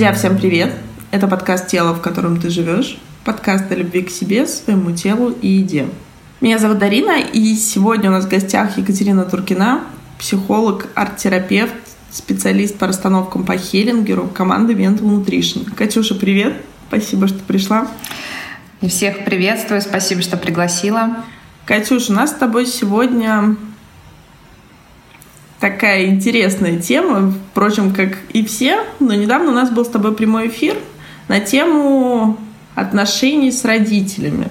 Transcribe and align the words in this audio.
Друзья, 0.00 0.14
всем 0.14 0.38
привет! 0.38 0.72
Это 1.10 1.28
подкаст 1.28 1.66
«Тело, 1.66 1.92
в 1.92 2.00
котором 2.00 2.40
ты 2.40 2.48
живешь», 2.48 2.98
подкаст 3.22 3.70
о 3.70 3.74
любви 3.74 4.00
к 4.00 4.08
себе, 4.08 4.46
своему 4.46 4.92
телу 4.92 5.28
и 5.28 5.46
еде. 5.46 5.88
Меня 6.40 6.56
зовут 6.56 6.78
Дарина, 6.78 7.20
и 7.20 7.54
сегодня 7.54 8.08
у 8.08 8.14
нас 8.14 8.24
в 8.24 8.30
гостях 8.30 8.78
Екатерина 8.78 9.26
Туркина, 9.26 9.82
психолог, 10.18 10.86
арт-терапевт, 10.94 11.74
специалист 12.10 12.78
по 12.78 12.86
расстановкам 12.86 13.44
по 13.44 13.58
Хеллингеру 13.58 14.26
команды 14.28 14.72
Mental 14.72 15.02
Nutrition. 15.02 15.70
Катюша, 15.74 16.14
привет! 16.14 16.54
Спасибо, 16.88 17.28
что 17.28 17.40
пришла. 17.40 17.86
И 18.80 18.88
всех 18.88 19.26
приветствую, 19.26 19.82
спасибо, 19.82 20.22
что 20.22 20.38
пригласила. 20.38 21.18
Катюш, 21.66 22.08
у 22.08 22.14
нас 22.14 22.30
с 22.30 22.34
тобой 22.36 22.64
сегодня 22.64 23.54
такая 25.60 26.06
интересная 26.06 26.78
тема, 26.78 27.32
впрочем, 27.52 27.92
как 27.92 28.18
и 28.32 28.44
все, 28.44 28.80
но 28.98 29.14
недавно 29.14 29.50
у 29.50 29.54
нас 29.54 29.70
был 29.70 29.84
с 29.84 29.88
тобой 29.88 30.14
прямой 30.14 30.48
эфир 30.48 30.76
на 31.28 31.38
тему 31.38 32.38
отношений 32.74 33.52
с 33.52 33.64
родителями. 33.64 34.48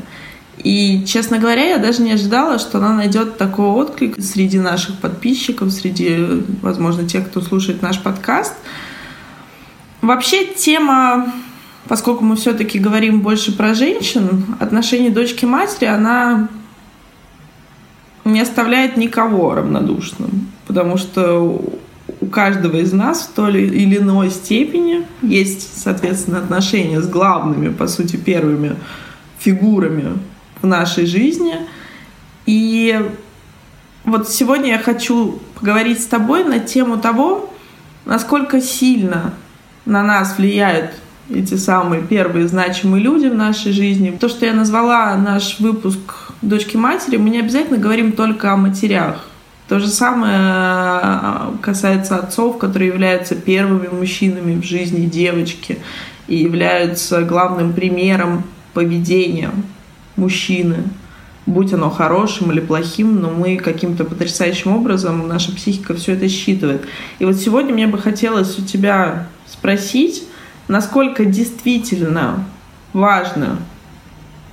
И, 0.59 1.03
честно 1.05 1.39
говоря, 1.39 1.69
я 1.69 1.77
даже 1.77 2.01
не 2.01 2.11
ожидала, 2.11 2.59
что 2.59 2.77
она 2.77 2.93
найдет 2.93 3.37
такой 3.37 3.65
отклик 3.65 4.21
среди 4.21 4.59
наших 4.59 4.99
подписчиков, 4.99 5.71
среди, 5.71 6.43
возможно, 6.61 7.07
тех, 7.07 7.27
кто 7.27 7.41
слушает 7.41 7.81
наш 7.81 7.99
подкаст. 8.01 8.53
Вообще 10.01 10.45
тема, 10.45 11.33
поскольку 11.87 12.23
мы 12.23 12.35
все-таки 12.35 12.77
говорим 12.77 13.21
больше 13.21 13.55
про 13.55 13.73
женщин, 13.73 14.45
отношения 14.59 15.09
дочки-матери, 15.09 15.85
она 15.85 16.49
не 18.25 18.41
оставляет 18.41 18.97
никого 18.97 19.55
равнодушным 19.55 20.49
потому 20.69 20.97
что 20.97 21.67
у 22.21 22.25
каждого 22.27 22.77
из 22.77 22.93
нас 22.93 23.21
в 23.21 23.33
той 23.33 23.63
или 23.63 23.97
иной 23.97 24.29
степени 24.29 25.07
есть, 25.23 25.81
соответственно, 25.81 26.37
отношения 26.37 27.01
с 27.01 27.07
главными, 27.07 27.69
по 27.69 27.87
сути, 27.87 28.17
первыми 28.17 28.75
фигурами 29.39 30.19
в 30.61 30.67
нашей 30.67 31.07
жизни. 31.07 31.55
И 32.45 33.01
вот 34.03 34.29
сегодня 34.29 34.73
я 34.73 34.77
хочу 34.77 35.39
поговорить 35.59 36.03
с 36.03 36.05
тобой 36.05 36.43
на 36.43 36.59
тему 36.59 36.99
того, 36.99 37.51
насколько 38.05 38.61
сильно 38.61 39.33
на 39.85 40.03
нас 40.03 40.37
влияют 40.37 40.91
эти 41.33 41.55
самые 41.55 42.03
первые 42.03 42.47
значимые 42.47 43.03
люди 43.03 43.25
в 43.25 43.33
нашей 43.33 43.71
жизни. 43.71 44.15
То, 44.19 44.29
что 44.29 44.45
я 44.45 44.53
назвала 44.53 45.15
наш 45.15 45.59
выпуск 45.59 46.31
«Дочки 46.43 46.77
матери», 46.77 47.17
мы 47.17 47.31
не 47.31 47.39
обязательно 47.39 47.79
говорим 47.79 48.11
только 48.11 48.53
о 48.53 48.55
матерях. 48.55 49.28
То 49.69 49.77
же 49.77 49.87
самое 49.87 50.35
а, 50.35 51.53
касается 51.61 52.17
отцов, 52.17 52.57
которые 52.57 52.87
являются 52.87 53.35
первыми 53.35 53.87
мужчинами 53.87 54.59
в 54.59 54.65
жизни 54.65 55.05
девочки 55.05 55.77
и 56.27 56.37
являются 56.37 57.21
главным 57.21 57.73
примером 57.73 58.45
поведения 58.73 59.51
мужчины, 60.15 60.77
будь 61.45 61.71
оно 61.71 61.91
хорошим 61.91 62.51
или 62.51 62.61
плохим, 62.61 63.21
но 63.21 63.29
мы 63.29 63.57
каким-то 63.57 64.05
потрясающим 64.05 64.75
образом, 64.75 65.27
наша 65.27 65.55
психика 65.55 65.93
все 65.93 66.13
это 66.13 66.27
считывает. 66.27 66.87
И 67.19 67.25
вот 67.25 67.35
сегодня 67.35 67.71
мне 67.71 67.85
бы 67.85 67.99
хотелось 67.99 68.57
у 68.57 68.63
тебя 68.63 69.27
спросить, 69.45 70.23
насколько 70.67 71.25
действительно 71.25 72.43
важно 72.91 73.59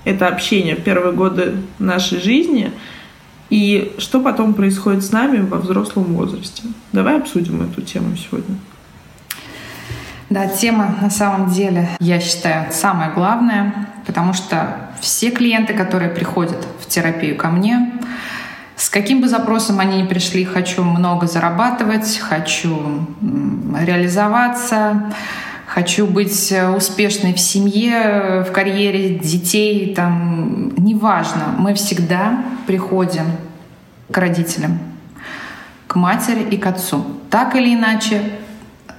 это 0.04 0.28
общение 0.28 0.76
в 0.76 0.82
первые 0.82 1.14
годы 1.14 1.54
нашей 1.78 2.20
жизни– 2.20 2.70
и 3.50 3.94
что 3.98 4.20
потом 4.20 4.54
происходит 4.54 5.04
с 5.04 5.12
нами 5.12 5.38
во 5.38 5.58
взрослом 5.58 6.04
возрасте? 6.14 6.62
Давай 6.92 7.18
обсудим 7.18 7.62
эту 7.62 7.82
тему 7.82 8.16
сегодня. 8.16 8.56
Да, 10.28 10.48
тема 10.48 10.96
на 11.00 11.10
самом 11.10 11.50
деле, 11.50 11.88
я 12.00 12.18
считаю, 12.18 12.72
самая 12.72 13.12
главная, 13.12 13.88
потому 14.06 14.32
что 14.32 14.90
все 15.00 15.30
клиенты, 15.30 15.72
которые 15.74 16.10
приходят 16.10 16.66
в 16.80 16.86
терапию 16.88 17.36
ко 17.36 17.48
мне, 17.48 17.92
с 18.76 18.90
каким 18.90 19.20
бы 19.20 19.28
запросом 19.28 19.78
они 19.78 20.02
ни 20.02 20.06
пришли, 20.06 20.44
хочу 20.44 20.82
много 20.82 21.26
зарабатывать, 21.26 22.18
хочу 22.18 23.06
реализоваться, 23.80 25.12
хочу 25.76 26.06
быть 26.06 26.54
успешной 26.74 27.34
в 27.34 27.38
семье, 27.38 28.46
в 28.48 28.50
карьере 28.50 29.18
детей, 29.18 29.94
там, 29.94 30.72
неважно, 30.74 31.54
мы 31.58 31.74
всегда 31.74 32.42
приходим 32.66 33.26
к 34.10 34.16
родителям, 34.16 34.78
к 35.86 35.96
матери 35.96 36.40
и 36.50 36.56
к 36.56 36.66
отцу. 36.66 37.04
Так 37.28 37.56
или 37.56 37.74
иначе, 37.74 38.22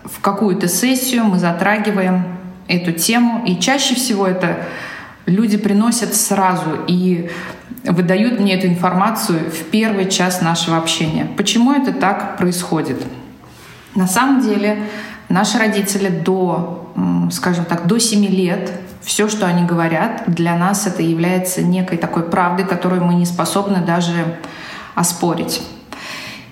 в 0.05 0.21
какую-то 0.21 0.67
сессию 0.67 1.23
мы 1.23 1.39
затрагиваем 1.39 2.25
эту 2.67 2.91
тему, 2.91 3.43
и 3.43 3.59
чаще 3.59 3.95
всего 3.95 4.27
это 4.27 4.59
люди 5.25 5.57
приносят 5.57 6.13
сразу 6.13 6.83
и 6.85 7.31
выдают 7.85 8.39
мне 8.39 8.53
эту 8.53 8.67
информацию 8.67 9.49
в 9.49 9.63
первый 9.71 10.11
час 10.11 10.43
нашего 10.43 10.77
общения. 10.77 11.27
Почему 11.37 11.71
это 11.71 11.91
так 11.91 12.37
происходит? 12.37 13.03
На 13.95 14.05
самом 14.05 14.41
деле 14.41 14.77
наши 15.29 15.57
родители 15.57 16.09
до, 16.09 16.91
скажем 17.31 17.65
так, 17.65 17.87
до 17.87 17.99
7 17.99 18.25
лет 18.25 18.71
все, 19.01 19.29
что 19.29 19.45
они 19.47 19.63
говорят, 19.63 20.23
для 20.27 20.57
нас 20.57 20.85
это 20.85 21.01
является 21.01 21.61
некой 21.61 21.97
такой 21.97 22.23
правдой, 22.23 22.65
которую 22.65 23.05
мы 23.05 23.13
не 23.13 23.25
способны 23.25 23.79
даже 23.79 24.37
оспорить. 24.95 25.61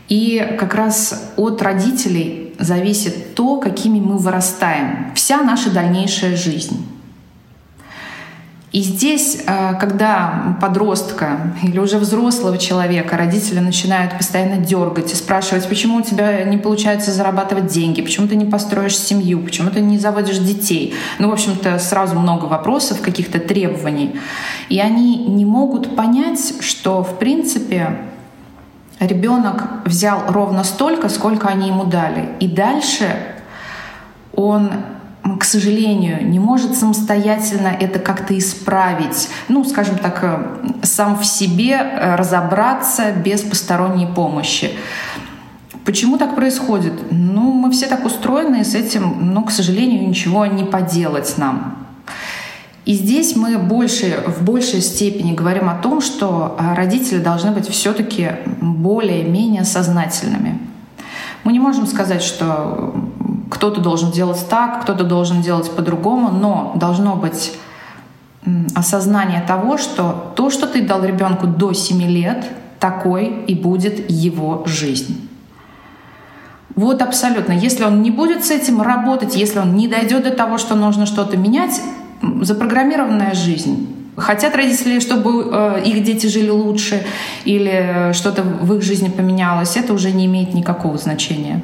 И 0.08 0.56
как 0.60 0.76
раз 0.76 1.34
от 1.36 1.62
родителей 1.62 2.54
зависит 2.60 3.36
то, 3.36 3.58
какими 3.58 4.00
мы 4.00 4.18
вырастаем, 4.18 5.12
вся 5.16 5.42
наша 5.42 5.72
дальнейшая 5.72 6.38
жизнь. 6.38 6.88
И 8.76 8.82
здесь, 8.82 9.38
э, 9.48 9.76
когда 9.80 10.58
подростка 10.60 11.54
или 11.64 11.80
уже 11.80 11.98
взрослого 11.98 12.58
человека 12.58 13.16
родители 13.16 13.60
начинают 13.60 14.18
постоянно 14.18 14.58
дергать 14.58 15.14
и 15.14 15.16
спрашивать, 15.16 15.70
почему 15.70 16.00
у 16.00 16.02
тебя 16.02 16.44
не 16.44 16.58
получается 16.58 17.14
зарабатывать 17.14 17.68
деньги, 17.68 18.02
почему 18.02 18.28
ты 18.28 18.36
не 18.36 18.44
построишь 18.44 18.98
семью, 18.98 19.40
почему 19.40 19.70
ты 19.70 19.80
не 19.80 19.98
заводишь 19.98 20.40
детей. 20.40 20.94
Ну, 21.20 21.30
в 21.30 21.32
общем-то, 21.32 21.80
сразу 21.80 22.20
много 22.20 22.48
вопросов, 22.48 23.00
каких-то 23.00 23.40
требований. 23.40 24.20
И 24.68 24.78
они 24.82 25.20
не 25.20 25.46
могут 25.46 25.96
понять, 25.96 26.56
что, 26.60 27.02
в 27.02 27.18
принципе, 27.18 27.98
ребенок 29.00 29.86
взял 29.86 30.22
ровно 30.28 30.66
столько, 30.66 31.08
сколько 31.08 31.48
они 31.48 31.70
ему 31.70 31.86
дали. 31.86 32.28
И 32.42 32.50
дальше 32.50 33.08
он 34.34 34.70
к 35.40 35.44
сожалению, 35.44 36.28
не 36.28 36.40
может 36.40 36.76
самостоятельно 36.76 37.68
это 37.68 37.98
как-то 37.98 38.38
исправить, 38.38 39.28
ну, 39.48 39.64
скажем 39.64 39.98
так, 39.98 40.20
э, 40.22 40.84
сам 40.84 41.18
в 41.18 41.26
себе 41.26 41.72
э, 41.74 42.16
разобраться 42.16 43.12
без 43.12 43.42
посторонней 43.42 44.06
помощи. 44.06 44.72
Почему 45.84 46.18
так 46.18 46.36
происходит? 46.36 46.94
Ну, 47.12 47.52
мы 47.54 47.72
все 47.72 47.88
так 47.88 48.06
устроены, 48.06 48.62
и 48.62 48.64
с 48.64 48.76
этим, 48.76 49.34
ну, 49.34 49.44
к 49.44 49.52
сожалению, 49.52 50.08
ничего 50.08 50.46
не 50.46 50.64
поделать 50.64 51.34
нам. 51.38 51.88
И 52.86 52.94
здесь 52.94 53.36
мы 53.36 53.58
больше, 53.58 54.24
в 54.28 54.44
большей 54.44 54.82
степени 54.82 55.34
говорим 55.34 55.70
о 55.70 55.76
том, 55.76 56.02
что 56.02 56.56
э, 56.60 56.76
родители 56.76 57.18
должны 57.18 57.50
быть 57.50 57.68
все-таки 57.68 58.34
более-менее 58.62 59.64
сознательными. 59.64 60.60
Мы 61.44 61.52
не 61.52 61.60
можем 61.60 61.88
сказать, 61.88 62.22
что 62.22 62.94
кто-то 63.56 63.80
должен 63.80 64.12
делать 64.12 64.46
так, 64.50 64.82
кто-то 64.82 65.06
должен 65.06 65.42
делать 65.42 65.72
по-другому, 65.72 66.30
но 66.30 66.74
должно 66.76 67.16
быть 67.16 67.54
осознание 68.76 69.42
того, 69.48 69.78
что 69.78 70.34
то, 70.36 70.50
что 70.50 70.68
ты 70.68 70.86
дал 70.86 71.04
ребенку 71.06 71.48
до 71.48 71.72
7 71.72 72.02
лет, 72.04 72.46
такой 72.80 73.46
и 73.48 73.56
будет 73.56 74.12
его 74.12 74.64
жизнь. 74.66 75.30
Вот 76.76 77.02
абсолютно. 77.02 77.54
Если 77.54 77.86
он 77.86 78.02
не 78.02 78.12
будет 78.12 78.44
с 78.44 78.52
этим 78.52 78.82
работать, 78.82 79.38
если 79.38 79.60
он 79.60 79.76
не 79.76 79.88
дойдет 79.88 80.26
до 80.26 80.32
того, 80.32 80.58
что 80.58 80.76
нужно 80.76 81.06
что-то 81.06 81.38
менять, 81.38 81.82
запрограммированная 82.42 83.34
жизнь. 83.34 83.88
Хотят 84.18 84.56
родители, 84.56 85.00
чтобы 85.00 85.50
э, 85.52 85.84
их 85.86 86.04
дети 86.04 86.28
жили 86.28 86.50
лучше 86.50 87.06
или 87.46 88.12
что-то 88.14 88.44
в 88.44 88.74
их 88.76 88.82
жизни 88.82 89.10
поменялось, 89.10 89.78
это 89.78 89.94
уже 89.94 90.12
не 90.12 90.26
имеет 90.26 90.54
никакого 90.54 90.98
значения. 90.98 91.62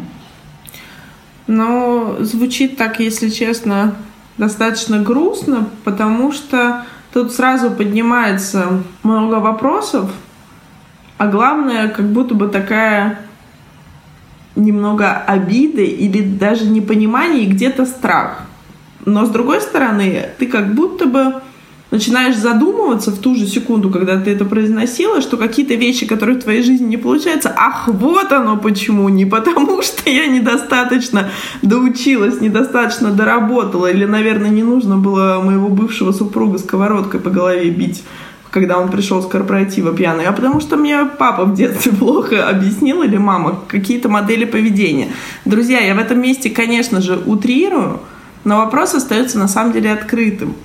Но 1.52 2.16
звучит 2.22 2.78
так, 2.78 3.02
если 3.02 3.28
честно, 3.28 3.96
достаточно 4.38 5.00
грустно, 5.00 5.68
потому 5.84 6.32
что 6.32 6.86
тут 7.12 7.34
сразу 7.34 7.70
поднимается 7.70 8.84
много 9.04 9.42
вопросов, 9.42 10.10
а 11.18 11.28
главное, 11.28 11.90
как 11.90 12.06
будто 12.06 12.36
бы 12.36 12.48
такая 12.48 13.20
немного 14.56 15.12
обиды 15.12 15.84
или 15.84 16.22
даже 16.22 16.68
непонимание 16.68 17.44
и 17.44 17.52
где-то 17.52 17.86
страх. 17.86 18.44
Но 19.04 19.26
с 19.26 19.30
другой 19.30 19.60
стороны, 19.60 20.30
ты 20.40 20.48
как 20.48 20.74
будто 20.74 21.06
бы 21.06 21.42
начинаешь 21.92 22.38
задумываться 22.38 23.12
в 23.12 23.20
ту 23.20 23.36
же 23.36 23.46
секунду, 23.46 23.90
когда 23.90 24.20
ты 24.20 24.32
это 24.32 24.46
произносила, 24.46 25.22
что 25.22 25.38
какие-то 25.38 25.76
вещи, 25.76 26.08
которые 26.08 26.40
в 26.40 26.44
твоей 26.44 26.64
жизни 26.64 26.86
не 26.86 26.98
получаются, 26.98 27.54
ах, 27.56 27.88
вот 27.88 28.32
оно 28.32 28.58
почему, 28.58 29.10
не 29.10 29.26
потому 29.26 29.82
что 29.84 30.10
я 30.10 30.26
недостаточно 30.28 31.30
доучилась, 31.62 32.42
недостаточно 32.42 33.12
доработала, 33.12 33.92
или, 33.92 34.06
наверное, 34.06 34.50
не 34.50 34.64
нужно 34.64 34.98
было 34.98 35.42
моего 35.44 35.68
бывшего 35.68 36.12
супруга 36.12 36.58
сковородкой 36.58 37.20
по 37.20 37.30
голове 37.30 37.70
бить 37.70 38.04
когда 38.52 38.78
он 38.78 38.92
пришел 38.92 39.24
с 39.24 39.28
корпоратива 39.28 39.96
пьяный, 39.96 40.26
а 40.26 40.34
потому 40.34 40.60
что 40.60 40.76
мне 40.76 41.06
папа 41.06 41.46
в 41.46 41.56
детстве 41.56 41.92
плохо 42.00 42.50
объяснил 42.50 43.02
или 43.02 43.16
мама 43.16 43.62
какие-то 43.66 44.10
модели 44.10 44.44
поведения. 44.44 45.08
Друзья, 45.46 45.80
я 45.80 45.96
в 45.96 46.00
этом 46.00 46.22
месте, 46.22 46.50
конечно 46.50 47.00
же, 47.00 47.18
утрирую, 47.26 48.02
но 48.44 48.58
вопрос 48.58 48.94
остается 48.94 49.40
на 49.40 49.48
самом 49.48 49.72
деле 49.72 49.94
открытым. 49.94 50.56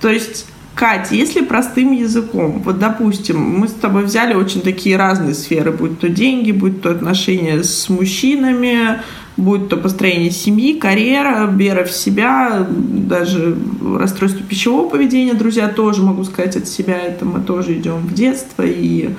То 0.00 0.08
есть 0.08 0.46
Катя, 0.76 1.14
если 1.14 1.40
простым 1.40 1.92
языком, 1.92 2.60
вот 2.62 2.78
допустим, 2.78 3.40
мы 3.40 3.66
с 3.66 3.72
тобой 3.72 4.04
взяли 4.04 4.34
очень 4.34 4.60
такие 4.60 4.98
разные 4.98 5.32
сферы, 5.32 5.72
будь 5.72 5.98
то 5.98 6.10
деньги, 6.10 6.52
будь 6.52 6.82
то 6.82 6.90
отношения 6.90 7.64
с 7.64 7.88
мужчинами, 7.88 9.00
будь 9.38 9.70
то 9.70 9.78
построение 9.78 10.30
семьи, 10.30 10.78
карьера, 10.78 11.46
вера 11.46 11.84
в 11.84 11.90
себя, 11.90 12.66
даже 12.68 13.56
расстройство 13.98 14.44
пищевого 14.44 14.90
поведения, 14.90 15.32
друзья, 15.32 15.68
тоже 15.68 16.02
могу 16.02 16.24
сказать 16.24 16.56
от 16.56 16.68
себя, 16.68 16.98
это 16.98 17.24
мы 17.24 17.40
тоже 17.40 17.72
идем 17.72 18.00
в 18.00 18.12
детство, 18.12 18.62
и 18.62 19.14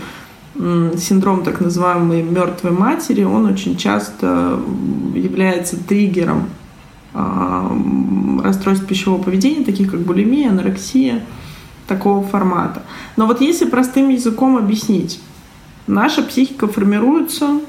синдром 0.53 1.43
так 1.43 1.59
называемой 1.59 2.21
мертвой 2.21 2.71
матери, 2.71 3.23
он 3.23 3.47
очень 3.47 3.77
часто 3.77 4.59
является 5.15 5.75
триггером 5.83 6.49
а, 7.15 7.75
расстройств 8.43 8.85
пищевого 8.85 9.23
поведения, 9.23 9.65
таких 9.65 9.89
как 9.89 10.01
булимия, 10.01 10.51
анорексия– 10.51 11.23
такого 11.87 12.25
формата. 12.25 12.83
Но 13.15 13.25
вот 13.25 13.41
если 13.41 13.65
простым 13.65 14.09
языком 14.09 14.57
объяснить, 14.57 15.19
наша 15.87 16.21
психика 16.21 16.67
формируется 16.67 17.59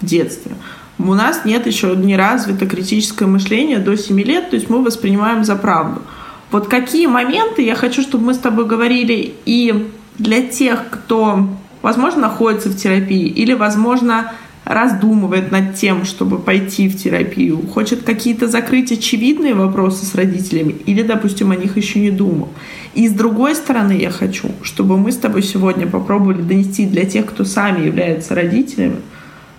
в 0.00 0.06
детстве. 0.06 0.52
У 0.98 1.14
нас 1.14 1.44
нет 1.44 1.66
еще 1.66 1.96
не 1.96 2.16
развито 2.16 2.66
критическое 2.66 3.26
мышление 3.26 3.78
до 3.78 3.96
7 3.96 4.20
лет, 4.20 4.50
то 4.50 4.56
есть 4.56 4.68
мы 4.68 4.82
воспринимаем 4.82 5.44
за 5.44 5.56
правду. 5.56 6.02
Вот 6.50 6.68
какие 6.68 7.06
моменты 7.06 7.62
я 7.62 7.74
хочу, 7.74 8.02
чтобы 8.02 8.26
мы 8.26 8.34
с 8.34 8.38
тобой 8.38 8.66
говорили 8.66 9.34
и 9.46 9.90
для 10.18 10.42
тех, 10.42 10.90
кто, 10.90 11.48
возможно, 11.80 12.22
находится 12.22 12.68
в 12.68 12.76
терапии 12.76 13.26
или, 13.26 13.54
возможно, 13.54 14.32
раздумывает 14.64 15.50
над 15.50 15.74
тем, 15.74 16.04
чтобы 16.04 16.38
пойти 16.38 16.88
в 16.88 16.96
терапию, 16.96 17.66
хочет 17.66 18.02
какие-то 18.02 18.46
закрыть 18.46 18.92
очевидные 18.92 19.54
вопросы 19.54 20.04
с 20.04 20.14
родителями 20.14 20.76
или, 20.86 21.02
допустим, 21.02 21.50
о 21.50 21.56
них 21.56 21.76
еще 21.76 21.98
не 21.98 22.10
думал. 22.10 22.48
И 22.94 23.08
с 23.08 23.12
другой 23.12 23.54
стороны, 23.54 23.92
я 23.92 24.10
хочу, 24.10 24.50
чтобы 24.62 24.96
мы 24.96 25.12
с 25.12 25.16
тобой 25.16 25.42
сегодня 25.42 25.86
попробовали 25.86 26.42
донести 26.42 26.86
для 26.86 27.04
тех, 27.04 27.26
кто 27.26 27.44
сами 27.44 27.86
являются 27.86 28.34
родителями, 28.34 28.96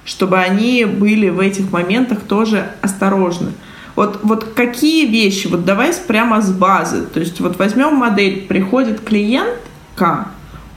чтобы 0.04 0.38
они 0.38 0.86
были 0.86 1.30
в 1.30 1.39
этих 1.39 1.72
моментах 1.72 2.22
тоже 2.22 2.72
осторожны. 2.81 3.51
Вот, 3.95 4.19
вот 4.24 4.44
какие 4.56 5.06
вещи, 5.06 5.48
вот 5.48 5.66
давай 5.66 5.94
прямо 6.07 6.42
с 6.42 6.51
базы. 6.51 7.04
То 7.04 7.19
есть 7.19 7.39
вот 7.39 7.57
возьмем 7.57 7.95
модель, 7.95 8.48
приходит 8.48 9.01
клиентка, 9.01 10.28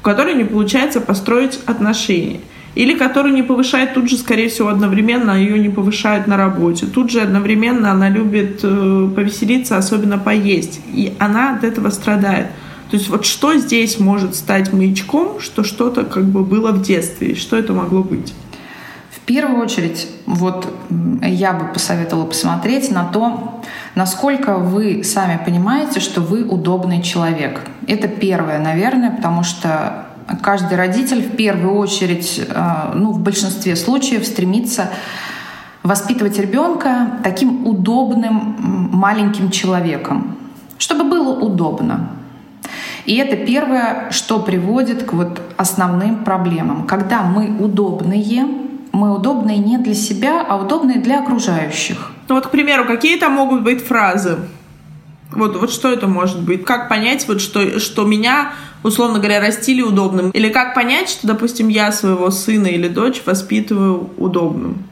у 0.00 0.04
которой 0.04 0.34
не 0.34 0.44
получается 0.44 1.00
построить 1.00 1.60
отношения– 1.66 2.40
или 2.74 2.94
который 2.94 3.32
не 3.32 3.42
повышает 3.42 3.94
тут 3.94 4.08
же, 4.08 4.16
скорее 4.16 4.48
всего, 4.48 4.68
одновременно 4.68 5.32
ее 5.32 5.58
не 5.58 5.68
повышают 5.68 6.26
на 6.26 6.36
работе. 6.36 6.86
Тут 6.86 7.10
же 7.10 7.20
одновременно 7.20 7.92
она 7.92 8.08
любит 8.08 8.60
э, 8.62 9.08
повеселиться, 9.14 9.76
особенно 9.76 10.18
поесть. 10.18 10.80
И 10.92 11.14
она 11.18 11.54
от 11.54 11.64
этого 11.64 11.90
страдает. 11.90 12.46
То 12.90 12.96
есть 12.96 13.08
вот 13.08 13.24
что 13.24 13.56
здесь 13.56 13.98
может 13.98 14.34
стать 14.34 14.72
маячком, 14.72 15.40
что 15.40 15.64
что-то 15.64 16.04
как 16.04 16.24
бы 16.24 16.44
было 16.44 16.72
в 16.72 16.82
детстве, 16.82 17.34
что 17.34 17.56
это 17.56 17.72
могло 17.72 18.02
быть? 18.02 18.34
В 19.10 19.20
первую 19.26 19.62
очередь, 19.62 20.06
вот 20.26 20.68
я 21.22 21.54
бы 21.54 21.72
посоветовала 21.72 22.26
посмотреть 22.26 22.90
на 22.90 23.04
то, 23.04 23.62
насколько 23.94 24.58
вы 24.58 25.02
сами 25.02 25.40
понимаете, 25.42 26.00
что 26.00 26.20
вы 26.20 26.44
удобный 26.44 27.02
человек. 27.02 27.60
Это 27.86 28.06
первое, 28.06 28.58
наверное, 28.58 29.10
потому 29.10 29.42
что 29.42 30.06
каждый 30.42 30.76
родитель 30.76 31.22
в 31.22 31.36
первую 31.36 31.76
очередь, 31.76 32.40
э, 32.46 32.92
ну, 32.94 33.12
в 33.12 33.20
большинстве 33.20 33.76
случаев 33.76 34.26
стремится 34.26 34.90
воспитывать 35.82 36.38
ребенка 36.38 37.18
таким 37.22 37.66
удобным 37.66 38.56
маленьким 38.92 39.50
человеком, 39.50 40.36
чтобы 40.78 41.04
было 41.04 41.38
удобно. 41.38 42.10
И 43.04 43.16
это 43.16 43.36
первое, 43.36 44.10
что 44.10 44.40
приводит 44.40 45.02
к 45.02 45.12
вот 45.12 45.40
основным 45.58 46.24
проблемам. 46.24 46.86
Когда 46.86 47.22
мы 47.22 47.54
удобные, 47.58 48.46
мы 48.92 49.14
удобные 49.14 49.58
не 49.58 49.76
для 49.76 49.94
себя, 49.94 50.44
а 50.48 50.56
удобные 50.56 50.98
для 50.98 51.20
окружающих. 51.20 52.12
Ну 52.28 52.36
вот, 52.36 52.46
к 52.46 52.50
примеру, 52.50 52.86
какие 52.86 53.18
там 53.18 53.32
могут 53.32 53.62
быть 53.62 53.84
фразы? 53.84 54.38
Вот, 55.30 55.56
вот 55.56 55.70
что 55.72 55.92
это 55.92 56.06
может 56.06 56.40
быть? 56.40 56.64
Как 56.64 56.88
понять, 56.88 57.26
вот 57.26 57.40
что, 57.40 57.80
что 57.80 58.04
меня, 58.04 58.52
условно 58.82 59.18
говоря, 59.18 59.40
растили 59.40 59.82
удобным? 59.82 60.30
Или 60.30 60.48
как 60.48 60.74
понять, 60.74 61.08
что, 61.08 61.26
допустим, 61.26 61.68
я 61.68 61.92
своего 61.92 62.30
сына 62.30 62.66
или 62.66 62.88
дочь 62.88 63.22
воспитываю 63.24 64.10
удобным? 64.16 64.84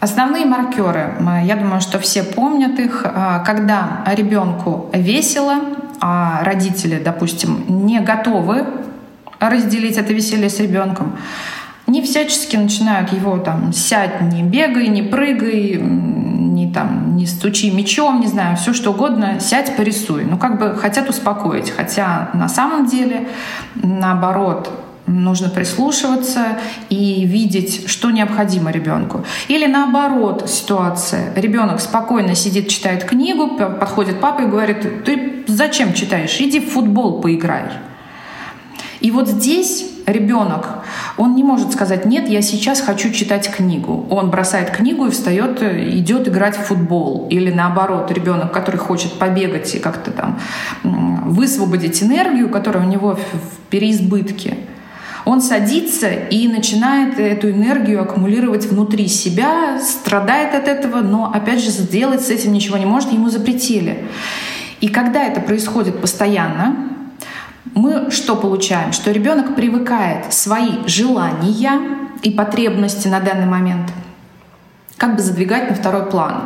Основные 0.00 0.46
маркеры, 0.46 1.14
я 1.44 1.56
думаю, 1.56 1.80
что 1.80 1.98
все 1.98 2.22
помнят 2.22 2.78
их, 2.78 3.02
а, 3.04 3.40
когда 3.40 4.02
ребенку 4.06 4.90
весело, 4.94 5.56
а 6.00 6.42
родители, 6.42 6.98
допустим, 7.02 7.64
не 7.86 8.00
готовы 8.00 8.64
разделить 9.38 9.98
это 9.98 10.12
веселье 10.12 10.48
с 10.48 10.58
ребенком, 10.58 11.18
не 11.90 12.02
всячески 12.02 12.56
начинают 12.56 13.12
его 13.12 13.38
там 13.38 13.72
сядь, 13.72 14.20
не 14.20 14.42
бегай, 14.42 14.88
не 14.88 15.02
прыгай, 15.02 15.80
не 15.80 16.72
там 16.72 17.16
не 17.16 17.26
стучи 17.26 17.70
мечом, 17.70 18.20
не 18.20 18.26
знаю, 18.26 18.56
все 18.56 18.72
что 18.72 18.90
угодно, 18.90 19.40
сядь, 19.40 19.76
порисуй. 19.76 20.24
Ну 20.24 20.38
как 20.38 20.58
бы 20.58 20.76
хотят 20.76 21.08
успокоить, 21.08 21.70
хотя 21.70 22.30
на 22.34 22.48
самом 22.48 22.86
деле 22.86 23.28
наоборот 23.74 24.70
нужно 25.06 25.48
прислушиваться 25.48 26.58
и 26.88 27.24
видеть, 27.24 27.88
что 27.88 28.10
необходимо 28.10 28.70
ребенку. 28.70 29.24
Или 29.48 29.66
наоборот 29.66 30.48
ситуация. 30.48 31.34
Ребенок 31.34 31.80
спокойно 31.80 32.34
сидит, 32.34 32.68
читает 32.68 33.04
книгу, 33.04 33.56
подходит 33.56 34.20
папа 34.20 34.42
и 34.42 34.46
говорит, 34.46 35.04
ты 35.04 35.44
зачем 35.48 35.94
читаешь? 35.94 36.36
Иди 36.40 36.60
в 36.60 36.70
футбол 36.70 37.20
поиграй. 37.20 37.64
И 39.00 39.10
вот 39.10 39.28
здесь 39.28 39.84
ребенок, 40.12 40.66
он 41.16 41.34
не 41.34 41.44
может 41.44 41.72
сказать, 41.72 42.06
нет, 42.06 42.28
я 42.28 42.42
сейчас 42.42 42.80
хочу 42.80 43.10
читать 43.10 43.50
книгу. 43.50 44.06
Он 44.10 44.30
бросает 44.30 44.70
книгу 44.70 45.06
и 45.06 45.10
встает, 45.10 45.62
идет 45.62 46.28
играть 46.28 46.56
в 46.56 46.62
футбол. 46.62 47.26
Или 47.30 47.50
наоборот, 47.50 48.10
ребенок, 48.10 48.52
который 48.52 48.76
хочет 48.76 49.12
побегать 49.18 49.74
и 49.74 49.78
как-то 49.78 50.10
там 50.10 50.38
высвободить 50.82 52.02
энергию, 52.02 52.48
которая 52.48 52.84
у 52.84 52.88
него 52.88 53.16
в 53.16 53.68
переизбытке, 53.70 54.56
он 55.24 55.40
садится 55.40 56.08
и 56.08 56.48
начинает 56.48 57.18
эту 57.18 57.50
энергию 57.50 58.02
аккумулировать 58.02 58.66
внутри 58.66 59.06
себя, 59.06 59.78
страдает 59.80 60.54
от 60.54 60.66
этого, 60.66 61.02
но, 61.02 61.30
опять 61.32 61.62
же, 61.62 61.70
сделать 61.70 62.22
с 62.22 62.30
этим 62.30 62.52
ничего 62.52 62.78
не 62.78 62.86
может, 62.86 63.12
ему 63.12 63.28
запретили. 63.28 64.06
И 64.80 64.88
когда 64.88 65.24
это 65.24 65.40
происходит 65.40 66.00
постоянно, 66.00 66.90
мы 67.74 68.10
что 68.10 68.36
получаем? 68.36 68.92
Что 68.92 69.10
ребенок 69.12 69.54
привыкает 69.54 70.32
свои 70.32 70.86
желания 70.86 71.80
и 72.22 72.30
потребности 72.30 73.08
на 73.08 73.20
данный 73.20 73.46
момент 73.46 73.90
как 74.96 75.16
бы 75.16 75.22
задвигать 75.22 75.70
на 75.70 75.74
второй 75.74 76.04
план. 76.06 76.42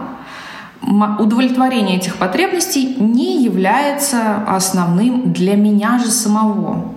Удовлетворение 1.19 1.97
этих 1.97 2.17
потребностей 2.17 2.95
не 2.99 3.43
является 3.43 4.45
основным 4.47 5.33
для 5.33 5.57
меня 5.57 5.99
же 5.99 6.11
самого. 6.11 6.93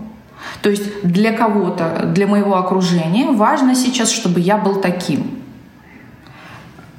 То 0.62 0.70
есть 0.70 1.02
для 1.04 1.34
кого-то, 1.34 2.12
для 2.14 2.28
моего 2.28 2.58
окружения 2.58 3.32
важно 3.32 3.74
сейчас, 3.74 4.12
чтобы 4.12 4.40
я 4.40 4.58
был 4.58 4.82
таким 4.82 5.37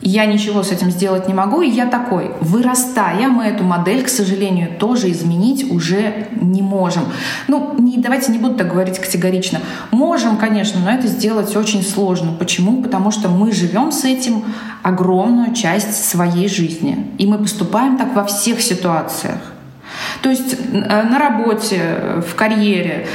я 0.01 0.27
ничего 0.27 0.63
с 0.63 0.71
этим 0.71 0.91
сделать 0.91 1.27
не 1.27 1.35
могу, 1.35 1.61
и 1.61 1.69
я 1.69 1.87
такой. 1.87 2.31
Вырастая, 2.41 3.29
мы 3.29 3.45
эту 3.45 3.65
модель, 3.65 4.05
к 4.05 4.09
сожалению, 4.09 4.71
тоже 4.79 5.11
изменить 5.11 5.71
уже 5.71 6.29
не 6.41 6.63
можем. 6.63 7.05
Ну, 7.49 7.75
не, 7.79 7.99
давайте 7.99 8.31
не 8.31 8.39
буду 8.39 8.55
так 8.55 8.71
говорить 8.71 8.99
категорично. 8.99 9.61
Можем, 9.91 10.37
конечно, 10.37 10.81
но 10.81 10.91
это 10.91 11.09
сделать 11.09 11.55
очень 11.57 11.83
сложно. 11.83 12.33
Почему? 12.33 12.83
Потому 12.83 13.11
что 13.11 13.29
мы 13.29 13.51
живем 13.51 13.91
с 13.91 14.05
этим 14.05 14.45
огромную 14.83 15.53
часть 15.55 16.05
своей 16.05 16.49
жизни. 16.49 17.09
И 17.19 17.27
мы 17.27 17.39
поступаем 17.39 17.99
так 17.99 18.15
во 18.15 18.25
всех 18.25 18.63
ситуациях. 18.63 19.58
То 20.23 20.31
есть 20.31 20.57
э, 20.73 21.03
на 21.03 21.19
работе, 21.19 22.23
в 22.27 22.35
карьере 22.35 23.07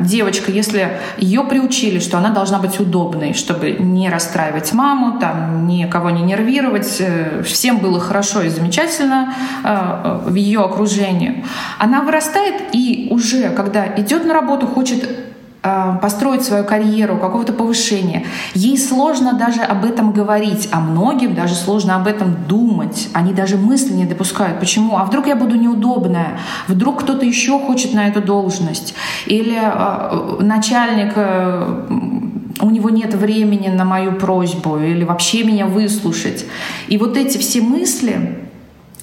девочка, 0.00 0.50
если 0.50 0.98
ее 1.18 1.42
приучили, 1.44 1.98
что 1.98 2.18
она 2.18 2.30
должна 2.30 2.58
быть 2.58 2.78
удобной, 2.80 3.34
чтобы 3.34 3.72
не 3.72 4.08
расстраивать 4.08 4.72
маму, 4.72 5.18
там, 5.18 5.66
никого 5.66 6.10
не 6.10 6.22
нервировать, 6.22 6.96
э, 7.00 7.42
всем 7.44 7.78
было 7.78 8.00
хорошо 8.00 8.42
и 8.42 8.48
замечательно 8.48 9.34
э, 9.64 10.20
в 10.24 10.34
ее 10.34 10.60
окружении, 10.60 11.44
она 11.78 12.02
вырастает 12.02 12.54
и 12.72 13.08
уже, 13.10 13.50
когда 13.50 13.86
идет 13.96 14.24
на 14.24 14.34
работу, 14.34 14.66
хочет 14.66 15.04
Э, 15.04 15.25
построить 16.00 16.42
свою 16.42 16.64
карьеру, 16.64 17.16
какого-то 17.16 17.52
повышения. 17.52 18.24
Ей 18.54 18.78
сложно 18.78 19.32
даже 19.34 19.62
об 19.62 19.84
этом 19.84 20.12
говорить, 20.12 20.68
а 20.72 20.80
многим 20.80 21.34
даже 21.34 21.54
сложно 21.54 21.96
об 21.96 22.06
этом 22.06 22.36
думать. 22.48 23.08
Они 23.12 23.32
даже 23.32 23.56
мысли 23.56 23.92
не 23.92 24.04
допускают. 24.04 24.60
Почему? 24.60 24.96
А 24.96 25.04
вдруг 25.04 25.26
я 25.26 25.36
буду 25.36 25.56
неудобная? 25.56 26.38
Вдруг 26.68 27.02
кто-то 27.02 27.24
еще 27.24 27.58
хочет 27.58 27.94
на 27.94 28.08
эту 28.08 28.20
должность? 28.22 28.94
Или 29.26 29.58
э, 29.60 30.42
начальник 30.42 31.12
э, 31.16 31.86
у 32.60 32.70
него 32.70 32.90
нет 32.90 33.14
времени 33.14 33.68
на 33.68 33.84
мою 33.84 34.12
просьбу 34.12 34.78
или 34.78 35.04
вообще 35.04 35.44
меня 35.44 35.66
выслушать. 35.66 36.46
И 36.88 36.98
вот 36.98 37.16
эти 37.16 37.38
все 37.38 37.60
мысли, 37.60 38.45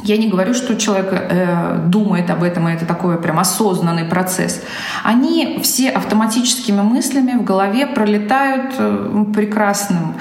я 0.04 0.18
не 0.18 0.28
говорю, 0.28 0.54
что 0.54 0.76
человек 0.76 1.08
э, 1.12 1.80
думает 1.88 2.30
об 2.30 2.44
этом, 2.44 2.68
и 2.68 2.74
это 2.74 2.86
такой 2.86 3.18
прям 3.18 3.40
осознанный 3.40 4.04
процесс. 4.04 4.62
Они 5.04 5.60
все 5.64 5.90
автоматическими 5.90 6.82
мыслями 6.82 7.38
в 7.38 7.44
голове 7.44 7.88
пролетают 7.88 8.74
э, 8.78 9.26
прекрасным 9.34 10.16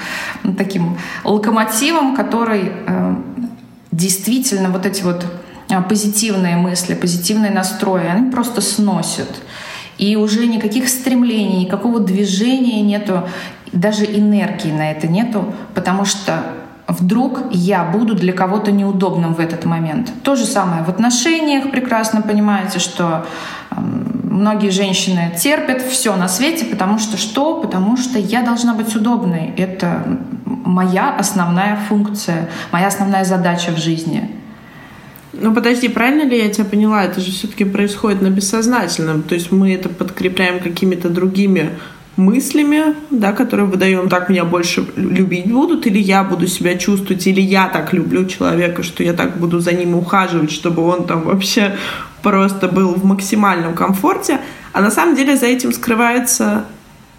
таким 0.57 0.97
локомотивом, 1.25 2.15
который 2.15 2.71
э, 2.87 3.15
действительно 3.91 4.69
вот 4.69 4.85
эти 4.85 5.03
вот 5.03 5.25
э, 5.69 5.81
позитивные 5.81 6.55
мысли, 6.55 6.93
позитивные 6.93 7.51
настрои, 7.51 8.05
они 8.07 8.31
просто 8.31 8.61
сносят. 8.61 9.29
И 9.97 10.15
уже 10.15 10.47
никаких 10.47 10.87
стремлений, 10.87 11.65
никакого 11.65 11.99
движения 11.99 12.81
нету, 12.81 13.27
даже 13.73 14.05
энергии 14.05 14.71
на 14.71 14.91
это 14.91 15.07
нету, 15.07 15.53
потому 15.73 16.05
что 16.05 16.43
вдруг 16.93 17.41
я 17.51 17.83
буду 17.83 18.15
для 18.15 18.33
кого-то 18.33 18.71
неудобным 18.71 19.33
в 19.33 19.39
этот 19.39 19.65
момент. 19.65 20.11
То 20.23 20.35
же 20.35 20.45
самое 20.45 20.83
в 20.83 20.89
отношениях. 20.89 21.71
Прекрасно 21.71 22.21
понимаете, 22.21 22.79
что 22.79 23.25
многие 24.23 24.69
женщины 24.69 25.33
терпят 25.37 25.81
все 25.81 26.15
на 26.15 26.27
свете, 26.27 26.65
потому 26.65 26.99
что 26.99 27.17
что? 27.17 27.61
Потому 27.61 27.97
что 27.97 28.19
я 28.19 28.41
должна 28.41 28.73
быть 28.73 28.95
удобной. 28.95 29.53
Это 29.57 30.03
моя 30.45 31.15
основная 31.15 31.77
функция, 31.87 32.49
моя 32.71 32.87
основная 32.87 33.25
задача 33.25 33.71
в 33.71 33.77
жизни. 33.77 34.29
Ну 35.33 35.53
подожди, 35.53 35.87
правильно 35.87 36.29
ли 36.29 36.37
я 36.37 36.49
тебя 36.49 36.65
поняла? 36.65 37.03
Это 37.03 37.19
же 37.19 37.31
все-таки 37.31 37.65
происходит 37.65 38.21
на 38.21 38.29
бессознательном. 38.29 39.23
То 39.23 39.35
есть 39.35 39.51
мы 39.51 39.73
это 39.73 39.89
подкрепляем 39.89 40.59
какими-то 40.59 41.09
другими 41.09 41.71
мыслями, 42.15 42.95
да, 43.09 43.31
которые 43.31 43.65
выдаем, 43.65 44.09
так 44.09 44.29
меня 44.29 44.45
больше 44.45 44.85
любить 44.95 45.51
будут, 45.51 45.87
или 45.87 45.99
я 45.99 46.23
буду 46.23 46.47
себя 46.47 46.77
чувствовать, 46.77 47.25
или 47.27 47.41
я 47.41 47.67
так 47.67 47.93
люблю 47.93 48.25
человека, 48.25 48.83
что 48.83 49.03
я 49.03 49.13
так 49.13 49.37
буду 49.37 49.59
за 49.59 49.71
ним 49.73 49.95
ухаживать, 49.95 50.51
чтобы 50.51 50.83
он 50.83 51.05
там 51.05 51.21
вообще 51.21 51.75
просто 52.21 52.67
был 52.67 52.93
в 52.93 53.03
максимальном 53.03 53.73
комфорте. 53.73 54.39
А 54.73 54.81
на 54.81 54.91
самом 54.91 55.15
деле 55.15 55.35
за 55.35 55.47
этим 55.47 55.71
скрывается, 55.73 56.65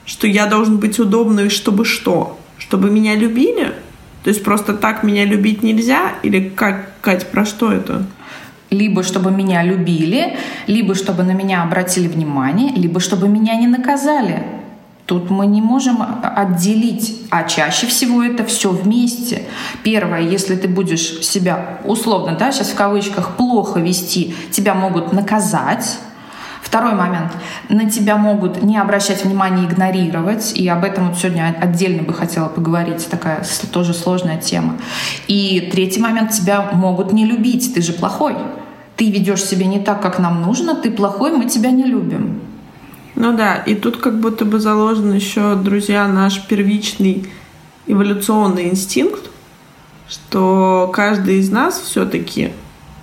что 0.07 0.27
я 0.27 0.47
должен 0.47 0.79
быть 0.79 0.99
удобной, 0.99 1.51
чтобы 1.51 1.85
что? 1.85 2.39
Чтобы 2.59 2.91
меня 2.91 3.17
любили? 3.17 3.75
То 4.23 4.31
есть 4.31 4.43
просто 4.43 4.75
так 4.75 5.03
меня 5.03 5.25
любить 5.25 5.63
нельзя? 5.63 6.15
Или 6.23 6.49
как, 6.49 6.93
Кать, 7.01 7.31
про 7.31 7.45
что 7.45 7.73
это? 7.73 8.07
либо 8.71 9.05
чтобы 9.05 9.31
меня 9.31 9.63
любили, 9.63 10.37
либо 10.67 10.97
чтобы 10.97 11.23
на 11.23 11.33
меня 11.33 11.63
обратили 11.63 12.09
внимание, 12.09 12.73
либо 12.75 12.99
чтобы 12.99 13.29
меня 13.29 13.55
не 13.55 13.69
наказали. 13.69 14.43
Тут 15.07 15.29
мы 15.29 15.47
не 15.47 15.61
можем 15.61 15.99
отделить, 16.23 17.27
а 17.31 17.45
чаще 17.45 17.87
всего 17.87 18.23
это 18.23 18.43
все 18.45 18.71
вместе. 18.71 19.43
Первое, 19.83 20.21
если 20.21 20.57
ты 20.57 20.67
будешь 20.67 21.23
себя 21.23 21.79
условно, 21.85 22.37
да, 22.39 22.53
сейчас 22.53 22.69
в 22.69 22.75
кавычках, 22.75 23.37
плохо 23.37 23.81
вести, 23.81 24.35
тебя 24.51 24.75
могут 24.75 25.13
наказать. 25.13 25.99
Второй 26.63 26.95
момент. 26.95 27.31
На 27.69 27.91
тебя 27.91 28.17
могут 28.17 28.63
не 28.63 28.79
обращать 28.79 29.23
внимания, 29.23 29.67
игнорировать. 29.67 30.53
И 30.57 30.67
об 30.67 30.83
этом 30.83 31.09
вот 31.11 31.19
сегодня 31.19 31.55
отдельно 31.61 32.03
бы 32.03 32.15
хотела 32.15 32.49
поговорить. 32.49 33.07
Такая 33.11 33.45
тоже 33.71 33.93
сложная 33.93 34.41
тема. 34.41 34.79
И 35.29 35.69
третий 35.71 36.01
момент. 36.01 36.31
Тебя 36.31 36.71
могут 36.73 37.13
не 37.13 37.27
любить. 37.27 37.75
Ты 37.75 37.83
же 37.83 37.93
плохой. 37.93 38.35
Ты 38.97 39.11
ведешь 39.11 39.45
себя 39.45 39.67
не 39.67 39.79
так, 39.79 40.01
как 40.01 40.19
нам 40.19 40.41
нужно. 40.41 40.75
Ты 40.75 40.91
плохой, 40.91 41.33
мы 41.37 41.45
тебя 41.45 41.71
не 41.71 41.85
любим. 41.85 42.41
Ну 43.17 43.37
да, 43.37 43.57
и 43.57 43.75
тут 43.75 43.99
как 43.99 44.19
будто 44.19 44.45
бы 44.45 44.59
заложен 44.59 45.13
еще, 45.13 45.55
друзья, 45.55 46.09
наш 46.09 46.45
первичный 46.47 47.27
эволюционный 47.87 48.69
инстинкт, 48.69 49.31
что 50.09 50.91
каждый 50.93 51.39
из 51.39 51.51
нас 51.51 51.81
все-таки 51.81 52.51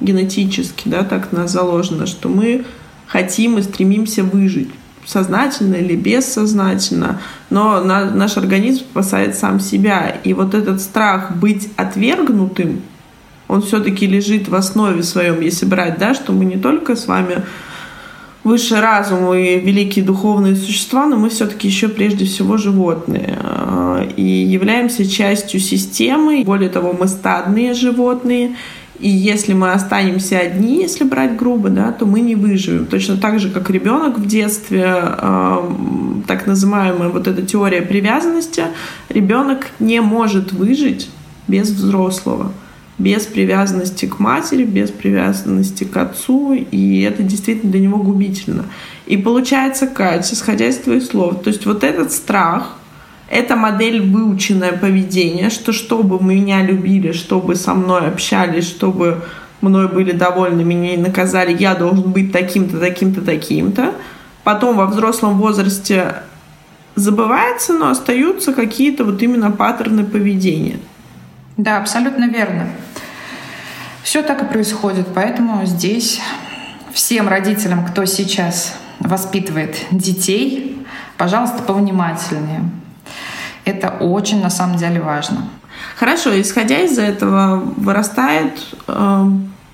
генетически, 0.02 0.90
да, 0.90 1.04
так 1.04 1.32
нас 1.32 1.52
заложено, 1.52 2.08
что 2.08 2.28
мы 2.28 2.66
хотим 3.08 3.58
и 3.58 3.62
стремимся 3.62 4.24
выжить 4.24 4.70
сознательно 5.06 5.76
или 5.76 5.96
бессознательно, 5.96 7.22
но 7.50 7.84
на, 7.84 8.06
наш 8.06 8.38
организм 8.38 8.82
спасает 8.82 9.36
сам 9.36 9.60
себя. 9.60 10.18
И 10.24 10.34
вот 10.34 10.54
этот 10.54 10.82
страх 10.82 11.36
быть 11.36 11.70
отвергнутым, 11.76 12.82
он 13.48 13.62
все-таки 13.62 14.06
лежит 14.08 14.48
в 14.48 14.56
основе 14.56 15.04
своем, 15.04 15.42
если 15.42 15.66
брать, 15.66 15.98
да, 15.98 16.14
что 16.14 16.32
мы 16.32 16.46
не 16.46 16.58
только 16.58 16.96
с 16.96 17.08
вами 17.08 17.44
высший 18.44 18.80
разум 18.80 19.34
и 19.34 19.60
великие 19.60 20.04
духовные 20.04 20.56
существа, 20.56 21.06
но 21.06 21.18
мы 21.18 21.30
все-таки 21.30 21.68
еще 21.68 21.88
прежде 21.88 22.26
всего 22.26 22.58
животные. 22.58 23.38
А, 23.40 24.08
и 24.16 24.24
являемся 24.24 25.10
частью 25.10 25.60
системы. 25.60 26.44
Более 26.44 26.70
того, 26.70 26.96
мы 26.98 27.08
стадные 27.08 27.74
животные. 27.74 28.56
И 29.00 29.10
если 29.10 29.54
мы 29.54 29.72
останемся 29.72 30.38
одни, 30.38 30.82
если 30.82 31.04
брать 31.04 31.36
грубо, 31.36 31.70
да, 31.70 31.92
то 31.92 32.06
мы 32.06 32.22
не 32.22 32.36
выживем. 32.36 32.86
Точно 32.86 33.18
так 33.18 33.40
же, 33.40 33.50
как 33.50 33.70
ребенок 33.72 34.20
в 34.20 34.28
детстве, 34.28 34.86
э, 34.86 35.70
так 36.28 36.46
называемая 36.46 37.10
вот 37.10 37.28
эта 37.28 37.42
теория 37.42 37.82
привязанности, 37.82 38.66
ребенок 39.10 39.72
не 39.80 40.02
может 40.02 40.52
выжить 40.52 41.10
без 41.48 41.72
взрослого 41.72 42.52
без 43.02 43.26
привязанности 43.26 44.06
к 44.06 44.20
матери, 44.20 44.64
без 44.64 44.92
привязанности 44.92 45.84
к 45.84 45.98
отцу, 45.98 46.54
и 46.54 47.02
это 47.02 47.24
действительно 47.24 47.72
для 47.72 47.82
него 47.82 47.98
губительно. 47.98 48.66
И 49.08 49.18
получается, 49.18 49.88
Катя, 49.88 50.34
исходя 50.34 50.68
из 50.68 50.78
твоих 50.78 51.04
слов, 51.04 51.42
то 51.44 51.50
есть 51.50 51.66
вот 51.66 51.84
этот 51.84 52.12
страх, 52.12 52.78
это 53.30 53.56
модель 53.56 54.02
выученное 54.02 54.74
поведение, 54.74 55.50
что 55.50 55.72
чтобы 55.74 56.24
меня 56.24 56.62
любили, 56.62 57.12
чтобы 57.12 57.56
со 57.56 57.74
мной 57.74 58.08
общались, 58.08 58.68
чтобы 58.68 59.24
мной 59.62 59.88
были 59.88 60.12
довольны, 60.12 60.64
меня 60.64 60.96
не 60.96 61.02
наказали, 61.02 61.56
я 61.58 61.76
должен 61.76 62.12
быть 62.12 62.32
таким-то, 62.32 62.80
таким-то, 62.80 63.22
таким-то. 63.22 63.94
Потом 64.44 64.76
во 64.76 64.86
взрослом 64.88 65.38
возрасте 65.38 66.16
забывается, 66.96 67.74
но 67.74 67.90
остаются 67.90 68.54
какие-то 68.54 69.06
вот 69.06 69.22
именно 69.22 69.52
паттерны 69.52 70.04
поведения. 70.04 70.80
Да, 71.58 71.78
абсолютно 71.78 72.30
верно. 72.30 72.70
Все 74.04 74.24
так 74.24 74.42
и 74.42 74.46
происходит, 74.46 75.08
поэтому 75.14 75.66
здесь 75.66 76.20
всем 76.94 77.28
родителям, 77.28 77.86
кто 77.86 78.06
сейчас 78.06 78.76
воспитывает 79.00 79.78
детей, 79.92 80.86
пожалуйста, 81.18 81.64
повнимательнее. 81.64 82.70
Это 83.64 83.90
очень 83.90 84.42
на 84.42 84.50
самом 84.50 84.78
деле 84.78 85.02
важно. 85.02 85.48
Хорошо, 85.96 86.40
исходя 86.40 86.80
из 86.80 86.98
этого, 86.98 87.58
вырастает 87.78 88.54
э, 88.88 89.26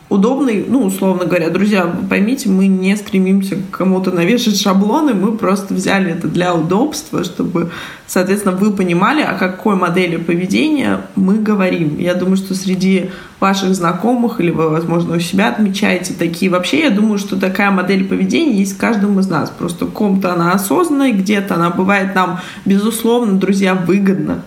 удобный, 0.09 0.65
ну, 0.67 0.83
условно 0.85 1.25
говоря, 1.25 1.49
друзья, 1.49 1.85
поймите, 2.09 2.49
мы 2.49 2.67
не 2.67 2.95
стремимся 2.95 3.55
к 3.55 3.77
кому-то 3.77 4.11
навешать 4.11 4.59
шаблоны, 4.59 5.13
мы 5.13 5.33
просто 5.33 5.73
взяли 5.73 6.11
это 6.11 6.27
для 6.27 6.53
удобства, 6.53 7.23
чтобы, 7.23 7.71
соответственно, 8.05 8.55
вы 8.55 8.71
понимали, 8.71 9.21
о 9.21 9.33
какой 9.33 9.75
модели 9.75 10.15
поведения 10.15 11.01
мы 11.15 11.35
говорим. 11.35 11.97
Я 11.99 12.13
думаю, 12.13 12.37
что 12.37 12.55
среди 12.55 13.09
ваших 13.39 13.75
знакомых 13.75 14.39
или 14.39 14.49
вы, 14.49 14.69
возможно, 14.69 15.17
у 15.17 15.19
себя 15.19 15.49
отмечаете 15.49 16.13
такие. 16.13 16.49
Вообще, 16.49 16.83
я 16.83 16.89
думаю, 16.89 17.17
что 17.17 17.37
такая 17.37 17.71
модель 17.71 18.05
поведения 18.05 18.57
есть 18.59 18.75
в 18.75 18.77
каждом 18.77 19.19
из 19.19 19.27
нас. 19.27 19.49
Просто 19.49 19.85
в 19.85 19.91
ком-то 19.91 20.33
она 20.33 20.53
осознанная, 20.53 21.11
где-то 21.11 21.55
она 21.55 21.69
бывает 21.69 22.15
нам, 22.15 22.39
безусловно, 22.65 23.33
друзья, 23.33 23.75
выгодна 23.75 24.43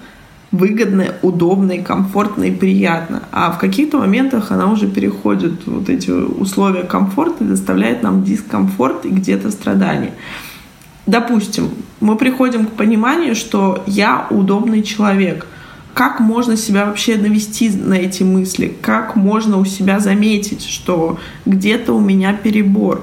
выгодно, 0.53 1.15
удобно, 1.23 1.73
и 1.73 1.83
комфортно 1.83 2.45
и 2.45 2.51
приятно. 2.51 3.23
А 3.31 3.53
в 3.53 3.59
каких-то 3.59 3.99
моментах 3.99 4.51
она 4.51 4.71
уже 4.71 4.89
переходит 4.89 5.67
вот 5.67 5.89
эти 5.89 6.11
условия 6.11 6.83
комфорта 6.83 7.45
и 7.45 7.49
доставляет 7.49 8.03
нам 8.03 8.25
дискомфорт 8.25 9.05
и 9.07 9.11
где-то 9.11 9.51
страдания. 9.51 10.13
Допустим, 11.07 11.71
мы 12.01 12.17
приходим 12.17 12.67
к 12.67 12.73
пониманию, 12.73 13.35
что 13.35 13.83
я 13.87 14.27
удобный 14.31 14.83
человек, 14.83 15.47
как 15.95 16.21
можно 16.21 16.57
себя 16.57 16.87
вообще 16.87 17.17
навести 17.17 17.69
на 17.71 17.95
эти 17.95 18.23
мысли, 18.23 18.73
как 18.81 19.17
можно 19.17 19.59
у 19.59 19.65
себя 19.65 19.99
заметить, 19.99 20.65
что 20.65 21.19
где-то 21.47 21.95
у 21.95 22.01
меня 22.01 22.33
перебор. 22.33 23.03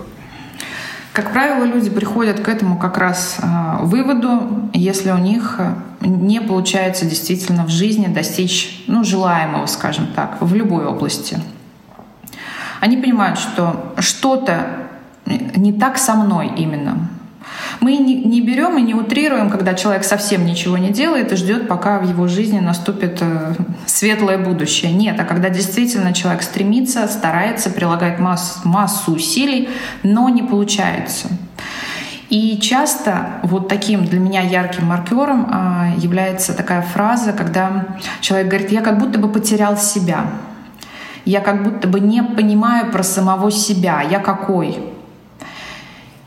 Как 1.17 1.33
правило, 1.33 1.65
люди 1.65 1.89
приходят 1.89 2.41
к 2.41 2.47
этому 2.47 2.77
как 2.77 2.99
раз 2.99 3.39
э, 3.41 3.77
выводу, 3.81 4.69
если 4.71 5.09
у 5.09 5.17
них 5.17 5.55
э, 5.57 5.73
не 6.01 6.39
получается 6.41 7.05
действительно 7.05 7.65
в 7.65 7.69
жизни 7.69 8.05
достичь 8.05 8.83
ну, 8.85 9.03
желаемого, 9.03 9.65
скажем 9.65 10.05
так, 10.15 10.37
в 10.39 10.53
любой 10.53 10.85
области. 10.85 11.39
Они 12.81 12.97
понимают, 12.97 13.39
что 13.39 13.95
что-то 13.97 14.67
не 15.25 15.73
так 15.73 15.97
со 15.97 16.13
мной 16.13 16.51
именно. 16.55 17.09
Мы 17.79 17.97
не, 17.97 18.15
не 18.15 18.41
берем 18.41 18.77
и 18.77 18.81
не 18.81 18.93
утрируем, 18.93 19.49
когда 19.49 19.73
человек 19.73 20.03
совсем 20.03 20.45
ничего 20.45 20.77
не 20.77 20.89
делает 20.89 21.31
и 21.31 21.35
ждет, 21.35 21.67
пока 21.67 21.99
в 21.99 22.09
его 22.09 22.27
жизни 22.27 22.59
наступит 22.59 23.19
э, 23.21 23.53
светлое 23.85 24.37
будущее. 24.37 24.91
Нет, 24.91 25.19
а 25.19 25.25
когда 25.25 25.49
действительно 25.49 26.13
человек 26.13 26.41
стремится, 26.41 27.07
старается, 27.07 27.69
прилагает 27.69 28.19
масс, 28.19 28.61
массу 28.63 29.13
усилий, 29.13 29.69
но 30.03 30.29
не 30.29 30.43
получается. 30.43 31.27
И 32.29 32.59
часто 32.59 33.39
вот 33.43 33.69
таким 33.69 34.05
для 34.05 34.19
меня 34.19 34.41
ярким 34.41 34.87
маркером 34.87 35.47
а, 35.49 35.93
является 35.97 36.53
такая 36.53 36.81
фраза, 36.81 37.31
когда 37.31 37.85
человек 38.19 38.47
говорит, 38.49 38.71
я 38.71 38.81
как 38.81 38.99
будто 38.99 39.17
бы 39.17 39.29
потерял 39.29 39.77
себя. 39.77 40.25
Я 41.23 41.39
как 41.39 41.63
будто 41.63 41.87
бы 41.87 41.99
не 41.99 42.21
понимаю 42.23 42.91
про 42.91 43.03
самого 43.03 43.49
себя. 43.51 44.01
Я 44.01 44.19
какой? 44.19 44.77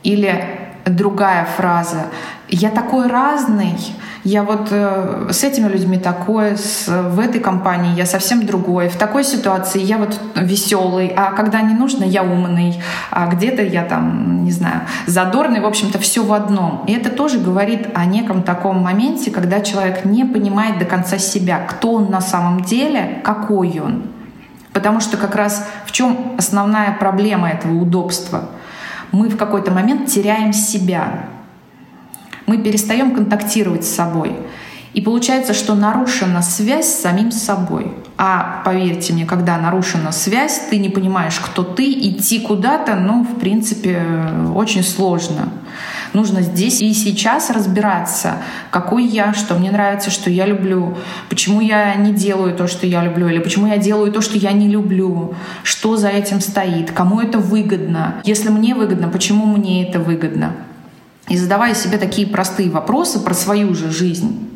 Или 0.03 0.60
другая 0.97 1.45
фраза. 1.45 2.07
Я 2.49 2.71
такой 2.71 3.07
разный. 3.07 3.77
Я 4.23 4.43
вот 4.43 4.69
э, 4.71 5.29
с 5.31 5.45
этими 5.45 5.67
людьми 5.67 5.97
такой, 5.97 6.59
с, 6.59 6.89
в 6.89 7.19
этой 7.19 7.41
компании 7.41 7.97
я 7.97 8.05
совсем 8.05 8.45
другой. 8.45 8.89
В 8.91 8.97
такой 8.97 9.25
ситуации 9.25 9.81
я 9.81 9.97
вот 9.97 10.21
веселый, 10.35 11.11
а 11.17 11.33
когда 11.33 11.63
не 11.63 11.75
нужно, 11.75 12.05
я 12.05 12.23
умный, 12.23 12.83
а 13.11 13.29
где-то 13.29 13.63
я 13.63 13.83
там, 13.83 14.45
не 14.45 14.51
знаю, 14.51 14.83
задорный. 15.07 15.61
В 15.61 15.67
общем-то, 15.67 15.99
все 15.99 16.23
в 16.23 16.35
одном. 16.35 16.85
И 16.87 16.93
это 16.93 17.09
тоже 17.09 17.39
говорит 17.39 17.89
о 17.95 18.05
неком 18.05 18.43
таком 18.43 18.83
моменте, 18.83 19.31
когда 19.31 19.61
человек 19.63 20.05
не 20.05 20.25
понимает 20.25 20.79
до 20.79 20.85
конца 20.85 21.17
себя, 21.17 21.59
кто 21.59 21.95
он 21.95 22.11
на 22.11 22.21
самом 22.21 22.61
деле, 22.63 23.23
какой 23.25 23.81
он. 23.81 24.03
Потому 24.75 25.01
что 25.01 25.17
как 25.17 25.35
раз 25.35 25.67
в 25.87 25.93
чем 25.93 26.35
основная 26.37 26.93
проблема 26.93 27.49
этого 27.49 27.75
удобства– 27.75 28.51
мы 29.13 29.29
в 29.29 29.37
какой-то 29.37 29.71
момент 29.71 30.09
теряем 30.09 30.53
себя. 30.53 31.27
Мы 32.47 32.59
перестаем 32.59 33.15
контактировать 33.15 33.85
с 33.85 33.95
собой. 33.95 34.37
И 34.93 35.01
получается, 35.01 35.55
что 35.55 35.75
нарушена 35.75 36.43
связь 36.43 36.87
с 36.87 37.01
самим 37.01 37.31
собой. 37.31 37.93
А 38.19 38.61
поверьте 38.65 39.13
мне, 39.13 39.25
когда 39.25 39.57
нарушена 39.57 40.11
связь, 40.11 40.63
ты 40.69 40.79
не 40.79 40.89
понимаешь, 40.89 41.39
кто 41.41 41.63
ты, 41.63 41.91
идти 41.93 42.41
куда-то, 42.41 42.97
ну, 42.97 43.23
в 43.23 43.39
принципе, 43.39 44.03
очень 44.55 44.83
сложно. 44.83 45.49
Нужно 46.13 46.43
здесь 46.43 46.81
и 46.81 46.93
сейчас 46.93 47.51
разбираться, 47.51 48.39
какой 48.71 49.05
я, 49.05 49.33
что 49.33 49.55
мне 49.55 49.71
нравится, 49.71 50.11
что 50.11 50.29
я 50.29 50.45
люблю, 50.45 50.97
почему 51.29 51.61
я 51.61 51.95
не 51.95 52.13
делаю 52.13 52.55
то, 52.57 52.67
что 52.67 52.87
я 52.87 53.05
люблю, 53.05 53.29
или 53.29 53.39
почему 53.39 53.69
я 53.69 53.79
делаю 53.79 54.11
то, 54.11 54.21
что 54.21 54.37
я 54.37 54.53
не 54.53 54.69
люблю, 54.69 55.35
что 55.63 55.97
за 55.97 56.09
этим 56.09 56.41
стоит, 56.41 56.91
кому 56.91 57.21
это 57.21 57.39
выгодно. 57.39 58.17
Если 58.25 58.49
мне 58.49 58.75
выгодно, 58.75 59.09
почему 59.09 59.47
мне 59.47 59.89
это 59.89 60.01
выгодно? 60.01 60.53
И 61.29 61.37
задавая 61.37 61.75
себе 61.75 61.97
такие 61.97 62.27
простые 62.27 62.71
вопросы 62.71 63.21
про 63.21 63.35
свою 63.35 63.75
же 63.75 63.91
жизнь, 63.91 64.50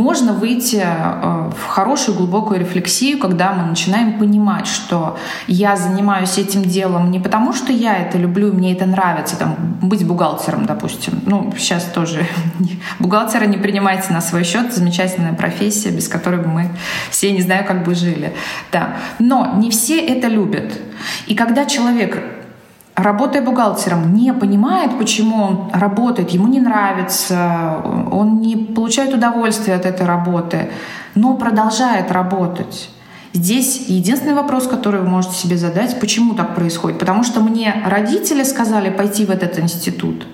можно 0.00 0.32
выйти 0.32 0.82
э, 0.82 1.50
в 1.56 1.66
хорошую 1.66 2.16
глубокую 2.16 2.60
рефлексию, 2.60 3.18
когда 3.18 3.52
мы 3.52 3.64
начинаем 3.64 4.18
понимать, 4.18 4.66
что 4.66 5.18
я 5.46 5.76
занимаюсь 5.76 6.38
этим 6.38 6.62
делом 6.62 7.10
не 7.10 7.20
потому, 7.20 7.52
что 7.52 7.72
я 7.72 7.96
это 7.98 8.18
люблю, 8.18 8.52
мне 8.52 8.72
это 8.72 8.86
нравится, 8.86 9.36
там, 9.36 9.56
быть 9.82 10.06
бухгалтером, 10.06 10.66
допустим. 10.66 11.20
Ну, 11.26 11.52
сейчас 11.56 11.84
тоже 11.84 12.26
бухгалтера 12.98 13.44
не 13.44 13.58
принимайте 13.58 14.12
на 14.12 14.20
свой 14.20 14.44
счет, 14.44 14.72
замечательная 14.72 15.34
профессия, 15.34 15.90
без 15.90 16.08
которой 16.08 16.46
мы 16.46 16.70
все 17.10 17.32
не 17.32 17.42
знаю, 17.42 17.64
как 17.66 17.84
бы 17.84 17.94
жили. 17.94 18.32
Да. 18.72 18.96
Но 19.18 19.54
не 19.56 19.70
все 19.70 20.00
это 20.00 20.28
любят. 20.28 20.72
И 21.26 21.34
когда 21.34 21.64
человек 21.64 22.39
работая 23.02 23.42
бухгалтером, 23.42 24.14
не 24.14 24.32
понимает, 24.32 24.98
почему 24.98 25.42
он 25.42 25.70
работает, 25.72 26.30
ему 26.30 26.48
не 26.48 26.60
нравится, 26.60 27.82
он 28.10 28.40
не 28.40 28.56
получает 28.56 29.14
удовольствия 29.14 29.74
от 29.74 29.86
этой 29.86 30.06
работы, 30.06 30.70
но 31.14 31.34
продолжает 31.34 32.10
работать. 32.10 32.90
Здесь 33.32 33.84
единственный 33.88 34.34
вопрос, 34.34 34.66
который 34.66 35.00
вы 35.00 35.08
можете 35.08 35.36
себе 35.36 35.56
задать, 35.56 36.00
почему 36.00 36.34
так 36.34 36.56
происходит. 36.56 36.98
Потому 36.98 37.22
что 37.22 37.40
мне 37.40 37.82
родители 37.86 38.42
сказали 38.42 38.90
пойти 38.90 39.24
в 39.24 39.30
этот 39.30 39.58
институт. 39.58 40.26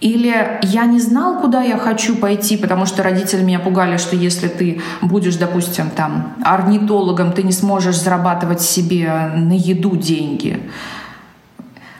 Или 0.00 0.58
я 0.62 0.84
не 0.84 1.00
знал, 1.00 1.40
куда 1.40 1.62
я 1.62 1.78
хочу 1.78 2.16
пойти, 2.16 2.56
потому 2.56 2.86
что 2.86 3.02
родители 3.02 3.42
меня 3.42 3.60
пугали, 3.60 3.96
что 3.96 4.16
если 4.16 4.48
ты 4.48 4.82
будешь, 5.00 5.36
допустим, 5.36 5.90
там 5.90 6.34
орнитологом, 6.44 7.32
ты 7.32 7.42
не 7.42 7.52
сможешь 7.52 7.96
зарабатывать 7.96 8.60
себе 8.60 9.30
на 9.34 9.54
еду 9.54 9.96
деньги 9.96 10.60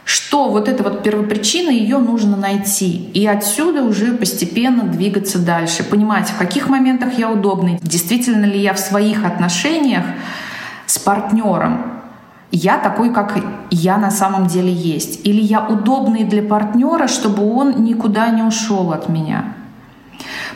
что 0.05 0.49
вот 0.49 0.69
эта 0.69 0.83
вот 0.83 1.03
первопричина, 1.03 1.71
ее 1.71 1.99
нужно 1.99 2.37
найти. 2.37 3.11
И 3.15 3.27
отсюда 3.27 3.83
уже 3.83 4.13
постепенно 4.13 4.85
двигаться 4.85 5.39
дальше. 5.39 5.83
Понимать, 5.83 6.29
в 6.29 6.37
каких 6.37 6.69
моментах 6.69 7.19
я 7.19 7.31
удобный, 7.31 7.79
действительно 7.83 8.45
ли 8.45 8.61
я 8.61 8.75
в 8.75 8.79
своих 8.79 9.25
отношениях 9.25 10.05
с 10.87 10.99
партнером 10.99 11.95
я 12.57 12.79
такой, 12.79 13.13
как 13.13 13.37
я 13.71 13.97
на 13.99 14.13
самом 14.13 14.47
деле 14.47 14.73
есть. 14.73 15.27
Или 15.27 15.41
я 15.41 15.67
удобный 15.67 16.23
для 16.23 16.41
партнера, 16.41 17.09
чтобы 17.09 17.53
он 17.53 17.83
никуда 17.83 18.29
не 18.31 18.43
ушел 18.43 18.93
от 18.93 19.09
меня. 19.09 19.55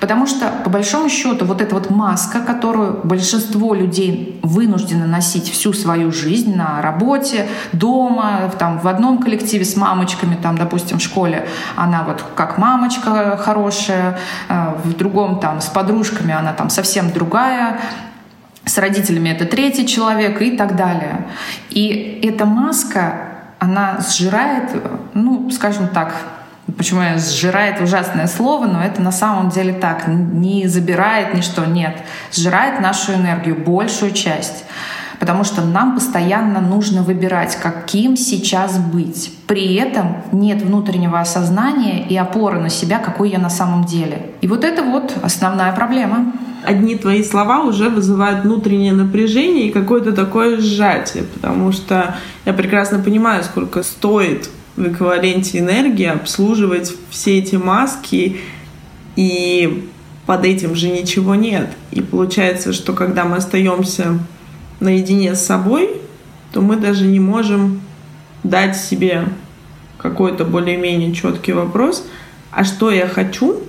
Потому 0.00 0.26
что, 0.26 0.48
по 0.64 0.70
большому 0.70 1.08
счету, 1.08 1.44
вот 1.44 1.60
эта 1.60 1.74
вот 1.74 1.90
маска, 1.90 2.40
которую 2.40 3.00
большинство 3.04 3.74
людей 3.74 4.38
вынуждены 4.42 5.06
носить 5.06 5.50
всю 5.50 5.72
свою 5.72 6.12
жизнь 6.12 6.54
на 6.54 6.80
работе, 6.82 7.48
дома, 7.72 8.50
там, 8.58 8.78
в 8.78 8.86
одном 8.86 9.18
коллективе 9.18 9.64
с 9.64 9.76
мамочками, 9.76 10.36
там, 10.40 10.56
допустим, 10.56 10.98
в 10.98 11.02
школе 11.02 11.46
она 11.76 12.04
вот 12.04 12.24
как 12.34 12.58
мамочка 12.58 13.36
хорошая, 13.36 14.18
э, 14.48 14.74
в 14.84 14.96
другом 14.96 15.40
там 15.40 15.60
с 15.60 15.66
подружками 15.66 16.32
она 16.32 16.52
там 16.52 16.70
совсем 16.70 17.10
другая, 17.10 17.80
с 18.64 18.78
родителями 18.78 19.30
это 19.30 19.46
третий 19.46 19.86
человек 19.86 20.40
и 20.42 20.56
так 20.56 20.76
далее. 20.76 21.26
И 21.70 22.20
эта 22.22 22.44
маска, 22.44 23.14
она 23.58 23.98
сжирает, 24.00 24.70
ну, 25.14 25.50
скажем 25.50 25.88
так, 25.88 26.14
Почему 26.76 27.00
я 27.00 27.18
сжирает 27.18 27.80
ужасное 27.80 28.26
слово, 28.26 28.66
но 28.66 28.82
это 28.82 29.00
на 29.00 29.12
самом 29.12 29.48
деле 29.48 29.72
так. 29.72 30.06
Не 30.06 30.66
забирает 30.68 31.34
ничто, 31.34 31.64
нет. 31.64 31.96
Сжирает 32.32 32.80
нашу 32.80 33.14
энергию, 33.14 33.56
большую 33.56 34.12
часть. 34.12 34.64
Потому 35.18 35.44
что 35.44 35.64
нам 35.64 35.94
постоянно 35.94 36.60
нужно 36.60 37.02
выбирать, 37.02 37.56
каким 37.56 38.16
сейчас 38.16 38.78
быть. 38.78 39.32
При 39.46 39.74
этом 39.74 40.18
нет 40.30 40.62
внутреннего 40.62 41.18
осознания 41.18 42.06
и 42.06 42.16
опоры 42.16 42.60
на 42.60 42.68
себя, 42.68 42.98
какой 42.98 43.30
я 43.30 43.38
на 43.38 43.50
самом 43.50 43.84
деле. 43.84 44.30
И 44.42 44.46
вот 44.46 44.62
это 44.62 44.82
вот 44.82 45.16
основная 45.22 45.72
проблема. 45.72 46.32
Одни 46.64 46.96
твои 46.96 47.24
слова 47.24 47.60
уже 47.60 47.88
вызывают 47.88 48.44
внутреннее 48.44 48.92
напряжение 48.92 49.68
и 49.68 49.72
какое-то 49.72 50.12
такое 50.12 50.60
сжатие, 50.60 51.24
потому 51.24 51.72
что 51.72 52.16
я 52.44 52.52
прекрасно 52.52 52.98
понимаю, 52.98 53.42
сколько 53.42 53.82
стоит 53.82 54.50
в 54.78 54.92
эквиваленте 54.92 55.58
энергии 55.58 56.06
обслуживать 56.06 56.94
все 57.10 57.38
эти 57.38 57.56
маски, 57.56 58.38
и 59.16 59.88
под 60.24 60.44
этим 60.44 60.76
же 60.76 60.88
ничего 60.88 61.34
нет. 61.34 61.70
И 61.90 62.00
получается, 62.00 62.72
что 62.72 62.92
когда 62.92 63.24
мы 63.24 63.38
остаемся 63.38 64.18
наедине 64.78 65.34
с 65.34 65.44
собой, 65.44 65.90
то 66.52 66.60
мы 66.60 66.76
даже 66.76 67.06
не 67.06 67.18
можем 67.18 67.80
дать 68.44 68.76
себе 68.76 69.24
какой-то 69.98 70.44
более-менее 70.44 71.12
четкий 71.12 71.52
вопрос, 71.52 72.06
а 72.52 72.62
что 72.62 72.92
я 72.92 73.08
хочу 73.08 73.60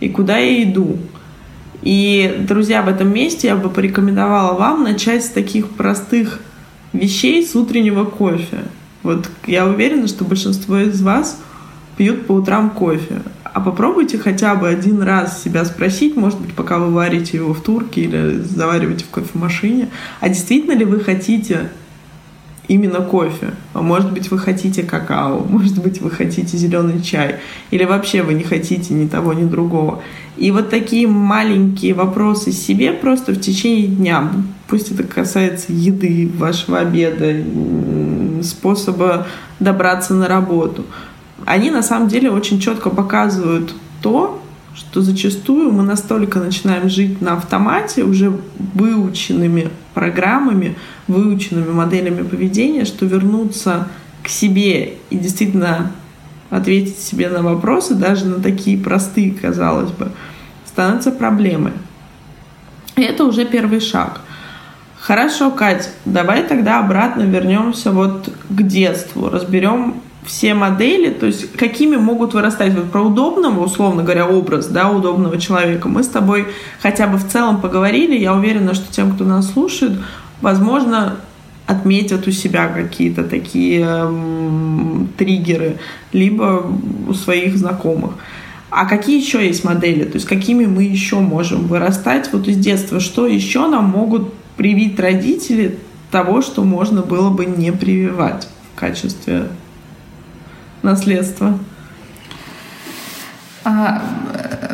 и 0.00 0.10
куда 0.10 0.36
я 0.36 0.62
иду. 0.62 0.98
И, 1.80 2.44
друзья, 2.46 2.82
в 2.82 2.88
этом 2.88 3.12
месте 3.12 3.48
я 3.48 3.56
бы 3.56 3.70
порекомендовала 3.70 4.58
вам 4.58 4.82
начать 4.82 5.24
с 5.24 5.30
таких 5.30 5.70
простых 5.70 6.40
вещей 6.92 7.46
с 7.46 7.56
утреннего 7.56 8.04
кофе. 8.04 8.64
Вот 9.02 9.28
я 9.46 9.66
уверена, 9.66 10.08
что 10.08 10.24
большинство 10.24 10.78
из 10.78 11.00
вас 11.02 11.40
пьют 11.96 12.26
по 12.26 12.32
утрам 12.32 12.70
кофе. 12.70 13.22
А 13.44 13.60
попробуйте 13.60 14.18
хотя 14.18 14.54
бы 14.54 14.68
один 14.68 15.02
раз 15.02 15.42
себя 15.42 15.64
спросить, 15.64 16.16
может 16.16 16.40
быть, 16.40 16.54
пока 16.54 16.78
вы 16.78 16.92
варите 16.92 17.38
его 17.38 17.54
в 17.54 17.62
турке 17.62 18.02
или 18.02 18.38
завариваете 18.42 19.04
в 19.04 19.10
кофемашине, 19.10 19.88
а 20.20 20.28
действительно 20.28 20.72
ли 20.72 20.84
вы 20.84 21.00
хотите 21.00 21.70
именно 22.68 23.00
кофе. 23.00 23.54
А 23.72 23.82
может 23.82 24.12
быть, 24.12 24.30
вы 24.30 24.38
хотите 24.38 24.82
какао, 24.82 25.44
может 25.48 25.82
быть, 25.82 26.00
вы 26.00 26.10
хотите 26.10 26.56
зеленый 26.56 27.02
чай, 27.02 27.36
или 27.70 27.84
вообще 27.84 28.22
вы 28.22 28.34
не 28.34 28.44
хотите 28.44 28.94
ни 28.94 29.08
того, 29.08 29.32
ни 29.32 29.44
другого. 29.44 30.02
И 30.36 30.50
вот 30.50 30.70
такие 30.70 31.08
маленькие 31.08 31.94
вопросы 31.94 32.52
себе 32.52 32.92
просто 32.92 33.32
в 33.32 33.40
течение 33.40 33.88
дня, 33.88 34.30
пусть 34.68 34.92
это 34.92 35.02
касается 35.02 35.72
еды, 35.72 36.30
вашего 36.36 36.78
обеда, 36.78 37.34
способа 38.42 39.26
добраться 39.58 40.14
на 40.14 40.28
работу, 40.28 40.84
они 41.44 41.70
на 41.70 41.82
самом 41.82 42.08
деле 42.08 42.30
очень 42.30 42.60
четко 42.60 42.90
показывают 42.90 43.74
то, 44.02 44.40
что 44.78 45.02
зачастую 45.02 45.72
мы 45.72 45.82
настолько 45.82 46.38
начинаем 46.38 46.88
жить 46.88 47.20
на 47.20 47.34
автомате, 47.34 48.04
уже 48.04 48.32
выученными 48.74 49.70
программами, 49.92 50.76
выученными 51.08 51.72
моделями 51.72 52.22
поведения, 52.22 52.84
что 52.84 53.04
вернуться 53.04 53.88
к 54.22 54.28
себе 54.28 54.94
и 55.10 55.18
действительно 55.18 55.90
ответить 56.50 56.98
себе 56.98 57.28
на 57.28 57.42
вопросы, 57.42 57.94
даже 57.94 58.26
на 58.26 58.40
такие 58.40 58.78
простые, 58.78 59.32
казалось 59.32 59.90
бы, 59.90 60.12
становится 60.64 61.10
проблемой. 61.10 61.72
И 62.96 63.02
это 63.02 63.24
уже 63.24 63.44
первый 63.44 63.80
шаг. 63.80 64.20
Хорошо, 65.00 65.50
Кать, 65.50 65.90
давай 66.04 66.44
тогда 66.44 66.78
обратно 66.78 67.22
вернемся 67.22 67.90
вот 67.90 68.32
к 68.48 68.62
детству, 68.62 69.28
разберем 69.28 70.02
все 70.28 70.52
модели, 70.52 71.10
то 71.10 71.24
есть 71.24 71.52
какими 71.52 71.96
могут 71.96 72.34
вырастать 72.34 72.74
вот 72.74 72.90
про 72.90 73.00
удобного, 73.00 73.64
условно 73.64 74.02
говоря, 74.02 74.26
образ, 74.26 74.66
да, 74.66 74.90
удобного 74.90 75.40
человека. 75.40 75.88
Мы 75.88 76.02
с 76.02 76.08
тобой 76.08 76.48
хотя 76.80 77.06
бы 77.06 77.16
в 77.16 77.26
целом 77.26 77.62
поговорили. 77.62 78.16
Я 78.16 78.34
уверена, 78.34 78.74
что 78.74 78.92
тем, 78.92 79.12
кто 79.12 79.24
нас 79.24 79.50
слушает, 79.50 79.92
возможно, 80.42 81.16
отметят 81.66 82.26
у 82.26 82.30
себя 82.30 82.68
какие-то 82.68 83.24
такие 83.24 83.84
м, 83.84 85.08
триггеры, 85.16 85.78
либо 86.12 86.70
у 87.08 87.14
своих 87.14 87.56
знакомых. 87.56 88.12
А 88.70 88.84
какие 88.84 89.18
еще 89.18 89.46
есть 89.46 89.64
модели? 89.64 90.04
То 90.04 90.16
есть 90.16 90.26
какими 90.26 90.66
мы 90.66 90.82
еще 90.82 91.20
можем 91.20 91.68
вырастать 91.68 92.30
вот 92.34 92.48
из 92.48 92.58
детства? 92.58 93.00
Что 93.00 93.26
еще 93.26 93.66
нам 93.66 93.86
могут 93.86 94.34
привить 94.58 95.00
родители 95.00 95.78
того, 96.10 96.42
что 96.42 96.64
можно 96.64 97.00
было 97.00 97.30
бы 97.30 97.46
не 97.46 97.72
прививать 97.72 98.46
в 98.74 98.78
качестве 98.78 99.48
наследство? 100.82 101.58
А, 103.64 104.02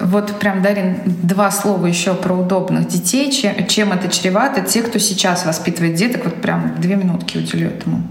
вот 0.03 0.39
прям, 0.39 0.63
Дарин, 0.63 0.99
два 1.05 1.51
слова 1.51 1.87
еще 1.87 2.15
про 2.15 2.35
удобных 2.35 2.87
детей. 2.89 3.33
Чем, 3.33 3.67
чем 3.67 3.93
это 3.93 4.09
чревато? 4.09 4.61
Те, 4.61 4.83
кто 4.83 4.99
сейчас 4.99 5.45
воспитывает 5.45 5.97
деток, 5.97 6.27
вот 6.27 6.41
прям 6.41 6.81
две 6.81 6.97
минутки 6.97 7.39
уделю 7.39 7.69
этому. 7.69 8.03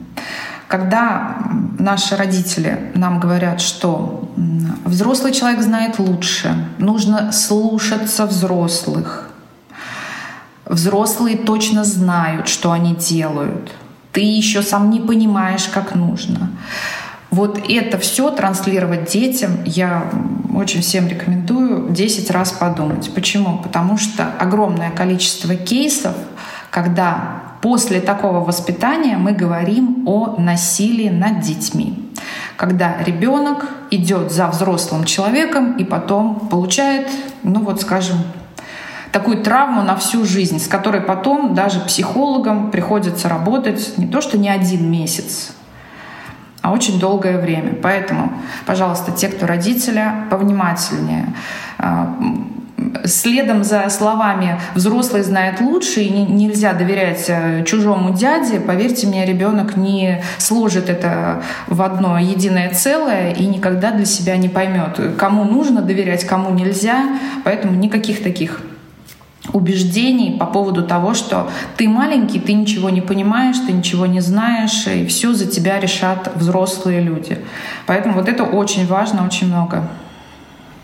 Когда 0.68 1.38
наши 1.78 2.16
родители 2.16 2.92
нам 2.96 3.20
говорят, 3.20 3.62
что 3.62 4.30
взрослый 4.86 5.32
человек 5.32 5.62
знает 5.62 6.00
лучше, 6.00 6.54
нужно 6.80 7.32
слушаться 7.32 8.26
взрослых, 8.26 9.30
взрослые 10.66 11.38
точно 11.38 11.84
знают, 11.84 12.48
что 12.48 12.72
они 12.72 12.96
делают, 12.96 13.72
ты 14.12 14.22
еще 14.22 14.62
сам 14.62 14.90
не 14.90 15.00
понимаешь, 15.00 15.70
как 15.74 15.96
нужно. 15.96 16.50
Вот 17.34 17.60
это 17.68 17.98
все 17.98 18.30
транслировать 18.30 19.12
детям 19.12 19.64
я 19.66 20.06
очень 20.56 20.82
всем 20.82 21.08
рекомендую 21.08 21.90
10 21.90 22.30
раз 22.30 22.52
подумать. 22.52 23.12
Почему? 23.16 23.58
Потому 23.58 23.98
что 23.98 24.28
огромное 24.38 24.92
количество 24.92 25.56
кейсов, 25.56 26.14
когда 26.70 27.42
после 27.64 28.02
такого 28.02 28.42
воспитания 28.42 29.18
мы 29.18 29.32
говорим 29.32 30.04
о 30.06 30.36
насилии 30.38 31.10
над 31.10 31.40
детьми. 31.40 32.08
Когда 32.56 33.02
ребенок 33.04 33.66
идет 33.90 34.32
за 34.32 34.46
взрослым 34.46 35.04
человеком 35.04 35.76
и 35.78 35.84
потом 35.84 36.36
получает, 36.52 37.10
ну 37.42 37.62
вот 37.62 37.82
скажем, 37.82 38.18
такую 39.12 39.42
травму 39.42 39.82
на 39.82 39.96
всю 39.96 40.24
жизнь, 40.24 40.60
с 40.60 40.68
которой 40.68 41.02
потом 41.02 41.56
даже 41.56 41.80
психологам 41.80 42.70
приходится 42.70 43.28
работать 43.28 43.98
не 43.98 44.06
то 44.06 44.22
что 44.22 44.38
не 44.38 44.50
один 44.50 44.92
месяц, 44.92 45.54
а 46.64 46.72
очень 46.72 46.98
долгое 46.98 47.38
время. 47.38 47.76
Поэтому, 47.82 48.32
пожалуйста, 48.66 49.12
те, 49.12 49.28
кто 49.28 49.46
родителя, 49.46 50.26
повнимательнее. 50.30 51.26
А, 51.78 52.18
следом 53.04 53.66
за 53.66 53.90
словами 53.90 54.60
«взрослый 54.74 55.24
знает 55.24 55.60
лучше» 55.60 56.02
и 56.02 56.10
нельзя 56.10 56.72
доверять 56.74 57.26
э, 57.28 57.66
чужому 57.66 58.14
дяде, 58.14 58.62
поверьте 58.62 59.08
мне, 59.08 59.26
ребенок 59.26 59.76
не 59.76 60.24
сложит 60.38 60.90
это 60.90 61.44
в 61.68 61.82
одно 61.82 62.18
единое 62.18 62.70
целое 62.70 63.34
и 63.34 63.46
никогда 63.46 63.92
для 63.92 64.06
себя 64.06 64.38
не 64.38 64.48
поймет, 64.48 65.00
кому 65.18 65.44
нужно 65.44 65.82
доверять, 65.82 66.24
кому 66.24 66.52
нельзя. 66.52 67.20
Поэтому 67.44 67.76
никаких 67.76 68.24
таких 68.24 68.62
убеждений 69.54 70.36
по 70.38 70.46
поводу 70.46 70.84
того, 70.84 71.14
что 71.14 71.50
ты 71.78 71.88
маленький, 71.88 72.40
ты 72.40 72.54
ничего 72.54 72.90
не 72.90 73.02
понимаешь, 73.02 73.58
ты 73.66 73.72
ничего 73.72 74.06
не 74.06 74.20
знаешь, 74.20 74.88
и 74.88 75.06
все 75.06 75.34
за 75.34 75.46
тебя 75.46 75.80
решат 75.80 76.32
взрослые 76.36 77.02
люди. 77.02 77.38
Поэтому 77.86 78.16
вот 78.16 78.28
это 78.28 78.44
очень 78.44 78.86
важно, 78.88 79.26
очень 79.26 79.48
много. 79.48 79.88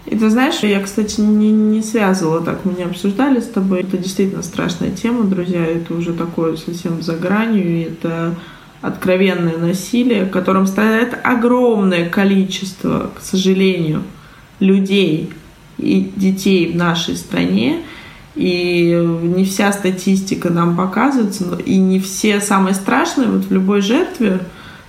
И 0.06 0.16
ты 0.16 0.30
знаешь, 0.30 0.60
я, 0.62 0.80
кстати, 0.82 1.20
не, 1.22 1.52
не 1.52 1.84
связывала 1.84 2.42
так, 2.42 2.66
мы 2.66 2.74
не 2.74 2.84
обсуждали 2.84 3.40
с 3.40 3.48
тобой. 3.48 3.82
Это 3.82 3.98
действительно 3.98 4.42
страшная 4.42 4.92
тема, 4.92 5.26
друзья, 5.26 5.64
это 5.64 5.94
уже 5.94 6.14
такое 6.14 6.56
совсем 6.56 7.02
за 7.02 7.16
гранью, 7.16 7.68
и 7.68 7.82
это 7.82 8.36
откровенное 8.82 9.58
насилие, 9.58 10.26
которым 10.26 10.66
страдает 10.66 11.18
огромное 11.24 12.10
количество, 12.10 13.12
к 13.16 13.22
сожалению, 13.22 14.04
людей 14.60 15.32
и 15.78 16.12
детей 16.16 16.72
в 16.72 16.76
нашей 16.76 17.16
стране. 17.16 17.82
И 18.40 18.94
не 19.22 19.44
вся 19.44 19.74
статистика 19.74 20.50
нам 20.50 20.78
показывается, 20.78 21.58
и 21.66 21.76
не 21.76 22.00
все 22.00 22.40
самые 22.40 22.74
страшные 22.74 23.28
вот 23.28 23.44
в 23.44 23.52
любой 23.52 23.82
жертве, 23.82 24.40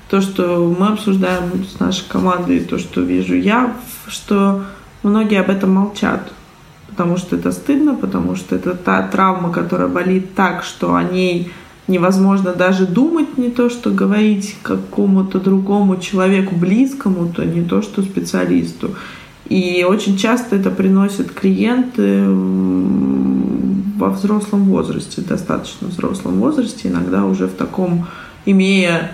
то, 0.09 0.21
что 0.21 0.73
мы 0.79 0.87
обсуждаем 0.87 1.65
с 1.65 1.81
нашей 1.81 2.09
командой, 2.09 2.61
то, 2.61 2.79
что 2.79 3.01
вижу 3.01 3.35
я, 3.35 3.75
что 4.07 4.63
многие 5.03 5.41
об 5.41 5.51
этом 5.51 5.75
молчат. 5.75 6.31
Потому 6.91 7.17
что 7.17 7.35
это 7.35 7.51
стыдно, 7.51 7.97
потому 7.97 8.37
что 8.37 8.55
это 8.55 8.77
та 8.77 9.03
травма, 9.03 9.51
которая 9.51 9.89
болит 9.89 10.37
так, 10.37 10.63
что 10.63 10.95
о 10.95 11.03
ней 11.03 11.51
невозможно 11.89 12.53
даже 12.53 12.87
думать, 12.87 13.37
не 13.37 13.51
то 13.51 13.69
что 13.69 13.91
говорить 13.91 14.59
какому-то 14.63 15.41
другому 15.41 15.97
человеку 15.97 16.55
близкому, 16.55 17.33
то 17.33 17.45
не 17.45 17.65
то 17.65 17.83
что 17.83 18.03
специалисту. 18.03 18.95
И 19.49 19.85
очень 19.89 20.17
часто 20.17 20.55
это 20.55 20.71
приносят 20.71 21.33
клиенты 21.33 22.29
во 24.01 24.09
взрослом 24.09 24.65
возрасте, 24.65 25.21
достаточно 25.21 25.89
взрослом 25.89 26.41
возрасте, 26.41 26.89
иногда 26.89 27.25
уже 27.27 27.47
в 27.47 27.53
таком, 27.53 28.07
имея 28.47 29.13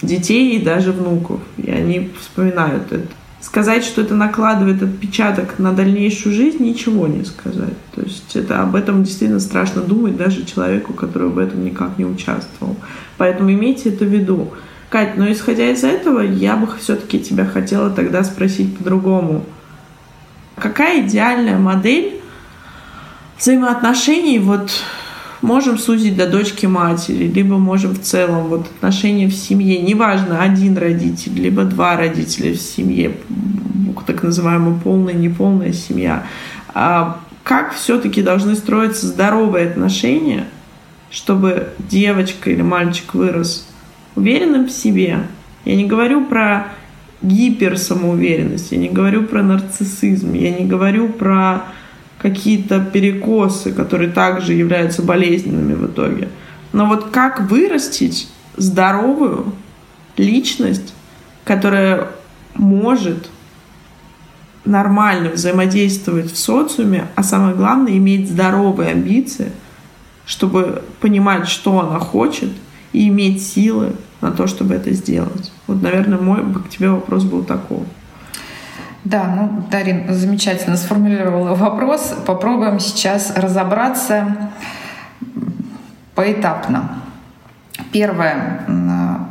детей 0.00 0.56
и 0.56 0.62
даже 0.62 0.92
внуков. 0.92 1.40
И 1.58 1.70
они 1.70 2.10
вспоминают 2.20 2.92
это. 2.92 3.08
Сказать, 3.40 3.84
что 3.84 4.02
это 4.02 4.14
накладывает 4.14 4.82
отпечаток 4.82 5.58
на 5.58 5.72
дальнейшую 5.72 6.34
жизнь, 6.34 6.64
ничего 6.64 7.06
не 7.06 7.24
сказать. 7.24 7.76
То 7.94 8.02
есть 8.02 8.34
это 8.34 8.62
об 8.62 8.74
этом 8.74 9.04
действительно 9.04 9.40
страшно 9.40 9.82
думать 9.82 10.16
даже 10.16 10.44
человеку, 10.44 10.94
который 10.94 11.28
в 11.28 11.38
этом 11.38 11.64
никак 11.64 11.98
не 11.98 12.04
участвовал. 12.04 12.76
Поэтому 13.18 13.52
имейте 13.52 13.90
это 13.90 14.04
в 14.04 14.08
виду. 14.08 14.52
Кать, 14.88 15.16
но 15.16 15.30
исходя 15.30 15.70
из 15.70 15.84
этого, 15.84 16.20
я 16.20 16.56
бы 16.56 16.68
все-таки 16.78 17.18
тебя 17.20 17.44
хотела 17.44 17.90
тогда 17.90 18.24
спросить 18.24 18.76
по-другому. 18.76 19.44
Какая 20.56 21.06
идеальная 21.06 21.58
модель 21.58 22.20
взаимоотношений 23.38 24.38
вот 24.38 24.70
можем 25.42 25.78
сузить 25.78 26.16
до 26.16 26.26
дочки 26.28 26.66
матери, 26.66 27.24
либо 27.24 27.58
можем 27.58 27.94
в 27.94 28.00
целом 28.00 28.46
вот 28.46 28.66
отношения 28.66 29.28
в 29.28 29.34
семье, 29.34 29.80
неважно, 29.80 30.42
один 30.42 30.76
родитель, 30.76 31.34
либо 31.34 31.64
два 31.64 31.96
родителя 31.96 32.52
в 32.52 32.60
семье, 32.60 33.16
так 34.06 34.22
называемая 34.22 34.78
полная, 34.82 35.14
неполная 35.14 35.72
семья. 35.72 36.24
А 36.74 37.20
как 37.42 37.74
все-таки 37.74 38.22
должны 38.22 38.56
строиться 38.56 39.06
здоровые 39.06 39.68
отношения, 39.68 40.46
чтобы 41.10 41.68
девочка 41.78 42.50
или 42.50 42.62
мальчик 42.62 43.14
вырос 43.14 43.68
уверенным 44.16 44.66
в 44.66 44.70
себе. 44.70 45.20
Я 45.64 45.76
не 45.76 45.84
говорю 45.84 46.24
про 46.24 46.68
гиперсамоуверенность, 47.22 48.72
я 48.72 48.78
не 48.78 48.88
говорю 48.88 49.24
про 49.24 49.42
нарциссизм, 49.42 50.32
я 50.34 50.50
не 50.50 50.66
говорю 50.66 51.08
про 51.08 51.62
какие-то 52.26 52.80
перекосы, 52.80 53.72
которые 53.72 54.10
также 54.10 54.52
являются 54.52 55.00
болезненными 55.00 55.74
в 55.74 55.86
итоге. 55.86 56.28
Но 56.72 56.86
вот 56.86 57.10
как 57.10 57.48
вырастить 57.48 58.28
здоровую 58.56 59.52
личность, 60.16 60.92
которая 61.44 62.08
может 62.54 63.30
нормально 64.64 65.30
взаимодействовать 65.30 66.32
в 66.32 66.36
социуме, 66.36 67.06
а 67.14 67.22
самое 67.22 67.54
главное, 67.54 67.96
иметь 67.96 68.28
здоровые 68.28 68.90
амбиции, 68.90 69.52
чтобы 70.24 70.82
понимать, 71.00 71.46
что 71.46 71.78
она 71.78 72.00
хочет, 72.00 72.50
и 72.92 73.06
иметь 73.06 73.46
силы 73.46 73.92
на 74.20 74.32
то, 74.32 74.48
чтобы 74.48 74.74
это 74.74 74.90
сделать? 74.92 75.52
Вот, 75.68 75.80
наверное, 75.80 76.18
мой 76.18 76.42
к 76.64 76.68
тебе 76.70 76.90
вопрос 76.90 77.22
был 77.22 77.44
такой. 77.44 77.84
Да, 79.06 79.22
ну, 79.22 79.62
Дарин 79.70 80.12
замечательно 80.12 80.76
сформулировала 80.76 81.54
вопрос. 81.54 82.12
Попробуем 82.26 82.80
сейчас 82.80 83.32
разобраться 83.36 84.50
поэтапно. 86.16 87.02
Первое. 87.92 88.64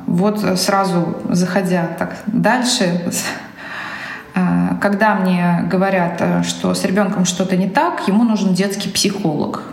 Вот 0.07 0.39
сразу 0.57 1.17
заходя 1.29 1.88
так 1.99 2.15
дальше, 2.25 3.03
а, 4.33 4.77
когда 4.79 5.15
мне 5.15 5.67
говорят, 5.69 6.23
что 6.45 6.73
с 6.73 6.85
ребенком 6.85 7.25
что-то 7.25 7.57
не 7.57 7.67
так, 7.67 8.07
ему 8.07 8.23
нужен 8.23 8.53
детский 8.53 8.89
психолог. 8.89 9.63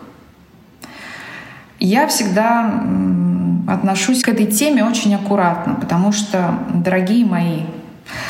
Я 1.78 2.08
всегда 2.08 2.82
отношусь 3.68 4.24
к 4.24 4.28
этой 4.28 4.46
теме 4.46 4.84
очень 4.84 5.14
аккуратно, 5.14 5.76
потому 5.76 6.10
что, 6.10 6.58
дорогие 6.74 7.24
мои, 7.24 7.66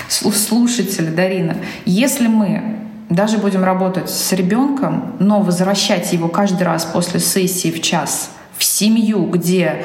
слушатели, 0.09 1.11
Дарина, 1.11 1.57
если 1.85 2.27
мы 2.27 2.79
даже 3.09 3.39
будем 3.39 3.65
работать 3.65 4.09
с 4.11 4.33
ребенком, 4.33 5.15
но 5.19 5.41
возвращать 5.41 6.13
его 6.13 6.29
каждый 6.29 6.65
раз 6.65 6.85
после 6.85 7.21
сессии 7.21 7.71
в 7.71 7.81
час 7.83 8.31
в 8.57 8.65
семью, 8.65 9.27
где 9.27 9.85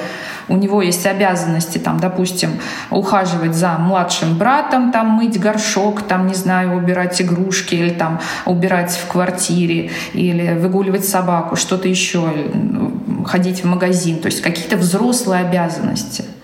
у 0.50 0.56
него 0.56 0.82
есть 0.82 1.06
обязанности, 1.06 1.78
там, 1.78 2.00
допустим, 2.00 2.52
ухаживать 2.90 3.56
за 3.56 3.78
младшим 3.78 4.38
братом, 4.38 4.92
там, 4.92 5.08
мыть 5.10 5.40
горшок, 5.40 6.04
там, 6.04 6.28
не 6.28 6.36
знаю, 6.36 6.78
убирать 6.78 7.22
игрушки 7.22 7.76
или 7.76 7.90
там 7.90 8.20
убирать 8.46 8.92
в 8.92 9.08
квартире 9.08 9.92
или 10.14 10.54
выгуливать 10.54 11.06
собаку, 11.06 11.56
что-то 11.56 11.88
еще, 11.88 12.32
ходить 13.26 13.64
в 13.64 13.66
магазин, 13.66 14.20
то 14.20 14.28
есть 14.28 14.42
какие-то 14.42 14.78
взрослые 14.78 15.42
обязанности– 15.42 16.24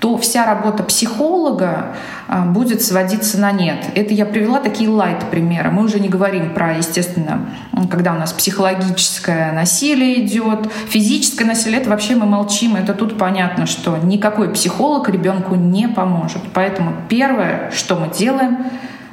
то 0.00 0.18
вся 0.18 0.44
работа 0.44 0.82
психолога 0.82 1.94
а, 2.28 2.44
будет 2.44 2.82
сводиться 2.82 3.38
на 3.38 3.52
нет. 3.52 3.86
Это 3.94 4.12
я 4.12 4.26
привела 4.26 4.60
такие 4.60 4.90
лайт-примеры. 4.90 5.70
Мы 5.70 5.84
уже 5.84 6.00
не 6.00 6.08
говорим 6.08 6.52
про, 6.52 6.76
естественно, 6.76 7.48
когда 7.90 8.12
у 8.12 8.18
нас 8.18 8.32
психологическое 8.32 9.52
насилие 9.52 10.26
идет, 10.26 10.70
физическое 10.88 11.44
насилие, 11.44 11.80
это 11.80 11.90
вообще 11.90 12.16
мы 12.16 12.26
молчим. 12.26 12.76
Это 12.76 12.92
тут 12.92 13.16
понятно, 13.16 13.66
что 13.66 13.96
никакой 13.96 14.50
психолог 14.50 15.08
ребенку 15.08 15.54
не 15.54 15.88
поможет. 15.88 16.42
Поэтому 16.52 16.94
первое, 17.08 17.70
что 17.70 17.96
мы 17.96 18.10
делаем, 18.12 18.66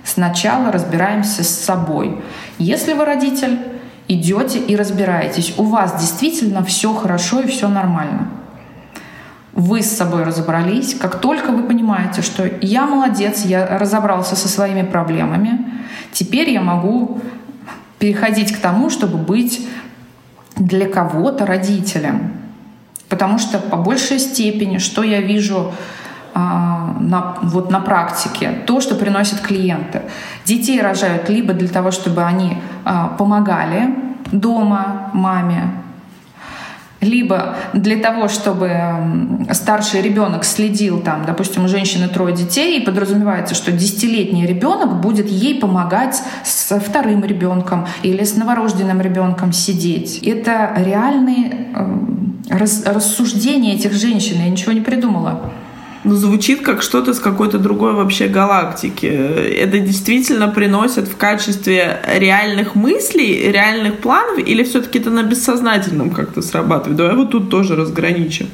сначала 0.03 0.71
разбираемся 0.71 1.43
с 1.43 1.49
собой. 1.49 2.21
Если 2.57 2.93
вы 2.93 3.05
родитель, 3.05 3.59
идете 4.07 4.59
и 4.59 4.75
разбираетесь. 4.75 5.53
У 5.57 5.63
вас 5.63 5.99
действительно 5.99 6.63
все 6.63 6.93
хорошо 6.93 7.39
и 7.39 7.47
все 7.47 7.67
нормально 7.69 8.27
вы 9.53 9.81
с 9.81 9.97
собой 9.97 10.23
разобрались, 10.23 10.95
как 10.95 11.19
только 11.19 11.51
вы 11.51 11.63
понимаете, 11.63 12.21
что 12.21 12.49
я 12.61 12.85
молодец, 12.85 13.43
я 13.43 13.77
разобрался 13.77 14.35
со 14.35 14.47
своими 14.47 14.83
проблемами, 14.83 15.65
теперь 16.11 16.49
я 16.49 16.61
могу 16.61 17.19
переходить 17.99 18.53
к 18.53 18.59
тому, 18.59 18.89
чтобы 18.89 19.17
быть 19.17 19.67
для 20.55 20.87
кого-то 20.87 21.45
родителем. 21.45 22.33
Потому 23.09 23.39
что 23.39 23.59
по 23.59 23.77
большей 23.77 24.19
степени, 24.19 24.77
что 24.77 25.03
я 25.03 25.19
вижу 25.19 25.73
а, 26.33 26.95
на, 26.99 27.35
вот 27.41 27.71
на 27.71 27.81
практике, 27.81 28.51
то, 28.65 28.79
что 28.79 28.95
приносят 28.95 29.41
клиенты. 29.41 30.03
Детей 30.45 30.81
рожают 30.81 31.27
либо 31.29 31.53
для 31.53 31.67
того, 31.67 31.91
чтобы 31.91 32.23
они 32.23 32.57
а, 32.85 33.09
помогали 33.09 33.93
дома 34.31 35.09
маме, 35.13 35.73
либо 37.01 37.55
для 37.73 37.97
того, 37.97 38.27
чтобы 38.27 38.71
старший 39.51 40.01
ребенок 40.01 40.45
следил, 40.45 41.01
там, 41.01 41.25
допустим, 41.25 41.65
у 41.65 41.67
женщины 41.67 42.07
трое 42.07 42.35
детей, 42.35 42.79
и 42.79 42.85
подразумевается, 42.85 43.55
что 43.55 43.71
десятилетний 43.71 44.45
ребенок 44.45 45.01
будет 45.01 45.27
ей 45.27 45.59
помогать 45.59 46.21
с 46.43 46.79
вторым 46.79 47.25
ребенком 47.25 47.87
или 48.03 48.23
с 48.23 48.35
новорожденным 48.35 49.01
ребенком 49.01 49.51
сидеть. 49.51 50.19
Это 50.19 50.73
реальные 50.77 51.67
рассуждения 52.49 53.75
этих 53.75 53.93
женщин, 53.93 54.37
я 54.39 54.49
ничего 54.49 54.71
не 54.71 54.81
придумала 54.81 55.51
ну, 56.03 56.15
звучит 56.15 56.61
как 56.61 56.81
что-то 56.81 57.13
с 57.13 57.19
какой-то 57.19 57.57
другой 57.59 57.93
вообще 57.93 58.27
галактики. 58.27 59.05
Это 59.05 59.79
действительно 59.79 60.47
приносит 60.47 61.07
в 61.07 61.17
качестве 61.17 62.01
реальных 62.07 62.75
мыслей, 62.75 63.51
реальных 63.51 63.99
планов, 63.99 64.39
или 64.39 64.63
все-таки 64.63 64.99
это 64.99 65.09
на 65.09 65.23
бессознательном 65.23 66.09
как-то 66.09 66.41
срабатывает? 66.41 66.97
Давай 66.97 67.15
вот 67.15 67.31
тут 67.31 67.49
тоже 67.49 67.75
разграничим. 67.75 68.47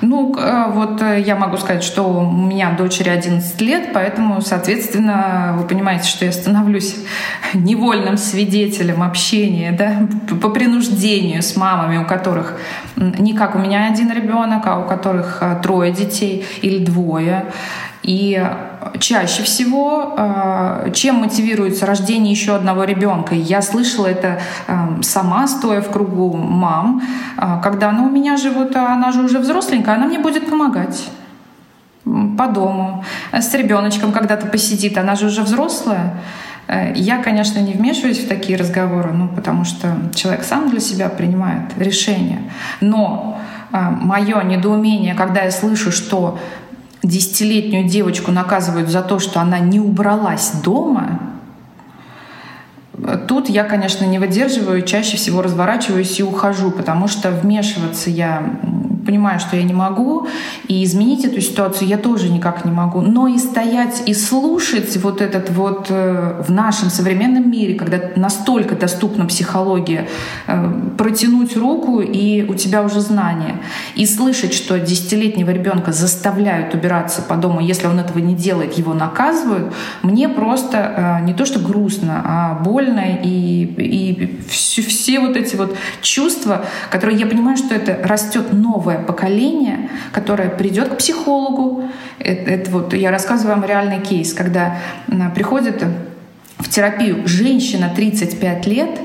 Ну, 0.00 0.34
э, 0.38 0.70
вот 0.70 1.02
э, 1.02 1.20
я 1.20 1.36
могу 1.36 1.56
сказать, 1.56 1.82
что 1.82 2.02
у 2.02 2.30
меня 2.30 2.72
дочери 2.72 3.08
11 3.08 3.60
лет, 3.60 3.90
поэтому, 3.92 4.40
соответственно, 4.40 5.54
вы 5.58 5.66
понимаете, 5.66 6.08
что 6.08 6.24
я 6.24 6.32
становлюсь 6.32 6.96
невольным 7.54 8.16
свидетелем 8.16 9.02
общения, 9.02 9.72
да, 9.72 10.06
по 10.36 10.50
принуждению 10.50 11.42
с 11.42 11.56
мамами, 11.56 11.98
у 11.98 12.06
которых 12.06 12.58
не 12.96 13.34
как 13.34 13.54
у 13.54 13.58
меня 13.58 13.88
один 13.88 14.12
ребенок, 14.12 14.66
а 14.66 14.78
у 14.78 14.84
которых 14.84 15.38
э, 15.40 15.60
трое 15.62 15.92
детей 15.92 16.46
или 16.62 16.84
двое. 16.84 17.46
И 18.02 18.40
чаще 18.98 19.42
всего, 19.42 20.14
э, 20.16 20.90
чем 20.94 21.16
мотивируется 21.16 21.86
рождение 21.86 22.32
еще 22.32 22.54
одного 22.54 22.84
ребенка, 22.84 23.34
я 23.34 23.62
слышала 23.62 24.06
это 24.06 24.40
э, 24.66 25.02
сама, 25.02 25.46
стоя 25.48 25.80
в 25.80 25.90
кругу 25.90 26.36
мам, 26.36 27.02
э, 27.36 27.60
когда 27.62 27.90
она 27.90 28.02
у 28.02 28.10
меня 28.10 28.36
живут, 28.36 28.76
а 28.76 28.92
она 28.92 29.12
же 29.12 29.22
уже 29.22 29.38
взросленькая, 29.38 29.96
она 29.96 30.06
мне 30.06 30.18
будет 30.18 30.48
помогать 30.48 31.08
по 32.04 32.46
дому, 32.46 33.04
с 33.32 33.52
ребеночком 33.54 34.12
когда-то 34.12 34.46
посидит, 34.46 34.96
она 34.96 35.16
же 35.16 35.26
уже 35.26 35.42
взрослая. 35.42 36.14
Я, 36.94 37.20
конечно, 37.20 37.58
не 37.58 37.72
вмешиваюсь 37.72 38.20
в 38.20 38.28
такие 38.28 38.56
разговоры, 38.56 39.12
ну, 39.12 39.28
потому 39.28 39.64
что 39.64 39.88
человек 40.14 40.44
сам 40.44 40.70
для 40.70 40.78
себя 40.78 41.08
принимает 41.08 41.76
решение. 41.76 42.50
Но 42.80 43.38
мое 43.72 44.42
недоумение, 44.44 45.14
когда 45.14 45.42
я 45.42 45.50
слышу, 45.50 45.90
что 45.90 46.38
десятилетнюю 47.08 47.88
девочку 47.88 48.32
наказывают 48.32 48.88
за 48.88 49.02
то, 49.02 49.18
что 49.18 49.40
она 49.40 49.58
не 49.58 49.80
убралась 49.80 50.52
дома, 50.62 51.20
тут 53.28 53.48
я, 53.48 53.64
конечно, 53.64 54.04
не 54.04 54.18
выдерживаю, 54.18 54.82
чаще 54.82 55.16
всего 55.16 55.42
разворачиваюсь 55.42 56.18
и 56.18 56.22
ухожу, 56.22 56.70
потому 56.70 57.08
что 57.08 57.30
вмешиваться 57.30 58.10
я 58.10 58.58
понимаю, 59.06 59.40
что 59.40 59.56
я 59.56 59.62
не 59.62 59.72
могу, 59.72 60.26
и 60.68 60.84
изменить 60.84 61.24
эту 61.24 61.40
ситуацию 61.40 61.88
я 61.88 61.98
тоже 61.98 62.28
никак 62.28 62.64
не 62.64 62.72
могу. 62.72 63.00
Но 63.00 63.28
и 63.28 63.38
стоять 63.38 64.02
и 64.06 64.14
слушать 64.14 64.96
вот 64.98 65.20
этот 65.20 65.50
вот 65.50 65.86
э, 65.90 66.42
в 66.46 66.50
нашем 66.50 66.90
современном 66.90 67.50
мире, 67.50 67.74
когда 67.74 68.00
настолько 68.16 68.74
доступна 68.74 69.26
психология, 69.26 70.08
э, 70.46 70.72
протянуть 70.98 71.56
руку, 71.56 72.00
и 72.00 72.42
у 72.42 72.54
тебя 72.54 72.82
уже 72.82 73.00
знания. 73.00 73.60
И 73.94 74.06
слышать, 74.06 74.54
что 74.54 74.78
десятилетнего 74.78 75.50
ребенка 75.50 75.92
заставляют 75.92 76.74
убираться 76.74 77.22
по 77.22 77.36
дому, 77.36 77.60
если 77.60 77.86
он 77.86 77.98
этого 77.98 78.18
не 78.18 78.34
делает, 78.34 78.74
его 78.74 78.94
наказывают, 78.94 79.72
мне 80.02 80.28
просто 80.28 81.20
э, 81.20 81.24
не 81.24 81.34
то 81.34 81.46
что 81.46 81.60
грустно, 81.60 82.22
а 82.24 82.54
больно, 82.54 83.02
и, 83.22 83.64
и 83.64 84.40
все, 84.48 84.82
все 84.82 85.20
вот 85.20 85.36
эти 85.36 85.56
вот 85.56 85.76
чувства, 86.02 86.64
которые 86.90 87.18
я 87.18 87.26
понимаю, 87.26 87.56
что 87.56 87.74
это 87.74 88.06
растет 88.06 88.52
новое 88.52 88.95
новое 88.96 89.04
поколение, 89.04 89.90
которое 90.12 90.48
придет 90.48 90.88
к 90.88 90.96
психологу. 90.96 91.84
Это, 92.18 92.50
это 92.50 92.70
вот 92.70 92.94
я 92.94 93.10
рассказываю 93.10 93.56
вам 93.56 93.64
реальный 93.64 94.00
кейс, 94.00 94.32
когда 94.32 94.78
приходит 95.34 95.84
в 96.58 96.68
терапию 96.68 97.26
женщина 97.26 97.90
35 97.94 98.66
лет, 98.66 99.00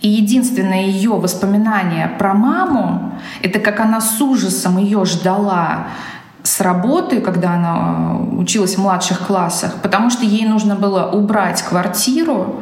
и 0.00 0.08
единственное 0.08 0.82
ее 0.82 1.12
воспоминание 1.12 2.08
про 2.18 2.34
маму— 2.34 3.12
это 3.42 3.58
как 3.58 3.80
она 3.80 4.00
с 4.00 4.20
ужасом 4.20 4.76
ее 4.78 5.04
ждала 5.06 5.86
с 6.42 6.60
работы, 6.60 7.22
когда 7.22 7.54
она 7.54 8.18
э, 8.18 8.36
училась 8.36 8.76
в 8.76 8.82
младших 8.82 9.26
классах, 9.26 9.76
потому 9.82 10.10
что 10.10 10.26
ей 10.26 10.46
нужно 10.46 10.76
было 10.76 11.10
убрать 11.10 11.62
квартиру, 11.62 12.60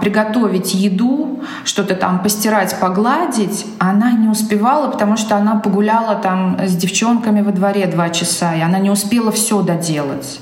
приготовить 0.00 0.74
еду, 0.74 1.40
что-то 1.64 1.94
там 1.94 2.22
постирать, 2.22 2.78
погладить, 2.80 3.66
она 3.78 4.12
не 4.12 4.28
успевала, 4.28 4.90
потому 4.90 5.16
что 5.16 5.36
она 5.36 5.56
погуляла 5.56 6.16
там 6.16 6.58
с 6.64 6.74
девчонками 6.74 7.42
во 7.42 7.52
дворе 7.52 7.86
два 7.86 8.10
часа, 8.10 8.54
и 8.56 8.60
она 8.60 8.78
не 8.78 8.90
успела 8.90 9.30
все 9.30 9.62
доделать. 9.62 10.40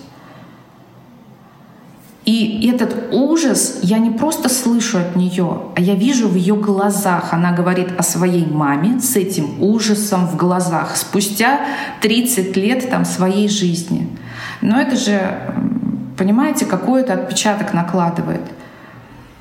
И 2.26 2.68
этот 2.68 3.12
ужас 3.12 3.78
я 3.82 3.98
не 3.98 4.10
просто 4.10 4.48
слышу 4.48 4.98
от 4.98 5.14
нее, 5.14 5.60
а 5.76 5.80
я 5.80 5.94
вижу 5.94 6.28
в 6.28 6.34
ее 6.34 6.56
глазах. 6.56 7.32
Она 7.32 7.52
говорит 7.52 7.88
о 7.96 8.02
своей 8.02 8.44
маме 8.44 8.98
с 8.98 9.14
этим 9.14 9.62
ужасом 9.62 10.26
в 10.26 10.36
глазах 10.36 10.96
спустя 10.96 11.60
30 12.00 12.56
лет 12.56 12.90
там 12.90 13.04
своей 13.04 13.48
жизни. 13.48 14.08
Но 14.60 14.80
это 14.80 14.96
же, 14.96 15.38
понимаете, 16.18 16.66
какой-то 16.66 17.12
отпечаток 17.12 17.72
накладывает. 17.72 18.42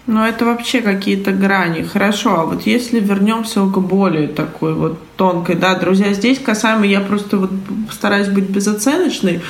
Ну, 0.07 0.23
это 0.23 0.45
вообще 0.45 0.81
какие-то 0.81 1.31
грани. 1.31 1.81
Хорошо, 1.81 2.39
а 2.39 2.45
вот 2.45 2.67
если 2.67 2.99
вернемся 2.99 3.61
к 3.61 3.79
более 3.79 4.27
такой 4.27 4.75
вот 4.75 4.99
тонкой, 5.15 5.55
да, 5.55 5.73
друзья, 5.75 6.13
здесь 6.13 6.37
касаемо, 6.37 6.85
я 6.85 7.01
просто 7.01 7.37
вот 7.37 7.51
стараюсь 7.91 8.27
быть 8.27 8.47
безоценочной, 8.47 9.41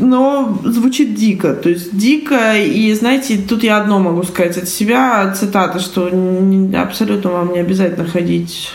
но 0.00 0.58
звучит 0.64 1.14
дико. 1.14 1.54
То 1.54 1.68
есть 1.68 1.96
дико, 1.96 2.56
и 2.56 2.92
знаете, 2.94 3.38
тут 3.48 3.62
я 3.62 3.80
одно 3.80 4.00
могу 4.00 4.24
сказать 4.24 4.56
от 4.56 4.68
себя, 4.68 5.32
цитата, 5.32 5.78
что 5.78 6.10
абсолютно 6.76 7.30
вам 7.30 7.52
не 7.52 7.60
обязательно 7.60 8.08
ходить 8.08 8.70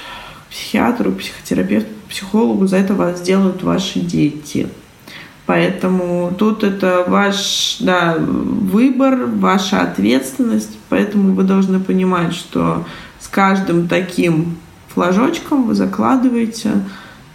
к 0.47 0.51
психиатру, 0.51 1.11
психотерапевту, 1.11 1.89
психологу, 2.09 2.65
за 2.65 2.77
это 2.77 2.93
вас 2.93 3.19
сделают 3.19 3.61
ваши 3.61 3.99
дети. 3.99 4.67
Поэтому 5.45 6.33
тут 6.37 6.63
это 6.63 7.05
ваш 7.07 7.77
да, 7.79 8.17
выбор, 8.17 9.27
ваша 9.27 9.81
ответственность. 9.81 10.77
Поэтому 10.89 11.33
вы 11.33 11.43
должны 11.43 11.79
понимать, 11.79 12.33
что 12.33 12.83
с 13.19 13.27
каждым 13.27 13.87
таким 13.87 14.57
флажочком 14.93 15.67
вы 15.67 15.75
закладываете 15.75 16.71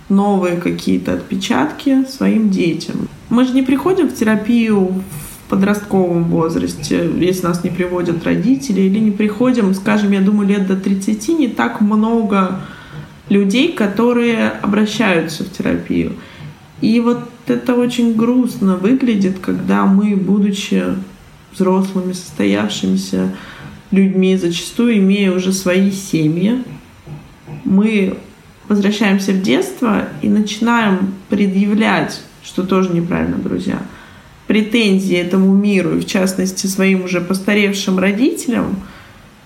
новые 0.08 0.56
какие-то 0.56 1.14
отпечатки 1.14 2.04
своим 2.04 2.50
детям. 2.50 3.08
Мы 3.28 3.44
же 3.44 3.52
не 3.52 3.62
приходим 3.62 4.08
в 4.08 4.14
терапию 4.14 4.86
в 4.86 5.50
подростковом 5.50 6.24
возрасте, 6.24 7.08
если 7.18 7.46
нас 7.46 7.62
не 7.62 7.70
приводят 7.70 8.24
родители, 8.24 8.80
или 8.82 8.98
не 8.98 9.10
приходим, 9.12 9.72
скажем, 9.74 10.10
я 10.10 10.20
думаю, 10.20 10.48
лет 10.48 10.66
до 10.66 10.76
30, 10.76 11.28
не 11.38 11.48
так 11.48 11.80
много 11.80 12.60
людей, 13.28 13.72
которые 13.72 14.48
обращаются 14.48 15.44
в 15.44 15.52
терапию. 15.52 16.14
И 16.80 16.98
вот 17.00 17.20
это 17.50 17.74
очень 17.74 18.14
грустно 18.14 18.76
выглядит, 18.76 19.38
когда 19.40 19.84
мы, 19.84 20.16
будучи 20.16 20.84
взрослыми, 21.52 22.12
состоявшимися 22.12 23.34
людьми, 23.90 24.36
зачастую 24.36 24.98
имея 24.98 25.32
уже 25.32 25.52
свои 25.52 25.90
семьи, 25.90 26.62
мы 27.64 28.16
возвращаемся 28.68 29.32
в 29.32 29.42
детство 29.42 30.08
и 30.22 30.28
начинаем 30.28 31.14
предъявлять, 31.28 32.22
что 32.42 32.62
тоже 32.62 32.90
неправильно, 32.90 33.36
друзья, 33.36 33.82
претензии 34.46 35.16
этому 35.16 35.52
миру, 35.54 35.96
и 35.96 36.00
в 36.00 36.06
частности 36.06 36.66
своим 36.66 37.04
уже 37.04 37.20
постаревшим 37.20 37.98
родителям, 37.98 38.76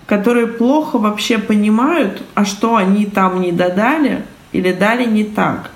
которые 0.07 0.47
плохо 0.47 0.99
вообще 0.99 1.39
понимают, 1.39 2.23
а 2.35 2.45
что 2.45 2.77
они 2.77 3.07
там 3.07 3.41
не 3.41 3.53
додали 3.53 4.25
или 4.53 4.73
дали 4.73 5.07
не 5.07 5.25
так. 5.25 5.71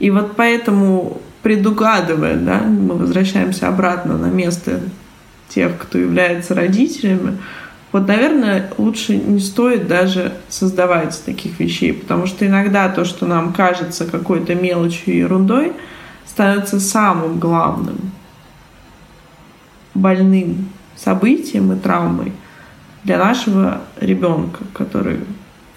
И 0.00 0.10
вот 0.10 0.34
поэтому 0.36 1.20
предугадывая, 1.42 2.36
да, 2.36 2.60
мы 2.60 2.96
возвращаемся 2.96 3.68
обратно 3.68 4.16
на 4.16 4.26
место 4.26 4.80
тех, 5.48 5.76
кто 5.78 5.98
является 5.98 6.54
родителями, 6.54 7.38
вот, 7.92 8.08
наверное, 8.08 8.70
лучше 8.78 9.16
не 9.16 9.38
стоит 9.38 9.86
даже 9.86 10.32
создавать 10.48 11.22
таких 11.26 11.60
вещей, 11.60 11.92
потому 11.92 12.26
что 12.26 12.46
иногда 12.46 12.88
то, 12.88 13.04
что 13.04 13.26
нам 13.26 13.52
кажется 13.52 14.06
какой-то 14.06 14.54
мелочью 14.54 15.14
и 15.14 15.18
ерундой, 15.18 15.72
становится 16.26 16.80
самым 16.80 17.38
главным 17.38 18.12
больным 19.94 20.70
событием 20.96 21.70
и 21.72 21.78
травмой 21.78 22.32
для 23.04 23.18
нашего 23.18 23.82
ребенка, 24.00 24.64
который 24.72 25.20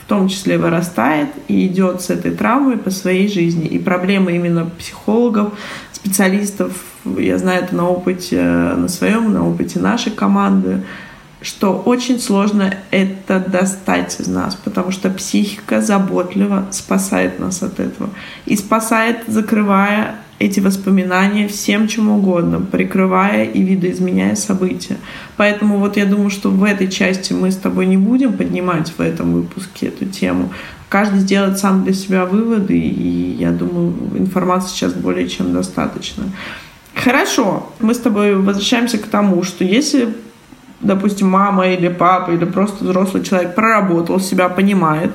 в 0.05 0.07
том 0.07 0.27
числе 0.27 0.59
вырастает 0.59 1.29
и 1.47 1.65
идет 1.65 2.01
с 2.01 2.11
этой 2.11 2.29
травмой 2.29 2.77
по 2.77 2.91
своей 2.91 3.27
жизни. 3.27 3.65
И 3.65 3.79
проблема 3.79 4.31
именно 4.31 4.65
психологов, 4.77 5.53
специалистов, 5.91 6.73
я 7.17 7.39
знаю 7.39 7.63
это 7.63 7.75
на 7.75 7.89
опыте, 7.89 8.39
на 8.41 8.87
своем, 8.87 9.33
на 9.33 9.47
опыте 9.47 9.79
нашей 9.79 10.11
команды, 10.11 10.83
что 11.41 11.81
очень 11.85 12.19
сложно 12.19 12.75
это 12.91 13.39
достать 13.39 14.19
из 14.19 14.27
нас, 14.27 14.55
потому 14.55 14.91
что 14.91 15.09
психика 15.09 15.81
заботливо 15.81 16.67
спасает 16.69 17.39
нас 17.39 17.63
от 17.63 17.79
этого. 17.79 18.11
И 18.45 18.55
спасает, 18.55 19.23
закрывая 19.27 20.17
эти 20.37 20.59
воспоминания 20.59 21.47
всем 21.47 21.87
чем 21.87 22.09
угодно, 22.09 22.59
прикрывая 22.59 23.45
и 23.45 23.61
видоизменяя 23.61 24.35
события. 24.35 24.97
Поэтому 25.37 25.79
вот 25.79 25.97
я 25.97 26.05
думаю, 26.05 26.29
что 26.29 26.49
в 26.49 26.63
этой 26.63 26.89
части 26.89 27.33
мы 27.33 27.51
с 27.51 27.55
тобой 27.55 27.85
не 27.85 27.97
будем 27.97 28.33
поднимать 28.33 28.91
в 28.97 28.99
этом 28.99 29.33
выпуске 29.33 29.87
эту 29.87 30.05
тему. 30.05 30.51
Каждый 30.89 31.19
сделает 31.19 31.57
сам 31.57 31.83
для 31.83 31.93
себя 31.93 32.25
выводы, 32.25 32.77
и 32.77 33.37
я 33.39 33.51
думаю, 33.51 33.93
информации 34.17 34.69
сейчас 34.69 34.93
более 34.93 35.27
чем 35.27 35.53
достаточно. 35.53 36.25
Хорошо, 36.93 37.71
мы 37.79 37.93
с 37.93 37.99
тобой 37.99 38.35
возвращаемся 38.35 38.97
к 38.97 39.07
тому, 39.07 39.43
что 39.43 39.63
если 39.63 40.13
допустим, 40.81 41.29
мама 41.29 41.67
или 41.67 41.87
папа 41.87 42.31
или 42.31 42.45
просто 42.45 42.83
взрослый 42.83 43.23
человек 43.23 43.55
проработал 43.55 44.19
себя, 44.19 44.49
понимает, 44.49 45.11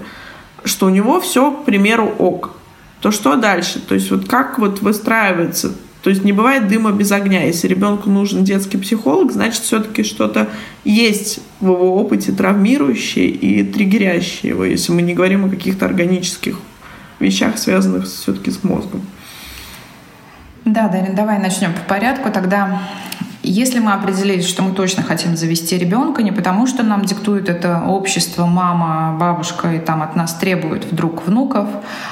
что 0.64 0.86
у 0.86 0.90
него 0.90 1.20
все, 1.20 1.50
к 1.50 1.64
примеру, 1.64 2.06
ок, 2.18 2.52
то 3.00 3.10
что 3.10 3.36
дальше? 3.36 3.80
То 3.80 3.94
есть 3.94 4.10
вот 4.10 4.28
как 4.28 4.58
вот 4.58 4.80
выстраивается 4.82 5.72
то 6.02 6.08
есть 6.08 6.24
не 6.24 6.32
бывает 6.32 6.68
дыма 6.68 6.92
без 6.92 7.12
огня. 7.12 7.44
Если 7.44 7.68
ребенку 7.68 8.08
нужен 8.08 8.42
детский 8.42 8.78
психолог, 8.78 9.32
значит, 9.32 9.62
все-таки 9.62 10.02
что-то 10.02 10.48
есть 10.84 11.40
в 11.60 11.66
его 11.66 11.96
опыте 11.96 12.32
травмирующее 12.32 13.26
и 13.26 13.62
триггерящее 13.62 14.50
его, 14.50 14.64
если 14.64 14.92
мы 14.92 15.02
не 15.02 15.14
говорим 15.14 15.44
о 15.44 15.50
каких-то 15.50 15.84
органических 15.84 16.58
вещах, 17.18 17.58
связанных 17.58 18.06
все-таки 18.06 18.50
с 18.50 18.64
мозгом. 18.64 19.02
Да, 20.64 20.88
Дарин, 20.88 21.14
давай 21.14 21.38
начнем 21.38 21.72
по 21.74 21.80
порядку. 21.80 22.30
Тогда 22.30 22.80
если 23.42 23.78
мы 23.78 23.92
определились, 23.92 24.46
что 24.46 24.62
мы 24.62 24.72
точно 24.72 25.02
хотим 25.02 25.36
завести 25.36 25.78
ребенка, 25.78 26.22
не 26.22 26.30
потому 26.30 26.66
что 26.66 26.82
нам 26.82 27.04
диктует 27.04 27.48
это 27.48 27.82
общество, 27.86 28.44
мама, 28.44 29.16
бабушка 29.18 29.72
и 29.72 29.78
там 29.78 30.02
от 30.02 30.14
нас 30.14 30.34
требует 30.34 30.84
вдруг 30.84 31.26
внуков, 31.26 31.66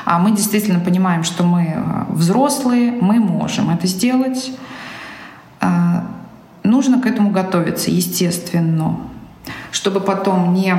а 0.06 0.18
мы 0.18 0.30
действительно 0.30 0.80
понимаем, 0.80 1.24
что 1.24 1.44
мы 1.44 1.74
э, 1.76 2.04
взрослые, 2.08 2.92
мы 2.92 3.20
можем 3.20 3.68
это 3.68 3.86
сделать, 3.86 4.52
э, 5.60 5.66
нужно 6.62 7.00
к 7.00 7.06
этому 7.06 7.30
готовиться, 7.30 7.90
естественно, 7.90 8.96
чтобы 9.70 10.00
потом 10.00 10.54
не 10.54 10.74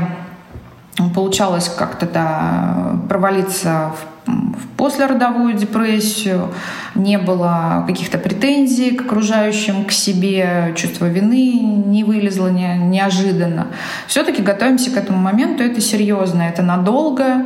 получалось 1.14 1.70
как-то 1.70 2.06
да, 2.08 3.00
провалиться 3.08 3.94
в 3.96 4.19
в 4.58 4.78
послеродовую 4.78 5.54
депрессию, 5.54 6.54
не 6.96 7.18
было 7.18 7.84
каких-то 7.88 8.18
претензий 8.18 8.92
к 8.92 9.02
окружающим, 9.02 9.86
к 9.86 9.92
себе, 9.92 10.74
чувство 10.76 11.06
вины 11.06 11.60
не 11.60 12.04
вылезло 12.04 12.48
не, 12.48 12.78
неожиданно. 12.78 13.68
Все-таки 14.08 14.42
готовимся 14.42 14.92
к 14.92 14.98
этому 14.98 15.20
моменту, 15.20 15.64
это 15.64 15.82
серьезно, 15.82 16.44
это 16.44 16.62
надолго, 16.62 17.46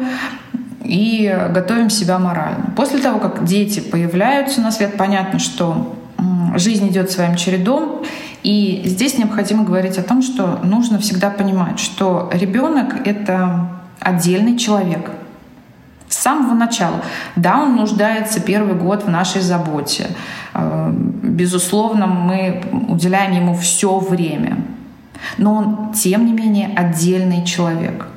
и 0.84 1.34
готовим 1.52 1.90
себя 1.90 2.20
морально. 2.20 2.74
После 2.76 3.00
того, 3.00 3.20
как 3.20 3.46
дети 3.46 3.80
появляются 3.80 4.62
на 4.62 4.72
свет, 4.72 4.98
понятно, 4.98 5.40
что 5.40 5.96
жизнь 6.56 6.88
идет 6.90 7.10
своим 7.10 7.36
чередом, 7.36 8.04
и 8.44 8.84
здесь 8.86 9.18
необходимо 9.18 9.64
говорить 9.64 9.98
о 9.98 10.04
том, 10.04 10.22
что 10.22 10.60
нужно 10.64 11.00
всегда 11.00 11.30
понимать, 11.30 11.80
что 11.80 12.30
ребенок— 12.34 12.96
это 13.08 13.70
отдельный 14.02 14.58
человек— 14.58 15.12
самого 16.24 16.54
начала. 16.56 17.02
Да, 17.36 17.60
он 17.62 17.76
нуждается 17.76 18.40
первый 18.40 18.76
год 18.76 19.04
в 19.04 19.10
нашей 19.10 19.42
заботе. 19.42 20.08
Э, 20.54 20.92
безусловно, 20.92 22.08
мы 22.08 22.64
уделяем 22.88 23.34
ему 23.34 23.56
все 23.56 24.00
время. 24.00 24.58
Но 25.38 25.54
он, 25.54 25.94
тем 25.94 26.26
не 26.26 26.34
менее, 26.34 26.70
отдельный 26.76 27.46
человек. 27.46 28.08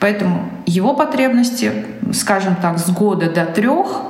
Поэтому 0.00 0.48
его 0.66 0.94
потребности, 0.94 1.72
скажем 2.12 2.56
так, 2.56 2.78
с 2.78 2.90
года 2.90 3.30
до 3.30 3.44
трех 3.44 4.02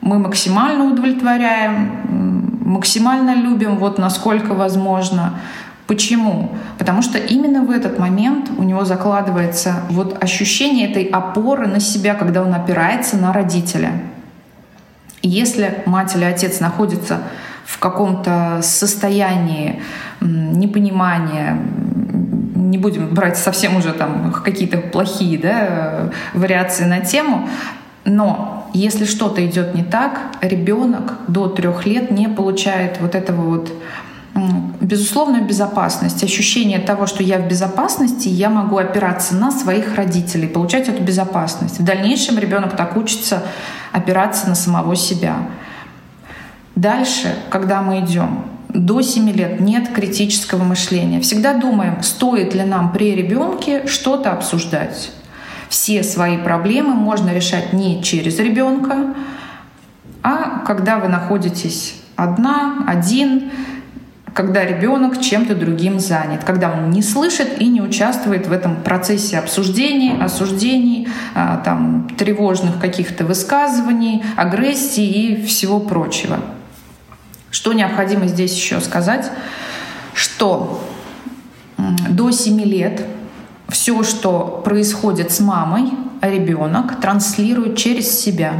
мы 0.00 0.18
максимально 0.18 0.84
удовлетворяем, 0.84 2.56
максимально 2.64 3.34
любим, 3.34 3.76
вот 3.78 3.98
насколько 3.98 4.54
возможно. 4.54 5.38
Почему? 5.86 6.50
Потому 6.78 7.00
что 7.00 7.18
именно 7.18 7.62
в 7.62 7.70
этот 7.70 7.98
момент 7.98 8.50
у 8.58 8.64
него 8.64 8.84
закладывается 8.84 9.82
вот 9.88 10.22
ощущение 10.22 10.90
этой 10.90 11.04
опоры 11.04 11.68
на 11.68 11.78
себя, 11.78 12.14
когда 12.14 12.42
он 12.42 12.52
опирается 12.54 13.16
на 13.16 13.32
родителя. 13.32 13.92
И 15.22 15.28
если 15.28 15.82
мать 15.86 16.16
или 16.16 16.24
отец 16.24 16.58
находится 16.58 17.18
в 17.64 17.78
каком-то 17.78 18.60
состоянии 18.62 19.80
непонимания, 20.20 21.56
не 22.54 22.78
будем 22.78 23.14
брать 23.14 23.36
совсем 23.36 23.76
уже 23.76 23.92
там 23.92 24.32
какие-то 24.32 24.78
плохие 24.78 25.38
да, 25.38 26.10
вариации 26.34 26.84
на 26.84 27.00
тему, 27.00 27.48
но 28.04 28.68
если 28.72 29.04
что-то 29.04 29.44
идет 29.44 29.74
не 29.74 29.82
так, 29.82 30.20
ребенок 30.40 31.14
до 31.28 31.48
трех 31.48 31.86
лет 31.86 32.10
не 32.10 32.28
получает 32.28 33.00
вот 33.00 33.14
этого 33.14 33.42
вот 33.42 33.72
безусловную 34.80 35.44
безопасность, 35.44 36.22
ощущение 36.22 36.78
того, 36.78 37.06
что 37.06 37.22
я 37.22 37.38
в 37.38 37.48
безопасности, 37.48 38.28
я 38.28 38.50
могу 38.50 38.76
опираться 38.76 39.34
на 39.34 39.50
своих 39.50 39.94
родителей, 39.94 40.48
получать 40.48 40.88
эту 40.88 41.02
безопасность. 41.02 41.78
В 41.78 41.84
дальнейшем 41.84 42.38
ребенок 42.38 42.76
так 42.76 42.96
учится 42.96 43.42
опираться 43.92 44.48
на 44.48 44.54
самого 44.54 44.94
себя. 44.96 45.36
Дальше, 46.74 47.34
когда 47.50 47.80
мы 47.80 48.00
идем, 48.00 48.44
до 48.68 49.00
7 49.00 49.30
лет 49.30 49.60
нет 49.60 49.88
критического 49.88 50.62
мышления. 50.62 51.20
Всегда 51.20 51.54
думаем, 51.54 52.02
стоит 52.02 52.54
ли 52.54 52.62
нам 52.62 52.92
при 52.92 53.14
ребенке 53.14 53.86
что-то 53.86 54.32
обсуждать. 54.32 55.12
Все 55.68 56.02
свои 56.02 56.36
проблемы 56.36 56.94
можно 56.94 57.30
решать 57.30 57.72
не 57.72 58.02
через 58.02 58.38
ребенка, 58.38 59.14
а 60.22 60.60
когда 60.66 60.98
вы 60.98 61.08
находитесь 61.08 61.94
одна, 62.16 62.84
один, 62.86 63.50
когда 64.36 64.66
ребенок 64.66 65.18
чем-то 65.18 65.54
другим 65.54 65.98
занят, 65.98 66.44
когда 66.44 66.70
он 66.70 66.90
не 66.90 67.00
слышит 67.00 67.58
и 67.58 67.68
не 67.68 67.80
участвует 67.80 68.46
в 68.46 68.52
этом 68.52 68.76
процессе 68.82 69.38
обсуждений, 69.38 70.12
осуждений, 70.20 71.08
а, 71.34 71.56
там, 71.56 72.10
тревожных 72.18 72.78
каких-то 72.78 73.24
высказываний, 73.24 74.22
агрессии 74.36 75.06
и 75.06 75.46
всего 75.46 75.80
прочего. 75.80 76.38
Что 77.50 77.72
необходимо 77.72 78.26
здесь 78.26 78.54
еще 78.54 78.82
сказать? 78.82 79.32
Что 80.12 80.86
до 81.78 82.30
7 82.30 82.60
лет 82.60 83.06
все, 83.70 84.02
что 84.02 84.60
происходит 84.62 85.32
с 85.32 85.40
мамой, 85.40 85.92
ребенок 86.20 87.00
транслирует 87.00 87.78
через 87.78 88.20
себя. 88.20 88.52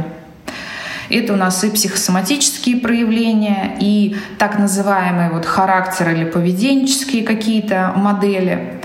Это 1.09 1.33
у 1.33 1.35
нас 1.35 1.63
и 1.63 1.69
психосоматические 1.69 2.77
проявления, 2.77 3.77
и 3.79 4.17
так 4.37 4.59
называемые 4.59 5.31
вот 5.31 5.45
характер 5.45 6.09
или 6.09 6.25
поведенческие 6.25 7.23
какие-то 7.23 7.93
модели. 7.95 8.81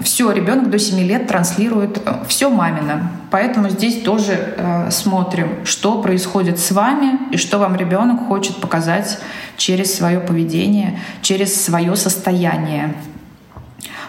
Все, 0.00 0.30
ребенок 0.32 0.70
до 0.70 0.78
7 0.78 1.00
лет 1.00 1.26
транслирует 1.26 2.00
э, 2.04 2.24
все 2.26 2.48
мамино. 2.50 3.10
Поэтому 3.30 3.68
здесь 3.68 4.02
тоже 4.02 4.54
э, 4.56 4.90
смотрим, 4.90 5.64
что 5.64 6.00
происходит 6.00 6.58
с 6.58 6.70
вами 6.72 7.18
и 7.30 7.36
что 7.36 7.58
вам 7.58 7.76
ребенок 7.76 8.26
хочет 8.26 8.56
показать 8.56 9.18
через 9.56 9.94
свое 9.94 10.20
поведение, 10.20 10.98
через 11.20 11.62
свое 11.62 11.94
состояние. 11.96 12.94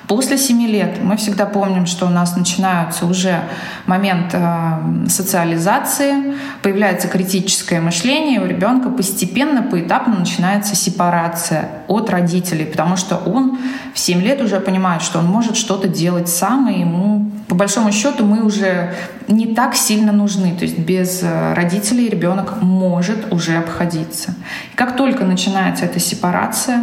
После 0.08 0.38
7 0.38 0.68
лет 0.68 0.98
мы 1.02 1.16
всегда 1.16 1.46
помним, 1.46 1.86
что 1.86 2.08
у 2.08 2.10
нас 2.10 2.36
начинается 2.36 3.06
уже 3.06 3.42
момент 3.86 4.32
э, 4.34 5.08
социализации, 5.08 6.36
появляется 6.62 7.08
критическое 7.08 7.80
мышление, 7.80 8.42
у 8.42 8.46
ребенка 8.46 8.90
постепенно, 8.90 9.62
поэтапно 9.64 10.20
начинается 10.20 10.76
сепарация 10.76 11.70
от 11.88 12.10
родителей, 12.10 12.66
потому 12.66 12.98
что 12.98 13.16
он 13.16 13.58
в 13.94 14.00
7 14.00 14.22
лет 14.22 14.42
уже 14.42 14.60
понимает, 14.60 15.02
что 15.02 15.20
он 15.20 15.26
может 15.26 15.56
что-то 15.56 15.88
делать 15.88 16.28
сам, 16.28 16.70
и 16.70 16.82
ему 16.82 17.32
по 17.48 17.56
большому 17.56 17.92
счету 17.92 18.26
мы 18.26 18.44
уже 18.44 18.94
не 19.28 19.48
так 19.48 19.76
сильно 19.76 20.12
нужны. 20.12 20.54
То 20.56 20.64
есть 20.64 20.78
без 20.78 21.22
э, 21.24 21.54
родителей 21.54 22.10
ребенок 22.10 22.62
может 22.62 23.32
уже 23.32 23.56
обходиться. 23.58 24.36
И 24.74 24.76
как 24.76 24.98
только 24.98 25.24
начинается 25.24 25.86
эта 25.86 26.00
сепарация 26.00 26.82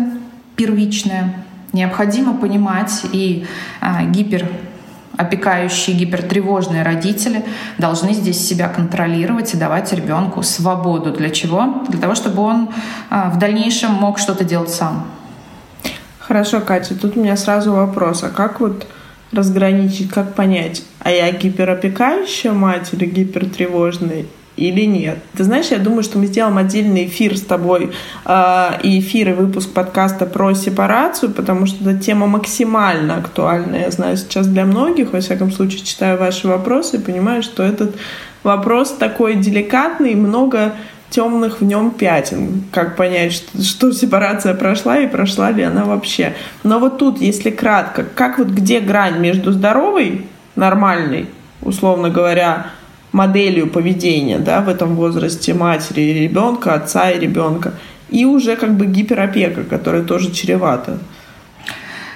первичная, 0.57 1.35
Необходимо 1.73 2.37
понимать 2.37 3.03
и 3.13 3.47
а, 3.81 4.03
гипер 4.05 4.49
опекающие, 5.17 5.95
гипертревожные 5.97 6.83
родители 6.83 7.45
должны 7.79 8.15
здесь 8.15 8.39
себя 8.39 8.69
контролировать 8.69 9.53
и 9.53 9.57
давать 9.57 9.93
ребенку 9.93 10.43
свободу. 10.43 11.13
Для 11.13 11.31
чего? 11.31 11.85
Для 11.89 12.01
того, 12.01 12.15
чтобы 12.15 12.43
он 12.43 12.71
а, 13.11 13.29
в 13.31 13.39
дальнейшем 13.39 13.93
мог 13.93 14.19
что-то 14.19 14.45
делать 14.45 14.71
сам. 14.71 15.07
Хорошо, 16.19 16.61
Катя, 16.61 16.95
тут 16.95 17.17
у 17.17 17.21
меня 17.21 17.37
сразу 17.37 17.73
вопрос. 17.73 18.23
А 18.23 18.31
как 18.31 18.61
вот 18.61 18.87
разграничить, 19.33 20.11
как 20.11 20.35
понять, 20.35 20.83
а 21.01 21.11
я 21.11 21.31
гиперопекающая 21.33 22.53
мать 22.53 22.89
или 22.93 23.05
гипертревожная? 23.05 24.27
Или 24.61 24.85
нет. 24.85 25.19
Ты 25.37 25.45
знаешь, 25.45 25.69
я 25.69 25.79
думаю, 25.79 26.03
что 26.03 26.19
мы 26.19 26.27
сделаем 26.27 26.59
отдельный 26.59 27.07
эфир 27.07 27.37
с 27.37 27.41
тобой 27.41 27.93
э, 28.27 28.71
и 28.83 29.01
эфир 29.01 29.31
и 29.31 29.33
выпуск 29.33 29.73
подкаста 29.73 30.27
про 30.27 30.55
сепарацию, 30.55 31.33
потому 31.33 31.67
что 31.67 31.89
эта 31.89 31.99
тема 31.99 32.27
максимально 32.27 33.17
актуальна. 33.17 33.77
Я 33.77 33.91
знаю 33.91 34.19
сейчас 34.19 34.47
для 34.47 34.67
многих, 34.67 35.13
во 35.13 35.21
всяком 35.21 35.51
случае, 35.51 35.81
читаю 35.81 36.19
ваши 36.19 36.47
вопросы 36.47 36.97
и 36.97 37.01
понимаю, 37.01 37.43
что 37.43 37.63
этот 37.63 37.97
вопрос 38.43 38.93
такой 38.93 39.37
деликатный, 39.37 40.15
много 40.15 40.75
темных 41.09 41.61
в 41.61 41.65
нем 41.65 41.91
пятен. 41.91 42.65
Как 42.71 42.97
понять, 42.97 43.33
что, 43.33 43.63
что 43.63 43.93
сепарация 43.93 44.55
прошла 44.55 44.99
и 44.99 45.07
прошла 45.07 45.51
ли 45.51 45.63
она 45.63 45.85
вообще. 45.85 46.35
Но 46.65 46.79
вот 46.79 46.99
тут, 46.99 47.21
если 47.21 47.51
кратко, 47.51 48.05
как 48.05 48.39
вот 48.39 48.49
где 48.49 48.81
грань 48.81 49.19
между 49.21 49.53
здоровой, 49.53 50.27
нормальной, 50.55 51.27
условно 51.63 52.11
говоря, 52.11 52.67
моделью 53.13 53.69
поведения 53.69 54.39
да, 54.39 54.61
в 54.61 54.69
этом 54.69 54.95
возрасте 54.95 55.55
матери 55.55 56.01
и 56.01 56.15
ребенка, 56.15 56.75
отца 56.75 57.11
и 57.11 57.19
ребенка, 57.19 57.75
и 58.09 58.25
уже 58.25 58.57
как 58.57 58.77
бы 58.77 58.87
гиперопека, 58.87 59.65
которая 59.65 60.03
тоже 60.03 60.33
чревата. 60.33 60.99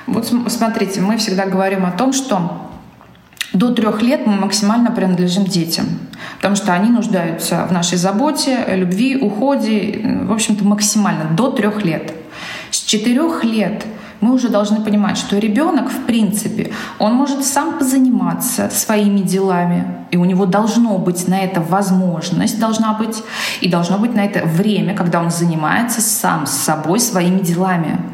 Вот 0.06 0.30
смотрите, 0.48 1.00
мы 1.00 1.16
всегда 1.16 1.46
говорим 1.46 1.86
о 1.86 1.92
том, 1.92 2.12
что 2.12 2.70
до 3.52 3.72
трех 3.72 4.02
лет 4.02 4.26
мы 4.26 4.34
максимально 4.34 4.90
принадлежим 4.90 5.44
детям, 5.44 5.86
потому 6.36 6.56
что 6.56 6.72
они 6.72 6.90
нуждаются 6.90 7.66
в 7.68 7.72
нашей 7.72 7.96
заботе, 7.96 8.64
любви, 8.68 9.16
уходе, 9.16 10.00
в 10.24 10.32
общем-то 10.32 10.64
максимально 10.64 11.24
до 11.36 11.50
трех 11.50 11.84
лет. 11.84 12.12
С 12.70 12.82
четырех 12.82 13.44
лет 13.44 13.84
мы 14.20 14.32
уже 14.32 14.48
должны 14.48 14.80
понимать, 14.80 15.16
что 15.18 15.38
ребенок, 15.38 15.90
в 15.90 16.06
принципе, 16.06 16.72
он 16.98 17.14
может 17.14 17.44
сам 17.44 17.78
позаниматься 17.78 18.70
своими 18.70 19.20
делами, 19.20 20.06
и 20.10 20.16
у 20.16 20.24
него 20.24 20.46
должно 20.46 20.98
быть 20.98 21.28
на 21.28 21.40
это 21.40 21.60
возможность, 21.60 22.58
должна 22.58 22.94
быть, 22.94 23.22
и 23.60 23.68
должно 23.68 23.98
быть 23.98 24.14
на 24.14 24.24
это 24.24 24.46
время, 24.46 24.94
когда 24.94 25.20
он 25.20 25.30
занимается 25.30 26.00
сам 26.00 26.46
с 26.46 26.52
собой 26.52 27.00
своими 27.00 27.40
делами. 27.40 28.13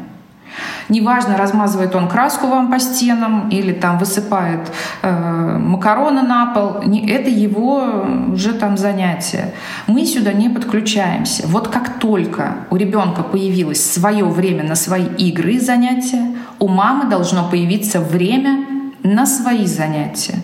Неважно, 0.89 1.37
размазывает 1.37 1.95
он 1.95 2.07
краску 2.07 2.47
вам 2.47 2.71
по 2.71 2.79
стенам 2.79 3.49
или 3.49 3.71
там 3.71 3.97
высыпает 3.97 4.71
э, 5.01 5.57
макароны 5.57 6.21
на 6.21 6.47
пол, 6.47 6.83
не, 6.83 7.09
это 7.09 7.29
его 7.29 8.05
уже 8.33 8.53
там 8.53 8.77
занятие. 8.77 9.53
Мы 9.87 10.05
сюда 10.05 10.33
не 10.33 10.49
подключаемся. 10.49 11.47
Вот 11.47 11.69
как 11.69 11.99
только 11.99 12.55
у 12.69 12.75
ребенка 12.75 13.23
появилось 13.23 13.83
свое 13.83 14.25
время 14.25 14.63
на 14.63 14.75
свои 14.75 15.05
игры 15.17 15.53
и 15.53 15.59
занятия, 15.59 16.35
у 16.59 16.67
мамы 16.67 17.09
должно 17.09 17.49
появиться 17.49 17.99
время 18.01 18.65
на 19.03 19.25
свои 19.25 19.65
занятия. 19.65 20.35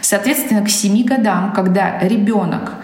Соответственно, 0.00 0.64
к 0.64 0.68
7 0.68 1.04
годам, 1.04 1.52
когда 1.52 1.98
ребенок 2.00 2.74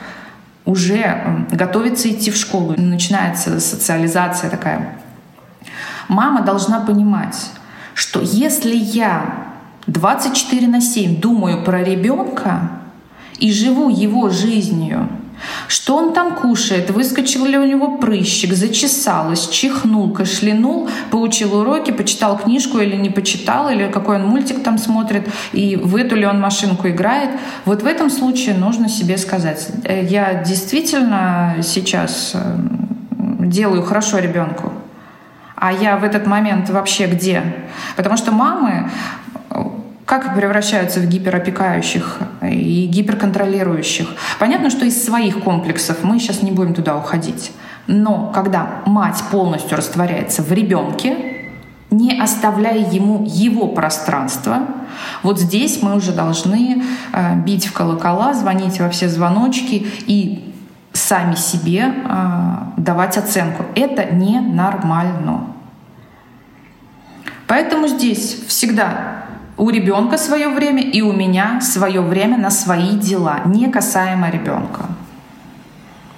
уже 0.64 1.46
готовится 1.50 2.10
идти 2.10 2.30
в 2.30 2.36
школу, 2.36 2.74
начинается 2.76 3.60
социализация 3.60 4.50
такая 4.50 4.96
Мама 6.10 6.42
должна 6.42 6.80
понимать, 6.80 7.52
что 7.94 8.20
если 8.20 8.74
я 8.74 9.46
24 9.86 10.66
на 10.66 10.80
7 10.80 11.20
думаю 11.20 11.62
про 11.62 11.84
ребенка 11.84 12.68
и 13.38 13.52
живу 13.52 13.88
его 13.88 14.28
жизнью, 14.28 15.08
что 15.68 15.96
он 15.96 16.12
там 16.12 16.34
кушает, 16.34 16.90
выскочил 16.90 17.46
ли 17.46 17.56
у 17.56 17.64
него 17.64 17.98
прыщик, 17.98 18.54
зачесалось, 18.54 19.48
чихнул, 19.50 20.10
кашлянул, 20.10 20.88
поучил 21.12 21.54
уроки, 21.54 21.92
почитал 21.92 22.36
книжку 22.38 22.78
или 22.78 22.96
не 22.96 23.10
почитал, 23.10 23.70
или 23.70 23.88
какой 23.88 24.16
он 24.16 24.26
мультик 24.26 24.64
там 24.64 24.78
смотрит, 24.78 25.28
и 25.52 25.76
в 25.76 25.94
эту 25.94 26.16
ли 26.16 26.26
он 26.26 26.40
машинку 26.40 26.88
играет. 26.88 27.30
Вот 27.64 27.84
в 27.84 27.86
этом 27.86 28.10
случае 28.10 28.56
нужно 28.56 28.88
себе 28.88 29.16
сказать, 29.16 29.68
«Э, 29.84 30.04
я 30.04 30.42
действительно 30.42 31.58
сейчас 31.62 32.32
э, 32.34 32.56
делаю 33.46 33.84
хорошо 33.84 34.18
ребенку, 34.18 34.72
а 35.60 35.72
я 35.72 35.96
в 35.96 36.04
этот 36.04 36.26
момент 36.26 36.70
вообще 36.70 37.06
где? 37.06 37.42
Потому 37.96 38.16
что 38.16 38.32
мамы 38.32 38.90
как 40.06 40.34
превращаются 40.34 40.98
в 40.98 41.06
гиперопекающих 41.06 42.18
и 42.42 42.86
гиперконтролирующих. 42.86 44.08
Понятно, 44.40 44.68
что 44.70 44.84
из 44.84 45.04
своих 45.04 45.38
комплексов 45.44 45.98
мы 46.02 46.18
сейчас 46.18 46.42
не 46.42 46.50
будем 46.50 46.74
туда 46.74 46.96
уходить. 46.96 47.52
Но 47.86 48.32
когда 48.34 48.82
мать 48.86 49.22
полностью 49.30 49.76
растворяется 49.76 50.42
в 50.42 50.50
ребенке, 50.50 51.16
не 51.90 52.20
оставляя 52.20 52.90
ему 52.90 53.24
его 53.24 53.68
пространство, 53.68 54.66
вот 55.22 55.38
здесь 55.38 55.80
мы 55.82 55.94
уже 55.94 56.12
должны 56.12 56.82
э, 57.12 57.36
бить 57.36 57.66
в 57.66 57.72
колокола, 57.72 58.34
звонить 58.34 58.80
во 58.80 58.88
все 58.90 59.08
звоночки 59.08 59.86
и 60.06 60.52
сами 60.92 61.34
себе 61.34 61.84
э, 61.86 62.56
давать 62.76 63.16
оценку. 63.16 63.64
Это 63.74 64.12
ненормально. 64.12 65.46
Поэтому 67.46 67.88
здесь 67.88 68.44
всегда 68.46 69.24
у 69.56 69.68
ребенка 69.70 70.16
свое 70.16 70.48
время 70.48 70.82
и 70.82 71.02
у 71.02 71.12
меня 71.12 71.60
свое 71.60 72.00
время 72.00 72.38
на 72.38 72.50
свои 72.50 72.96
дела, 72.96 73.40
не 73.44 73.68
касаемо 73.70 74.30
ребенка. 74.30 74.86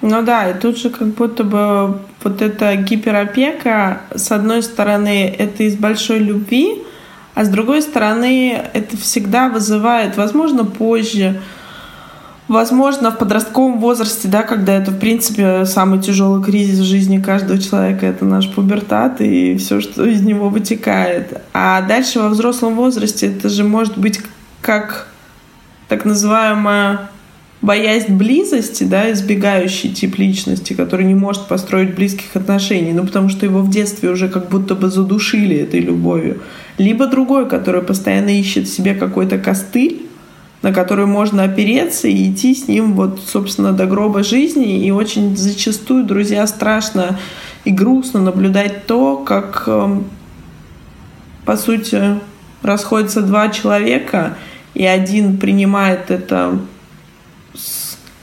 Ну 0.01 0.21
да, 0.21 0.49
и 0.49 0.53
тут 0.53 0.77
же 0.77 0.89
как 0.89 1.09
будто 1.09 1.43
бы 1.43 1.99
вот 2.23 2.41
эта 2.41 2.75
гиперопека, 2.75 4.01
с 4.15 4.31
одной 4.31 4.61
стороны, 4.63 5.33
это 5.37 5.63
из 5.63 5.75
большой 5.75 6.19
любви, 6.19 6.83
а 7.35 7.45
с 7.45 7.49
другой 7.49 7.81
стороны, 7.81 8.61
это 8.73 8.95
всегда 8.97 9.49
вызывает, 9.49 10.17
возможно, 10.17 10.65
позже, 10.65 11.41
Возможно, 12.53 13.09
в 13.09 13.17
подростковом 13.17 13.79
возрасте, 13.79 14.27
да, 14.27 14.43
когда 14.43 14.75
это, 14.75 14.91
в 14.91 14.99
принципе, 14.99 15.65
самый 15.65 15.99
тяжелый 15.99 16.43
кризис 16.43 16.77
в 16.77 16.83
жизни 16.83 17.17
каждого 17.17 17.59
человека, 17.59 18.05
это 18.05 18.25
наш 18.25 18.47
пубертат 18.47 19.21
и 19.21 19.57
все, 19.57 19.81
что 19.81 20.05
из 20.05 20.21
него 20.21 20.49
вытекает. 20.49 21.41
А 21.51 21.81
дальше 21.81 22.19
во 22.19 22.29
взрослом 22.29 22.75
возрасте 22.75 23.25
это 23.25 23.49
же 23.49 23.63
может 23.63 23.97
быть 23.97 24.21
как 24.61 25.07
так 25.87 26.05
называемая 26.05 27.09
боязнь 27.63 28.13
близости, 28.13 28.83
да, 28.83 29.11
избегающий 29.11 29.89
тип 29.91 30.19
личности, 30.19 30.73
который 30.73 31.07
не 31.07 31.15
может 31.15 31.47
построить 31.47 31.95
близких 31.95 32.35
отношений, 32.35 32.93
ну, 32.93 33.03
потому 33.03 33.29
что 33.29 33.47
его 33.47 33.61
в 33.61 33.71
детстве 33.71 34.11
уже 34.11 34.29
как 34.29 34.49
будто 34.49 34.75
бы 34.75 34.91
задушили 34.91 35.55
этой 35.55 35.79
любовью. 35.79 36.43
Либо 36.77 37.07
другой, 37.07 37.49
который 37.49 37.81
постоянно 37.81 38.39
ищет 38.39 38.67
в 38.67 38.75
себе 38.75 38.93
какой-то 38.93 39.39
костыль, 39.39 40.03
на 40.63 40.71
который 40.71 41.05
можно 41.05 41.43
опереться 41.43 42.07
и 42.07 42.31
идти 42.31 42.55
с 42.55 42.67
ним 42.69 42.93
вот, 42.93 43.19
собственно, 43.27 43.73
до 43.73 43.85
гроба 43.85 44.23
жизни. 44.23 44.85
И 44.85 44.91
очень 44.91 45.35
зачастую, 45.37 46.05
друзья, 46.05 46.47
страшно 46.47 47.19
и 47.65 47.71
грустно 47.71 48.21
наблюдать 48.21 48.87
то, 48.87 49.17
как, 49.17 49.65
эм, 49.67 50.05
по 51.45 51.57
сути, 51.57 52.19
расходятся 52.61 53.21
два 53.21 53.49
человека, 53.49 54.37
и 54.73 54.85
один 54.85 55.37
принимает 55.37 56.09
это 56.09 56.57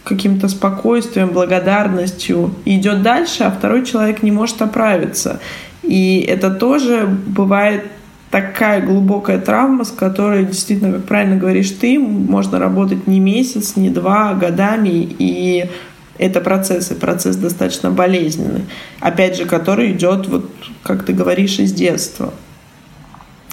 каким-то 0.02 0.48
спокойствием, 0.48 1.28
благодарностью 1.28 2.54
и 2.64 2.76
идет 2.76 3.02
дальше, 3.02 3.44
а 3.44 3.50
второй 3.50 3.84
человек 3.84 4.22
не 4.22 4.32
может 4.32 4.62
оправиться. 4.62 5.40
И 5.82 6.20
это 6.26 6.50
тоже 6.50 7.06
бывает 7.06 7.84
такая 8.30 8.80
глубокая 8.80 9.38
травма, 9.38 9.84
с 9.84 9.90
которой 9.90 10.44
действительно, 10.44 10.92
как 10.92 11.04
правильно 11.04 11.36
говоришь 11.36 11.70
ты, 11.70 11.98
можно 11.98 12.58
работать 12.58 13.06
не 13.06 13.20
месяц, 13.20 13.76
не 13.76 13.90
два, 13.90 14.30
а 14.30 14.34
годами, 14.34 15.14
и 15.18 15.68
это 16.16 16.40
процесс, 16.40 16.90
и 16.90 16.94
процесс 16.94 17.36
достаточно 17.36 17.90
болезненный. 17.90 18.66
Опять 19.00 19.36
же, 19.36 19.46
который 19.46 19.92
идет, 19.92 20.28
вот, 20.28 20.50
как 20.82 21.04
ты 21.04 21.12
говоришь, 21.12 21.58
из 21.58 21.72
детства. 21.72 22.32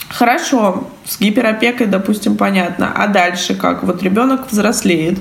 Хорошо, 0.09 0.87
с 1.05 1.19
гиперопекой, 1.19 1.87
допустим, 1.87 2.37
понятно. 2.37 2.91
А 2.95 3.07
дальше 3.07 3.55
как? 3.55 3.83
Вот 3.83 4.03
ребенок 4.03 4.51
взрослеет, 4.51 5.17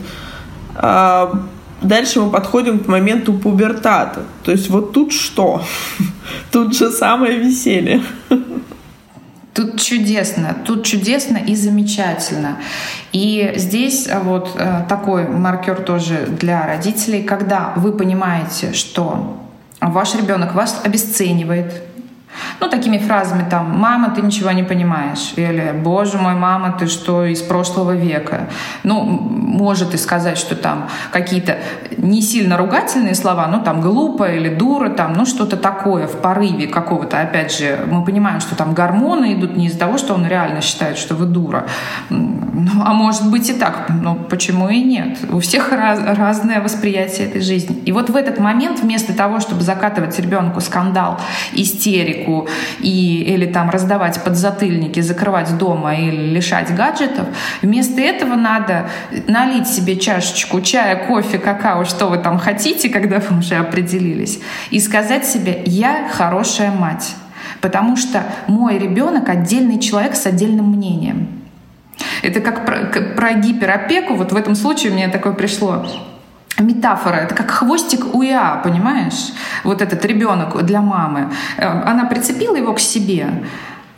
а, 0.74 1.40
дальше 1.80 2.20
мы 2.20 2.30
подходим 2.30 2.80
к 2.80 2.88
моменту 2.88 3.32
пубертата. 3.32 4.22
То 4.42 4.52
есть 4.52 4.68
вот 4.68 4.92
тут 4.92 5.12
что? 5.12 5.62
Тут 6.52 6.76
же 6.76 6.90
самое 6.90 7.38
веселье. 7.38 8.02
Тут 9.56 9.80
чудесно, 9.80 10.54
тут 10.66 10.84
чудесно 10.84 11.38
и 11.38 11.54
замечательно. 11.54 12.58
И 13.12 13.54
здесь 13.56 14.06
а, 14.06 14.20
вот 14.20 14.50
э, 14.54 14.82
такой 14.86 15.26
маркер 15.26 15.76
тоже 15.76 16.26
для 16.26 16.66
родителей, 16.66 17.22
когда 17.22 17.72
вы 17.74 17.92
понимаете, 17.92 18.74
что 18.74 19.38
ваш 19.80 20.14
ребенок 20.14 20.54
вас 20.54 20.82
обесценивает, 20.84 21.72
ну, 22.60 22.68
такими 22.68 22.98
фразами 22.98 23.46
там 23.48 23.78
«мама, 23.78 24.10
ты 24.10 24.22
ничего 24.22 24.50
не 24.52 24.62
понимаешь» 24.62 25.32
или 25.36 25.72
«боже 25.74 26.18
мой, 26.18 26.34
мама, 26.34 26.76
ты 26.78 26.86
что, 26.86 27.24
из 27.24 27.42
прошлого 27.42 27.94
века». 27.94 28.48
Ну, 28.82 29.02
может 29.02 29.94
и 29.94 29.96
сказать, 29.96 30.38
что 30.38 30.54
там 30.54 30.88
какие-то 31.12 31.58
не 31.96 32.22
сильно 32.22 32.56
ругательные 32.56 33.14
слова, 33.14 33.46
ну, 33.46 33.60
там 33.62 33.80
«глупо» 33.80 34.24
или 34.24 34.48
«дура», 34.48 34.88
там, 34.88 35.12
ну, 35.14 35.26
что-то 35.26 35.56
такое 35.56 36.06
в 36.06 36.20
порыве 36.20 36.66
какого-то. 36.66 37.20
Опять 37.20 37.56
же, 37.56 37.80
мы 37.86 38.04
понимаем, 38.04 38.40
что 38.40 38.56
там 38.56 38.74
гормоны 38.74 39.34
идут 39.34 39.56
не 39.56 39.66
из-за 39.66 39.78
того, 39.78 39.98
что 39.98 40.14
он 40.14 40.26
реально 40.26 40.60
считает, 40.60 40.98
что 40.98 41.14
вы 41.14 41.26
дура. 41.26 41.66
Ну, 42.10 42.82
а 42.84 42.92
может 42.92 43.30
быть 43.30 43.48
и 43.50 43.52
так. 43.52 43.86
Ну, 43.88 44.14
почему 44.14 44.68
и 44.68 44.82
нет? 44.82 45.18
У 45.30 45.40
всех 45.40 45.72
раз, 45.72 46.00
разное 46.18 46.60
восприятие 46.60 47.28
этой 47.28 47.40
жизни. 47.40 47.76
И 47.84 47.92
вот 47.92 48.10
в 48.10 48.16
этот 48.16 48.38
момент 48.38 48.80
вместо 48.80 49.14
того, 49.14 49.40
чтобы 49.40 49.62
закатывать 49.62 50.18
ребенку 50.18 50.60
скандал, 50.60 51.20
истерику, 51.52 52.25
истерику 52.26 52.48
и, 52.80 53.22
или 53.22 53.46
там 53.46 53.70
раздавать 53.70 54.22
подзатыльники, 54.22 55.00
закрывать 55.00 55.56
дома 55.58 55.94
или 55.94 56.34
лишать 56.34 56.74
гаджетов. 56.74 57.26
Вместо 57.62 58.00
этого 58.00 58.34
надо 58.34 58.88
налить 59.28 59.68
себе 59.68 59.96
чашечку 59.96 60.60
чая, 60.60 61.06
кофе, 61.06 61.38
какао, 61.38 61.84
что 61.84 62.06
вы 62.06 62.18
там 62.18 62.38
хотите, 62.38 62.88
когда 62.88 63.18
вы 63.18 63.38
уже 63.38 63.56
определились, 63.56 64.40
и 64.70 64.80
сказать 64.80 65.24
себе 65.24 65.62
«я 65.66 66.08
хорошая 66.12 66.70
мать». 66.70 67.14
Потому 67.60 67.96
что 67.96 68.22
мой 68.48 68.78
ребенок 68.78 69.28
отдельный 69.28 69.78
человек 69.78 70.14
с 70.14 70.26
отдельным 70.26 70.72
мнением. 70.72 71.28
Это 72.22 72.40
как 72.40 72.66
про, 72.66 73.00
про 73.16 73.32
гиперопеку. 73.34 74.14
Вот 74.14 74.32
в 74.32 74.36
этом 74.36 74.54
случае 74.54 74.92
мне 74.92 75.08
такое 75.08 75.32
пришло 75.32 75.86
метафора. 76.58 77.16
Это 77.16 77.34
как 77.34 77.50
хвостик 77.50 78.14
УИА, 78.14 78.60
понимаешь? 78.62 79.32
Вот 79.64 79.82
этот 79.82 80.04
ребенок 80.04 80.64
для 80.64 80.80
мамы. 80.80 81.30
Э, 81.56 81.66
она 81.66 82.04
прицепила 82.06 82.56
его 82.56 82.72
к 82.72 82.80
себе 82.80 83.28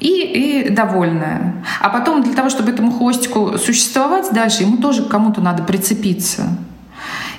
и, 0.00 0.66
и 0.66 0.68
довольная. 0.70 1.54
А 1.80 1.88
потом 1.88 2.22
для 2.22 2.34
того, 2.34 2.50
чтобы 2.50 2.70
этому 2.70 2.92
хвостику 2.92 3.59
существовать 3.59 4.32
дальше, 4.32 4.62
ему 4.62 4.76
тоже 4.76 5.04
к 5.04 5.09
кому-то 5.09 5.40
надо 5.40 5.62
прицепиться. 5.62 6.48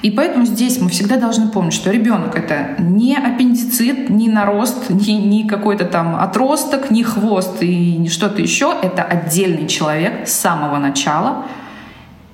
И 0.01 0.11
поэтому 0.11 0.45
здесь 0.45 0.79
мы 0.79 0.89
всегда 0.89 1.17
должны 1.17 1.49
помнить, 1.49 1.73
что 1.73 1.91
ребенок 1.91 2.37
это 2.37 2.81
не 2.81 3.17
аппендицит, 3.17 4.09
не 4.09 4.29
нарост, 4.29 4.89
не, 4.89 5.17
не 5.17 5.45
какой-то 5.45 5.83
там 5.83 6.15
отросток, 6.15 6.89
не 6.89 7.03
хвост 7.03 7.61
и 7.61 7.97
не 7.97 8.07
что-то 8.07 8.41
еще. 8.41 8.73
Это 8.81 9.03
отдельный 9.03 9.67
человек 9.67 10.25
с 10.25 10.31
самого 10.31 10.77
начала, 10.77 11.45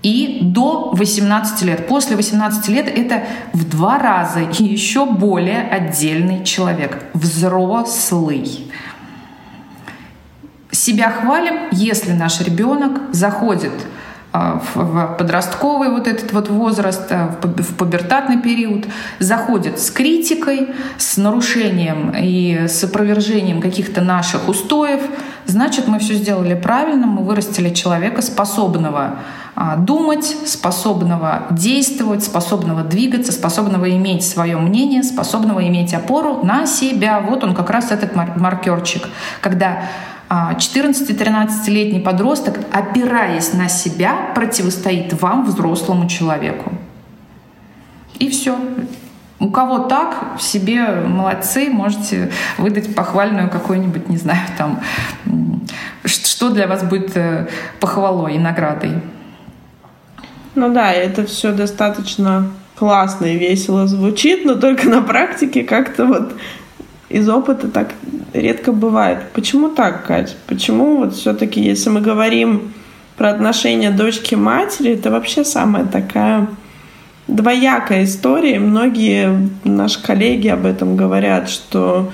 и 0.05 0.37
до 0.39 0.91
18 0.93 1.63
лет. 1.63 1.87
После 1.87 2.15
18 2.15 2.69
лет 2.69 2.87
это 2.87 3.23
в 3.53 3.67
два 3.67 3.97
раза 3.97 4.41
и 4.41 4.63
еще 4.63 5.07
более 5.07 5.63
отдельный 5.63 6.43
человек, 6.43 7.05
взрослый. 7.15 8.71
Себя 10.69 11.09
хвалим, 11.09 11.69
если 11.71 12.11
наш 12.11 12.39
ребенок 12.41 13.01
заходит 13.13 13.71
а, 14.31 14.61
в 14.75 15.15
подростковый 15.17 15.89
вот 15.89 16.07
этот 16.07 16.31
вот 16.33 16.49
возраст, 16.49 17.11
а, 17.11 17.35
в 17.41 17.73
пубертатный 17.73 18.39
период, 18.39 18.85
заходит 19.17 19.79
с 19.79 19.89
критикой, 19.89 20.67
с 20.99 21.17
нарушением 21.17 22.13
и 22.15 22.67
с 22.67 22.83
опровержением 22.83 23.59
каких-то 23.59 24.01
наших 24.01 24.49
устоев, 24.49 25.01
значит, 25.47 25.87
мы 25.87 25.97
все 25.97 26.13
сделали 26.13 26.53
правильно, 26.53 27.07
мы 27.07 27.23
вырастили 27.23 27.73
человека, 27.73 28.21
способного 28.21 29.17
думать, 29.77 30.35
способного 30.45 31.43
действовать, 31.51 32.23
способного 32.23 32.83
двигаться, 32.83 33.31
способного 33.31 33.89
иметь 33.89 34.27
свое 34.27 34.57
мнение, 34.57 35.01
способного 35.03 35.65
иметь 35.67 35.93
опору 35.93 36.43
на 36.43 36.65
себя. 36.65 37.21
Вот 37.21 37.43
он 37.43 37.55
как 37.55 37.69
раз 37.69 37.91
этот 37.91 38.15
маркерчик, 38.15 39.07
когда 39.39 39.83
14-13-летний 40.29 41.99
а, 41.99 42.03
подросток, 42.03 42.59
опираясь 42.71 43.53
на 43.53 43.69
себя, 43.69 44.31
противостоит 44.33 45.21
вам, 45.21 45.45
взрослому 45.45 46.09
человеку. 46.09 46.73
И 48.19 48.29
все. 48.29 48.57
У 49.39 49.51
кого 49.51 49.79
так, 49.79 50.39
себе 50.39 50.87
молодцы, 50.87 51.69
можете 51.69 52.31
выдать 52.57 52.95
похвальную 52.95 53.49
какую-нибудь, 53.49 54.09
не 54.09 54.17
знаю, 54.17 54.39
там, 54.57 54.81
что 56.05 56.49
для 56.49 56.67
вас 56.67 56.83
будет 56.83 57.15
э, 57.17 57.47
похвалой 57.79 58.35
и 58.35 58.39
наградой. 58.39 59.01
Ну 60.55 60.73
да, 60.73 60.93
это 60.93 61.25
все 61.25 61.51
достаточно 61.51 62.49
классно 62.75 63.25
и 63.25 63.37
весело 63.37 63.87
звучит, 63.87 64.45
но 64.45 64.55
только 64.55 64.89
на 64.89 65.01
практике 65.01 65.63
как-то 65.63 66.05
вот 66.05 66.33
из 67.09 67.29
опыта 67.29 67.67
так 67.67 67.93
редко 68.33 68.71
бывает. 68.71 69.19
Почему 69.33 69.69
так, 69.69 70.05
Кать? 70.05 70.35
Почему 70.47 70.97
вот 70.97 71.13
все-таки, 71.13 71.61
если 71.61 71.89
мы 71.89 72.01
говорим 72.01 72.73
про 73.17 73.29
отношения 73.29 73.91
дочки-матери, 73.91 74.93
это 74.93 75.11
вообще 75.11 75.45
самая 75.45 75.85
такая 75.85 76.47
двоякая 77.27 78.03
история. 78.03 78.59
Многие 78.59 79.49
наши 79.63 80.01
коллеги 80.01 80.47
об 80.47 80.65
этом 80.65 80.95
говорят, 80.95 81.49
что 81.49 82.11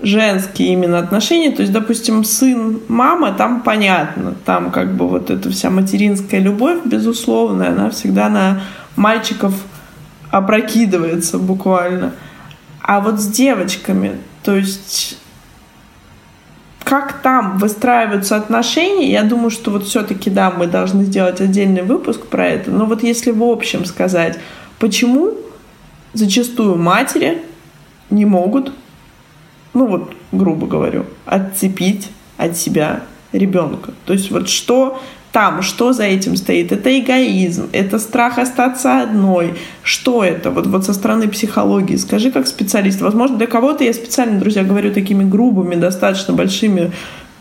женские 0.00 0.72
именно 0.72 0.98
отношения. 0.98 1.50
То 1.50 1.62
есть, 1.62 1.72
допустим, 1.72 2.24
сын, 2.24 2.80
мама, 2.88 3.32
там 3.32 3.62
понятно, 3.62 4.34
там 4.44 4.70
как 4.70 4.94
бы 4.94 5.08
вот 5.08 5.30
эта 5.30 5.50
вся 5.50 5.70
материнская 5.70 6.40
любовь, 6.40 6.78
безусловно, 6.84 7.68
она 7.68 7.90
всегда 7.90 8.28
на 8.28 8.60
мальчиков 8.96 9.54
опрокидывается 10.30 11.38
буквально. 11.38 12.12
А 12.80 13.00
вот 13.00 13.20
с 13.20 13.26
девочками, 13.26 14.18
то 14.42 14.56
есть 14.56 15.18
как 16.84 17.20
там 17.20 17.58
выстраиваются 17.58 18.36
отношения, 18.36 19.10
я 19.10 19.22
думаю, 19.22 19.50
что 19.50 19.70
вот 19.70 19.84
все-таки, 19.84 20.30
да, 20.30 20.50
мы 20.50 20.66
должны 20.66 21.04
сделать 21.04 21.38
отдельный 21.40 21.82
выпуск 21.82 22.26
про 22.26 22.46
это, 22.46 22.70
но 22.70 22.86
вот 22.86 23.02
если 23.02 23.30
в 23.30 23.42
общем 23.42 23.84
сказать, 23.84 24.38
почему 24.78 25.34
зачастую 26.14 26.76
матери 26.76 27.42
не 28.08 28.24
могут 28.24 28.72
ну 29.74 29.86
вот, 29.86 30.12
грубо 30.32 30.66
говорю, 30.66 31.06
отцепить 31.26 32.10
от 32.36 32.56
себя 32.56 33.02
ребенка. 33.32 33.92
То 34.04 34.12
есть 34.12 34.30
вот 34.30 34.48
что 34.48 35.00
там, 35.32 35.62
что 35.62 35.92
за 35.92 36.04
этим 36.04 36.36
стоит? 36.36 36.72
Это 36.72 36.98
эгоизм, 36.98 37.68
это 37.72 37.98
страх 37.98 38.38
остаться 38.38 39.02
одной. 39.02 39.54
Что 39.82 40.24
это? 40.24 40.50
Вот, 40.50 40.66
вот 40.66 40.84
со 40.84 40.94
стороны 40.94 41.28
психологии. 41.28 41.96
Скажи 41.96 42.30
как 42.30 42.46
специалист. 42.46 43.00
Возможно, 43.00 43.36
для 43.36 43.46
кого-то 43.46 43.84
я 43.84 43.92
специально, 43.92 44.40
друзья, 44.40 44.64
говорю 44.64 44.92
такими 44.92 45.24
грубыми, 45.24 45.74
достаточно 45.74 46.32
большими 46.32 46.92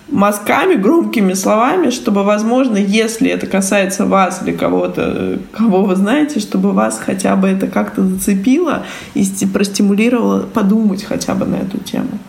мазками, 0.09 0.75
громкими 0.75 1.33
словами, 1.33 1.89
чтобы, 1.89 2.23
возможно, 2.23 2.77
если 2.77 3.29
это 3.29 3.47
касается 3.47 4.05
вас 4.05 4.41
или 4.43 4.55
кого-то, 4.55 5.39
кого 5.51 5.83
вы 5.83 5.95
знаете, 5.95 6.39
чтобы 6.39 6.71
вас 6.71 6.99
хотя 7.03 7.35
бы 7.35 7.47
это 7.47 7.67
как-то 7.67 8.05
зацепило 8.05 8.85
и 9.13 9.25
простимулировало 9.51 10.43
подумать 10.43 11.03
хотя 11.03 11.33
бы 11.33 11.45
на 11.45 11.55
эту 11.55 11.77
тему. 11.79 12.19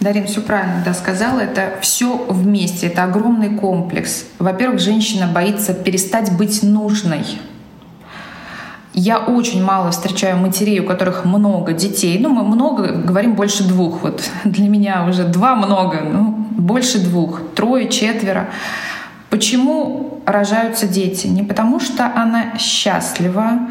Дарин 0.00 0.26
все 0.26 0.42
правильно 0.42 0.82
да, 0.84 0.92
сказала. 0.92 1.40
Это 1.40 1.74
все 1.80 2.26
вместе. 2.28 2.88
Это 2.88 3.04
огромный 3.04 3.56
комплекс. 3.56 4.26
Во-первых, 4.38 4.80
женщина 4.80 5.26
боится 5.26 5.72
перестать 5.72 6.36
быть 6.36 6.62
нужной. 6.62 7.24
Я 8.94 9.18
очень 9.18 9.62
мало 9.62 9.90
встречаю 9.90 10.38
матерей, 10.38 10.78
у 10.78 10.86
которых 10.86 11.24
много 11.24 11.72
детей. 11.72 12.16
Ну, 12.20 12.28
мы 12.28 12.44
много, 12.44 12.92
говорим 12.92 13.34
больше 13.34 13.66
двух. 13.66 14.02
Вот 14.02 14.22
для 14.44 14.68
меня 14.68 15.04
уже 15.08 15.24
два 15.24 15.56
много, 15.56 16.00
ну, 16.00 16.46
больше 16.50 17.00
двух, 17.00 17.40
трое, 17.54 17.88
четверо. 17.88 18.48
Почему 19.30 20.22
рожаются 20.26 20.86
дети? 20.86 21.26
Не 21.26 21.42
потому 21.42 21.80
что 21.80 22.06
она 22.06 22.56
счастлива, 22.56 23.68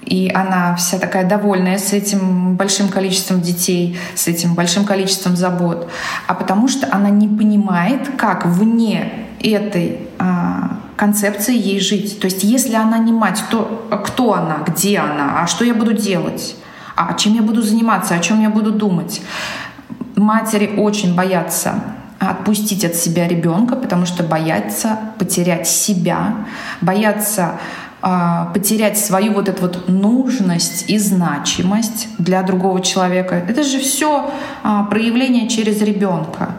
и 0.00 0.30
она 0.34 0.74
вся 0.76 0.98
такая 0.98 1.28
довольная 1.28 1.76
с 1.76 1.92
этим 1.92 2.56
большим 2.56 2.88
количеством 2.88 3.40
детей, 3.40 3.98
с 4.14 4.26
этим 4.26 4.54
большим 4.54 4.84
количеством 4.84 5.36
забот, 5.36 5.90
а 6.26 6.34
потому 6.34 6.66
что 6.68 6.88
она 6.90 7.10
не 7.10 7.28
понимает, 7.28 8.10
как 8.16 8.46
вне 8.46 9.12
этой 9.40 10.00
а, 10.18 10.78
концепции 11.02 11.58
ей 11.58 11.80
жить. 11.80 12.20
То 12.20 12.26
есть 12.26 12.44
если 12.44 12.76
она 12.76 12.98
не 12.98 13.12
мать, 13.12 13.42
то 13.50 13.88
кто 14.04 14.34
она, 14.34 14.58
где 14.64 14.98
она, 14.98 15.42
а 15.42 15.48
что 15.48 15.64
я 15.64 15.74
буду 15.74 15.94
делать, 15.94 16.54
а 16.94 17.14
чем 17.14 17.34
я 17.34 17.42
буду 17.42 17.60
заниматься, 17.60 18.14
о 18.14 18.20
чем 18.20 18.40
я 18.40 18.48
буду 18.48 18.70
думать. 18.70 19.20
Матери 20.14 20.76
очень 20.76 21.16
боятся 21.16 21.74
отпустить 22.20 22.84
от 22.84 22.94
себя 22.94 23.26
ребенка, 23.26 23.74
потому 23.74 24.06
что 24.06 24.22
боятся 24.22 24.96
потерять 25.18 25.66
себя, 25.66 26.46
боятся 26.80 27.58
а, 28.00 28.52
потерять 28.54 28.96
свою 28.96 29.32
вот 29.32 29.48
эту 29.48 29.62
вот 29.62 29.88
нужность 29.88 30.88
и 30.88 30.98
значимость 30.98 32.06
для 32.18 32.44
другого 32.44 32.80
человека. 32.80 33.34
Это 33.48 33.64
же 33.64 33.80
все 33.80 34.30
а, 34.62 34.84
проявление 34.84 35.48
через 35.48 35.82
ребенка. 35.82 36.50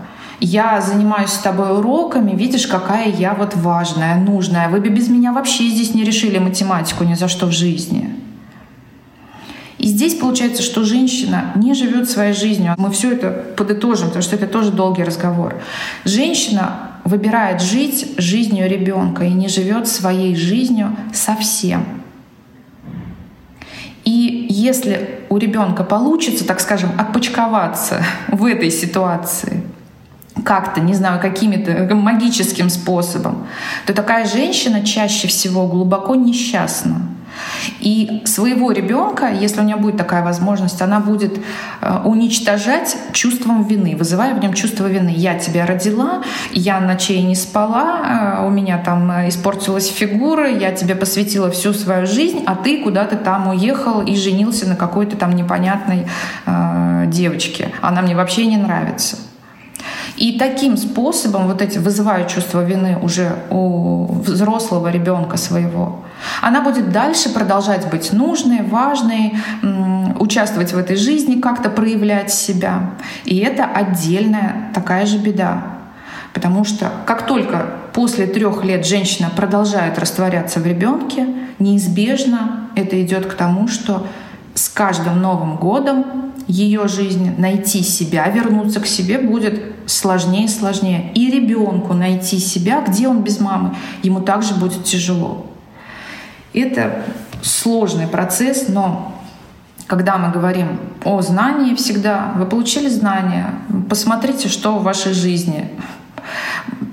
Я 0.45 0.81
занимаюсь 0.81 1.29
с 1.29 1.37
тобой 1.37 1.71
уроками, 1.71 2.35
видишь, 2.35 2.67
какая 2.67 3.09
я 3.09 3.33
вот 3.33 3.55
важная, 3.55 4.17
нужная. 4.17 4.67
Вы 4.67 4.81
бы 4.81 4.89
без 4.89 5.07
меня 5.07 5.31
вообще 5.31 5.69
здесь 5.69 5.93
не 5.93 6.03
решили 6.03 6.37
математику 6.37 7.05
ни 7.05 7.13
за 7.13 7.29
что 7.29 7.45
в 7.45 7.53
жизни. 7.53 8.13
И 9.77 9.87
здесь 9.87 10.15
получается, 10.15 10.61
что 10.61 10.83
женщина 10.83 11.53
не 11.55 11.73
живет 11.73 12.09
своей 12.09 12.33
жизнью. 12.33 12.75
Мы 12.77 12.91
все 12.91 13.13
это 13.13 13.29
подытожим, 13.55 14.07
потому 14.07 14.21
что 14.21 14.35
это 14.35 14.47
тоже 14.47 14.71
долгий 14.71 15.05
разговор. 15.05 15.61
Женщина 16.03 16.91
выбирает 17.05 17.61
жить 17.61 18.11
жизнью 18.17 18.69
ребенка 18.69 19.23
и 19.23 19.31
не 19.31 19.47
живет 19.47 19.87
своей 19.87 20.35
жизнью 20.35 20.93
совсем. 21.13 21.85
И 24.03 24.47
если 24.49 25.21
у 25.29 25.37
ребенка 25.37 25.85
получится, 25.85 26.45
так 26.45 26.59
скажем, 26.59 26.89
отпочковаться 26.97 28.03
в 28.27 28.43
этой 28.43 28.71
ситуации, 28.71 29.63
как-то, 30.43 30.81
не 30.81 30.93
знаю, 30.93 31.21
каким-то 31.21 31.93
магическим 31.95 32.69
способом, 32.69 33.47
то 33.85 33.93
такая 33.93 34.25
женщина 34.25 34.83
чаще 34.83 35.27
всего 35.27 35.67
глубоко 35.67 36.15
несчастна. 36.15 37.01
И 37.79 38.21
своего 38.25 38.71
ребенка, 38.71 39.31
если 39.31 39.61
у 39.61 39.63
нее 39.63 39.75
будет 39.75 39.97
такая 39.97 40.23
возможность, 40.23 40.81
она 40.81 40.99
будет 40.99 41.39
э, 41.81 41.99
уничтожать 42.03 42.95
чувством 43.11 43.63
вины, 43.63 43.95
вызывая 43.95 44.35
в 44.35 44.39
нем 44.39 44.53
чувство 44.53 44.85
вины. 44.87 45.13
Я 45.15 45.39
тебя 45.39 45.65
родила, 45.65 46.21
я 46.51 46.79
ночей 46.79 47.21
не 47.23 47.35
спала, 47.35 48.37
э, 48.39 48.45
у 48.45 48.49
меня 48.49 48.77
там 48.77 49.11
э, 49.11 49.29
испортилась 49.29 49.87
фигура, 49.87 50.49
я 50.49 50.71
тебе 50.71 50.95
посвятила 50.95 51.49
всю 51.49 51.73
свою 51.73 52.05
жизнь, 52.05 52.43
а 52.45 52.55
ты 52.55 52.83
куда-то 52.83 53.15
там 53.15 53.47
уехал 53.47 54.01
и 54.01 54.15
женился 54.15 54.67
на 54.67 54.75
какой-то 54.75 55.17
там 55.17 55.35
непонятной 55.35 56.07
э, 56.45 57.05
девочке. 57.07 57.71
Она 57.81 58.01
мне 58.01 58.15
вообще 58.15 58.45
не 58.45 58.57
нравится. 58.57 59.17
И 60.15 60.37
таким 60.37 60.77
способом 60.77 61.47
вот 61.47 61.61
эти 61.61 61.79
вызывают 61.79 62.27
чувство 62.27 62.63
вины 62.63 62.97
уже 63.01 63.35
у 63.49 64.13
взрослого 64.13 64.91
ребенка 64.91 65.37
своего. 65.37 66.01
Она 66.41 66.61
будет 66.61 66.91
дальше 66.91 67.29
продолжать 67.29 67.89
быть 67.89 68.13
нужной, 68.13 68.61
важной, 68.61 69.33
участвовать 70.19 70.71
в 70.71 70.77
этой 70.77 70.95
жизни, 70.95 71.41
как-то 71.41 71.69
проявлять 71.69 72.31
себя. 72.31 72.91
И 73.25 73.37
это 73.39 73.65
отдельная 73.65 74.71
такая 74.73 75.05
же 75.05 75.17
беда. 75.17 75.63
Потому 76.33 76.63
что 76.63 76.91
как 77.05 77.25
только 77.25 77.65
после 77.93 78.25
трех 78.25 78.63
лет 78.63 78.85
женщина 78.85 79.29
продолжает 79.35 79.99
растворяться 79.99 80.59
в 80.59 80.65
ребенке, 80.65 81.27
неизбежно 81.59 82.69
это 82.75 83.01
идет 83.01 83.27
к 83.27 83.33
тому, 83.33 83.67
что 83.67 84.07
с 84.55 84.69
каждым 84.69 85.21
Новым 85.21 85.57
годом 85.57 86.32
ее 86.47 86.87
жизни 86.87 87.33
найти 87.37 87.83
себя, 87.83 88.27
вернуться 88.29 88.79
к 88.79 88.85
себе 88.85 89.19
будет 89.19 89.61
сложнее 89.85 90.45
и 90.45 90.49
сложнее. 90.49 91.11
И 91.13 91.29
ребенку 91.29 91.93
найти 91.93 92.39
себя, 92.39 92.81
где 92.81 93.07
он 93.07 93.21
без 93.21 93.39
мамы, 93.39 93.75
ему 94.01 94.21
также 94.21 94.53
будет 94.53 94.83
тяжело. 94.83 95.47
Это 96.53 97.03
сложный 97.41 98.07
процесс, 98.07 98.67
но 98.67 99.13
когда 99.87 100.17
мы 100.17 100.31
говорим 100.31 100.79
о 101.03 101.21
знании 101.21 101.75
всегда, 101.75 102.33
вы 102.35 102.45
получили 102.45 102.89
знания, 102.89 103.53
посмотрите, 103.89 104.47
что 104.47 104.77
в 104.77 104.83
вашей 104.83 105.13
жизни. 105.13 105.69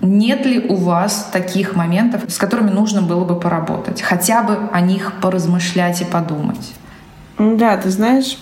Нет 0.02 0.44
ли 0.46 0.66
у 0.68 0.76
вас 0.76 1.28
таких 1.30 1.76
моментов, 1.76 2.22
с 2.28 2.38
которыми 2.38 2.70
нужно 2.70 3.02
было 3.02 3.24
бы 3.24 3.38
поработать? 3.38 4.02
Хотя 4.02 4.42
бы 4.42 4.58
о 4.72 4.80
них 4.80 5.12
поразмышлять 5.20 6.00
и 6.00 6.04
подумать. 6.04 6.72
Да, 7.38 7.76
ты 7.76 7.90
знаешь, 7.90 8.38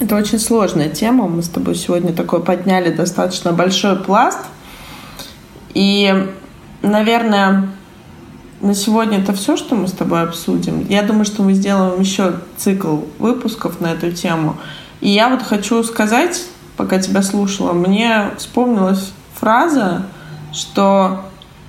это 0.00 0.16
очень 0.16 0.38
сложная 0.38 0.88
тема. 0.88 1.28
Мы 1.28 1.42
с 1.42 1.48
тобой 1.48 1.74
сегодня 1.74 2.12
такой 2.12 2.42
подняли 2.42 2.90
достаточно 2.90 3.52
большой 3.52 3.96
пласт. 3.96 4.40
И, 5.72 6.12
наверное, 6.82 7.68
на 8.60 8.74
сегодня 8.74 9.18
это 9.18 9.32
все, 9.32 9.56
что 9.56 9.74
мы 9.74 9.88
с 9.88 9.92
тобой 9.92 10.22
обсудим. 10.22 10.86
Я 10.88 11.02
думаю, 11.02 11.24
что 11.24 11.42
мы 11.42 11.52
сделаем 11.52 12.00
еще 12.00 12.36
цикл 12.56 12.98
выпусков 13.18 13.80
на 13.80 13.92
эту 13.92 14.10
тему. 14.12 14.56
И 15.00 15.10
я 15.10 15.28
вот 15.28 15.42
хочу 15.42 15.82
сказать, 15.84 16.42
пока 16.76 16.98
тебя 16.98 17.22
слушала, 17.22 17.72
мне 17.72 18.30
вспомнилась 18.38 19.12
фраза, 19.34 20.06
что 20.52 21.24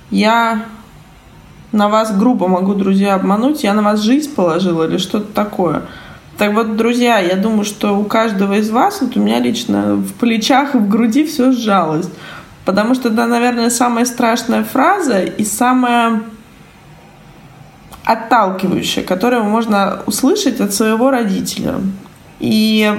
я 0.10 0.66
на 1.72 1.90
вас 1.90 2.16
грубо 2.16 2.48
могу, 2.48 2.74
друзья, 2.74 3.16
обмануть, 3.16 3.64
я 3.64 3.74
на 3.74 3.82
вас 3.82 4.02
жизнь 4.02 4.34
положила 4.34 4.88
или 4.88 4.98
что-то 4.98 5.32
такое. 5.34 5.84
Так 6.38 6.54
вот, 6.54 6.76
друзья, 6.76 7.20
я 7.20 7.38
думаю, 7.38 7.64
что 7.64 7.98
у 7.98 8.04
каждого 8.04 8.56
из 8.56 8.70
вас, 8.70 9.00
вот 9.00 9.16
у 9.16 9.22
меня 9.22 9.40
лично 9.40 9.96
в 9.96 10.14
плечах 10.16 10.76
и 10.76 10.78
в 10.78 10.90
груди 10.90 11.26
все 11.26 11.54
сжалось. 11.54 12.10
Потому 12.66 12.94
что 12.94 13.08
это, 13.08 13.26
наверное, 13.26 13.70
самая 13.70 14.04
страшная 14.06 14.64
фраза 14.64 15.22
и 15.22 15.46
самая 15.46 16.24
отталкивающая, 18.04 19.04
которую 19.04 19.46
можно 19.46 20.02
услышать 20.08 20.60
от 20.60 20.74
своего 20.74 21.10
родителя. 21.10 21.76
И 22.42 22.94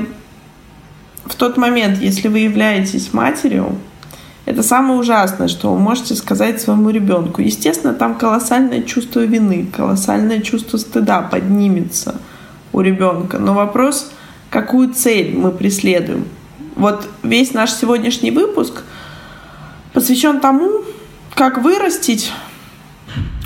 в 1.27 1.35
тот 1.35 1.59
момент, 1.59 1.99
если 1.99 2.29
вы 2.29 2.39
являетесь 2.39 3.13
матерью, 3.13 3.77
это 4.47 4.63
самое 4.63 4.99
ужасное, 4.99 5.49
что 5.49 5.75
вы 5.75 5.79
можете 5.79 6.15
сказать 6.15 6.61
своему 6.61 6.89
ребенку. 6.89 7.43
Естественно, 7.43 7.93
там 7.93 8.15
колоссальное 8.15 8.83
чувство 8.83 9.21
вины, 9.21 9.67
колоссальное 9.77 10.41
чувство 10.41 10.79
стыда 10.79 11.21
поднимется– 11.21 12.15
у 12.77 12.83
ребенка. 12.83 13.39
Но 13.39 13.55
вопрос, 13.55 14.13
какую 14.51 14.93
цель 14.93 15.35
мы 15.35 15.51
преследуем. 15.51 16.27
Вот 16.77 17.09
весь 17.23 17.55
наш 17.55 17.73
сегодняшний 17.73 18.31
выпуск 18.31 18.83
посвящен 19.95 20.41
тому, 20.41 20.85
как 21.35 21.57
вырастить, 21.57 22.31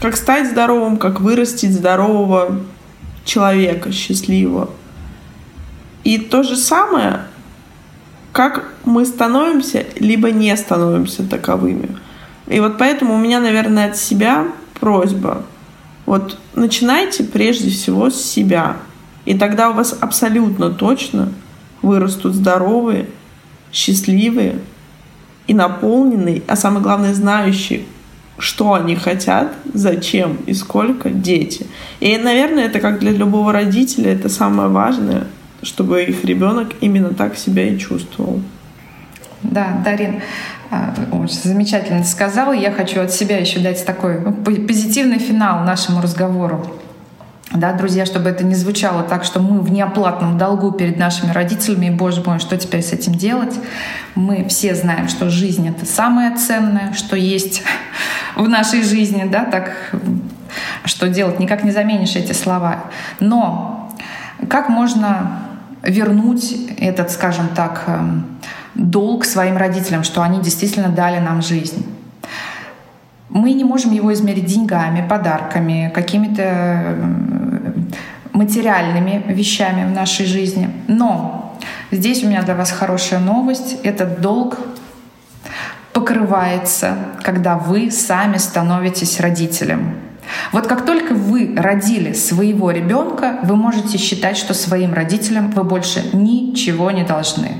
как 0.00 0.16
стать 0.16 0.50
здоровым, 0.50 0.96
как 0.96 1.20
вырастить 1.20 1.72
здорового 1.72 2.60
человека, 3.24 3.92
счастливого. 3.92 4.70
И 6.02 6.18
то 6.18 6.42
же 6.42 6.56
самое, 6.56 7.20
как 8.32 8.72
мы 8.84 9.06
становимся, 9.06 9.86
либо 9.94 10.32
не 10.32 10.56
становимся 10.56 11.22
таковыми. 11.22 11.96
И 12.48 12.58
вот 12.58 12.78
поэтому 12.78 13.14
у 13.14 13.18
меня, 13.18 13.38
наверное, 13.38 13.90
от 13.90 13.96
себя 13.96 14.48
просьба. 14.80 15.44
Вот 16.04 16.36
начинайте 16.56 17.22
прежде 17.22 17.70
всего 17.70 18.10
с 18.10 18.20
себя– 18.20 18.76
и 19.30 19.38
тогда 19.38 19.70
у 19.70 19.74
вас 19.74 19.96
абсолютно 20.00 20.70
точно 20.70 21.28
вырастут 21.82 22.34
здоровые, 22.34 23.06
счастливые 23.72 24.58
и 25.46 25.54
наполненные, 25.54 26.42
а 26.48 26.56
самое 26.56 26.82
главное, 26.82 27.14
знающие, 27.14 27.82
что 28.38 28.74
они 28.74 28.96
хотят, 28.96 29.52
зачем 29.72 30.38
и 30.46 30.52
сколько 30.52 31.10
дети. 31.10 31.68
И, 32.00 32.18
наверное, 32.18 32.64
это 32.64 32.80
как 32.80 32.98
для 32.98 33.12
любого 33.12 33.52
родителя, 33.52 34.12
это 34.12 34.28
самое 34.28 34.68
важное, 34.68 35.28
чтобы 35.62 36.02
их 36.02 36.24
ребенок 36.24 36.72
именно 36.80 37.10
так 37.10 37.36
себя 37.36 37.68
и 37.68 37.78
чувствовал. 37.78 38.42
Да, 39.42 39.80
Дарин, 39.84 40.22
а, 40.72 40.92
очень 41.12 41.40
замечательно 41.44 42.02
сказала. 42.02 42.52
Я 42.52 42.72
хочу 42.72 43.00
от 43.00 43.12
себя 43.12 43.38
еще 43.38 43.60
дать 43.60 43.86
такой 43.86 44.20
позитивный 44.42 45.20
финал 45.20 45.62
нашему 45.62 46.02
разговору. 46.02 46.80
Да, 47.52 47.72
друзья, 47.72 48.06
чтобы 48.06 48.30
это 48.30 48.44
не 48.44 48.54
звучало 48.54 49.02
так, 49.02 49.24
что 49.24 49.40
мы 49.40 49.60
в 49.60 49.72
неоплатном 49.72 50.38
долгу 50.38 50.70
перед 50.70 50.96
нашими 50.96 51.32
родителями, 51.32 51.86
и, 51.86 51.90
боже 51.90 52.22
мой, 52.24 52.38
что 52.38 52.56
теперь 52.56 52.80
с 52.80 52.92
этим 52.92 53.12
делать? 53.16 53.54
Мы 54.14 54.46
все 54.48 54.76
знаем, 54.76 55.08
что 55.08 55.30
жизнь— 55.30 55.68
это 55.76 55.84
самое 55.84 56.36
ценное, 56.36 56.92
что 56.92 57.16
есть 57.16 57.64
в 58.36 58.48
нашей 58.48 58.84
жизни, 58.84 59.28
да, 59.28 59.44
так 59.44 59.92
что 60.84 61.08
делать, 61.08 61.40
никак 61.40 61.64
не 61.64 61.72
заменишь 61.72 62.14
эти 62.14 62.32
слова. 62.32 62.84
Но 63.18 63.92
как 64.48 64.68
можно 64.68 65.40
вернуть 65.82 66.56
этот, 66.78 67.10
скажем 67.10 67.48
так, 67.48 67.82
эм, 67.88 68.26
долг 68.76 69.24
своим 69.24 69.56
родителям, 69.56 70.04
что 70.04 70.22
они 70.22 70.40
действительно 70.40 70.88
дали 70.88 71.18
нам 71.18 71.42
жизнь? 71.42 71.84
Мы 73.30 73.52
не 73.52 73.64
можем 73.64 73.92
его 73.92 74.12
измерить 74.12 74.46
деньгами, 74.46 75.06
подарками, 75.08 75.90
какими-то 75.94 76.96
материальными 78.32 79.24
вещами 79.28 79.88
в 79.88 79.94
нашей 79.94 80.26
жизни. 80.26 80.70
Но 80.88 81.56
здесь 81.90 82.24
у 82.24 82.28
меня 82.28 82.42
для 82.42 82.54
вас 82.54 82.70
хорошая 82.72 83.20
новость. 83.20 83.76
Этот 83.84 84.20
долг 84.20 84.58
покрывается, 85.92 86.96
когда 87.22 87.56
вы 87.56 87.90
сами 87.90 88.36
становитесь 88.36 89.20
родителем. 89.20 89.94
Вот 90.52 90.66
как 90.66 90.84
только 90.84 91.14
вы 91.14 91.54
родили 91.56 92.12
своего 92.12 92.70
ребенка, 92.70 93.38
вы 93.42 93.56
можете 93.56 93.98
считать, 93.98 94.36
что 94.36 94.54
своим 94.54 94.92
родителям 94.92 95.50
вы 95.50 95.64
больше 95.64 96.02
ничего 96.12 96.90
не 96.90 97.04
должны. 97.04 97.52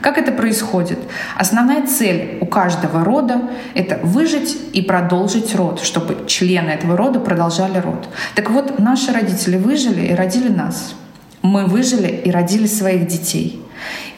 Как 0.00 0.18
это 0.18 0.32
происходит? 0.32 0.98
Основная 1.36 1.86
цель 1.86 2.38
у 2.40 2.46
каждого 2.46 3.04
рода— 3.04 3.42
это 3.74 3.98
выжить 4.02 4.56
и 4.72 4.82
продолжить 4.82 5.54
род, 5.54 5.80
чтобы 5.80 6.26
члены 6.26 6.70
этого 6.70 6.96
рода 6.96 7.20
продолжали 7.20 7.78
род. 7.78 8.08
Так 8.34 8.50
вот, 8.50 8.78
наши 8.78 9.12
родители 9.12 9.56
выжили 9.56 10.06
и 10.06 10.14
родили 10.14 10.48
нас. 10.48 10.94
Мы 11.42 11.66
выжили 11.66 12.08
и 12.08 12.30
родили 12.30 12.66
своих 12.66 13.06
детей. 13.06 13.62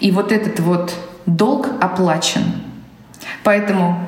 И 0.00 0.10
вот 0.10 0.32
этот 0.32 0.60
вот 0.60 0.94
долг 1.26 1.68
оплачен. 1.80 2.42
Поэтому 3.44 3.98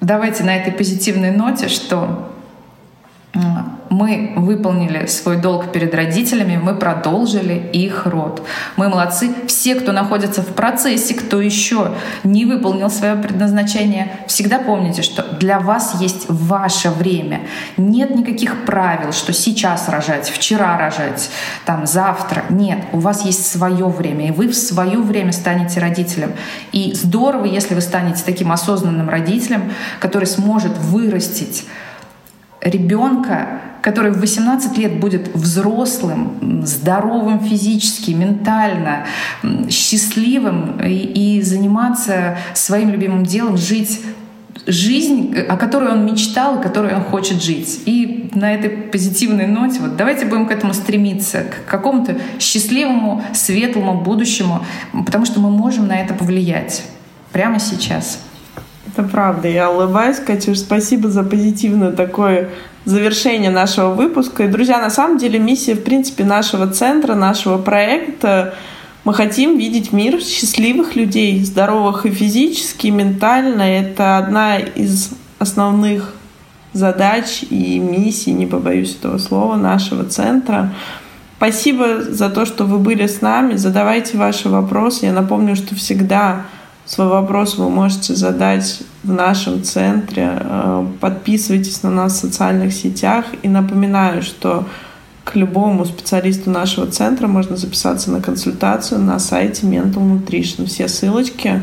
давайте 0.00 0.44
на 0.44 0.56
этой 0.56 0.72
позитивной 0.72 1.30
ноте, 1.30 1.68
что 1.68 2.30
мы 3.94 4.32
выполнили 4.34 5.06
свой 5.06 5.36
долг 5.36 5.70
перед 5.70 5.94
родителями, 5.94 6.58
мы 6.60 6.74
продолжили 6.74 7.70
их 7.72 8.06
род. 8.06 8.42
Мы 8.76 8.88
молодцы. 8.88 9.32
Все, 9.46 9.76
кто 9.76 9.92
находится 9.92 10.42
в 10.42 10.48
процессе, 10.48 11.14
кто 11.14 11.40
еще 11.40 11.92
не 12.24 12.44
выполнил 12.44 12.90
свое 12.90 13.14
предназначение, 13.14 14.10
всегда 14.26 14.58
помните, 14.58 15.02
что 15.02 15.22
для 15.22 15.60
вас 15.60 16.00
есть 16.00 16.26
ваше 16.28 16.90
время. 16.90 17.42
Нет 17.76 18.14
никаких 18.16 18.64
правил, 18.64 19.12
что 19.12 19.32
сейчас 19.32 19.88
рожать, 19.88 20.28
вчера 20.28 20.76
рожать, 20.76 21.30
там 21.64 21.86
завтра. 21.86 22.44
Нет, 22.50 22.78
у 22.92 22.98
вас 22.98 23.24
есть 23.24 23.46
свое 23.46 23.86
время, 23.86 24.28
и 24.28 24.32
вы 24.32 24.48
в 24.48 24.56
свое 24.56 24.98
время 24.98 25.30
станете 25.30 25.78
родителем. 25.78 26.32
И 26.72 26.92
здорово, 26.94 27.44
если 27.44 27.74
вы 27.74 27.80
станете 27.80 28.24
таким 28.26 28.50
осознанным 28.50 29.08
родителем, 29.08 29.72
который 30.00 30.26
сможет 30.26 30.76
вырастить 30.78 31.64
ребенка, 32.60 33.60
который 33.84 34.12
в 34.12 34.18
18 34.18 34.78
лет 34.78 34.98
будет 34.98 35.34
взрослым, 35.34 36.62
здоровым 36.64 37.40
физически, 37.40 38.12
ментально, 38.12 39.04
счастливым 39.68 40.80
и, 40.80 41.36
и 41.36 41.42
заниматься 41.42 42.38
своим 42.54 42.88
любимым 42.88 43.24
делом, 43.24 43.58
жить 43.58 44.00
жизнь, 44.66 45.36
о 45.36 45.58
которой 45.58 45.90
он 45.92 46.06
мечтал 46.06 46.58
и 46.58 46.62
которой 46.62 46.94
он 46.94 47.02
хочет 47.02 47.42
жить. 47.42 47.82
И 47.84 48.30
на 48.32 48.54
этой 48.54 48.70
позитивной 48.70 49.46
ноте 49.46 49.80
вот 49.80 49.96
давайте 49.96 50.24
будем 50.24 50.46
к 50.46 50.50
этому 50.50 50.72
стремиться, 50.72 51.42
к 51.42 51.70
какому-то 51.70 52.16
счастливому, 52.40 53.22
светлому 53.34 54.00
будущему, 54.00 54.64
потому 55.04 55.26
что 55.26 55.40
мы 55.40 55.50
можем 55.50 55.88
на 55.88 56.00
это 56.00 56.14
повлиять 56.14 56.84
прямо 57.32 57.58
сейчас. 57.58 58.18
Это 58.86 59.02
правда. 59.02 59.48
Я 59.48 59.70
улыбаюсь, 59.70 60.20
Катюш. 60.20 60.60
Спасибо 60.60 61.10
за 61.10 61.22
позитивное 61.22 61.92
такое 61.92 62.48
завершение 62.84 63.50
нашего 63.50 63.90
выпуска. 63.90 64.44
И, 64.44 64.48
друзья, 64.48 64.80
на 64.80 64.90
самом 64.90 65.18
деле 65.18 65.38
миссия, 65.38 65.74
в 65.74 65.82
принципе, 65.82 66.24
нашего 66.24 66.66
центра, 66.66 67.14
нашего 67.14 67.58
проекта 67.58 68.54
мы 69.04 69.12
хотим 69.12 69.58
видеть 69.58 69.92
мир 69.92 70.20
счастливых 70.20 70.96
людей, 70.96 71.44
здоровых 71.44 72.06
и 72.06 72.10
физически, 72.10 72.86
и 72.86 72.90
ментально. 72.90 73.62
Это 73.62 74.16
одна 74.16 74.58
из 74.58 75.10
основных 75.38 76.14
задач 76.72 77.44
и 77.50 77.78
миссий, 77.78 78.32
не 78.32 78.46
побоюсь 78.46 78.96
этого 78.96 79.18
слова, 79.18 79.56
нашего 79.56 80.04
центра. 80.04 80.72
Спасибо 81.36 82.02
за 82.02 82.30
то, 82.30 82.46
что 82.46 82.64
вы 82.64 82.78
были 82.78 83.06
с 83.06 83.20
нами. 83.20 83.56
Задавайте 83.56 84.16
ваши 84.16 84.48
вопросы. 84.48 85.04
Я 85.04 85.12
напомню, 85.12 85.54
что 85.54 85.74
всегда 85.74 86.46
Свой 86.86 87.08
вопрос 87.08 87.56
вы 87.56 87.70
можете 87.70 88.14
задать 88.14 88.82
в 89.02 89.10
нашем 89.10 89.62
центре. 89.62 90.38
Э, 90.38 90.86
подписывайтесь 91.00 91.82
на 91.82 91.90
нас 91.90 92.12
в 92.12 92.16
социальных 92.16 92.74
сетях. 92.74 93.24
И 93.42 93.48
напоминаю, 93.48 94.22
что 94.22 94.66
к 95.24 95.34
любому 95.36 95.86
специалисту 95.86 96.50
нашего 96.50 96.86
центра 96.86 97.26
можно 97.26 97.56
записаться 97.56 98.10
на 98.10 98.20
консультацию 98.20 99.00
на 99.00 99.18
сайте 99.18 99.66
Mental 99.66 99.94
Nutrition. 99.94 100.66
Все 100.66 100.88
ссылочки 100.88 101.62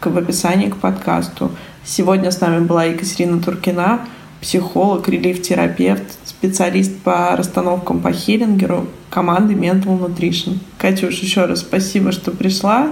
в 0.00 0.16
описании 0.16 0.70
к 0.70 0.78
подкасту. 0.78 1.50
Сегодня 1.84 2.30
с 2.30 2.40
нами 2.40 2.64
была 2.64 2.84
Екатерина 2.84 3.40
Туркина, 3.40 4.00
психолог, 4.40 5.06
релиф-терапевт, 5.08 6.02
специалист 6.24 6.96
по 7.00 7.36
расстановкам 7.36 8.00
по 8.00 8.10
хиллингеру 8.10 8.88
команды 9.10 9.54
Mental 9.54 10.00
Nutrition. 10.00 10.58
Катюш, 10.78 11.18
еще 11.18 11.44
раз 11.44 11.60
спасибо, 11.60 12.10
что 12.10 12.30
пришла. 12.30 12.90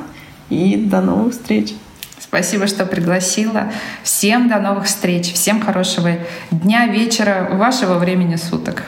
И 0.51 0.77
до 0.77 1.01
новых 1.01 1.33
встреч. 1.33 1.75
Спасибо, 2.19 2.67
что 2.67 2.85
пригласила. 2.87 3.73
Всем 4.03 4.49
до 4.49 4.61
новых 4.61 4.85
встреч. 4.85 5.33
Всем 5.33 5.61
хорошего 5.61 6.11
дня, 6.51 6.87
вечера, 6.87 7.49
вашего 7.53 7.99
времени 7.99 8.37
суток. 8.37 8.85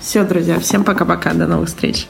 Все, 0.00 0.24
друзья, 0.24 0.60
всем 0.60 0.84
пока-пока. 0.84 1.32
До 1.32 1.46
новых 1.46 1.68
встреч. 1.68 2.08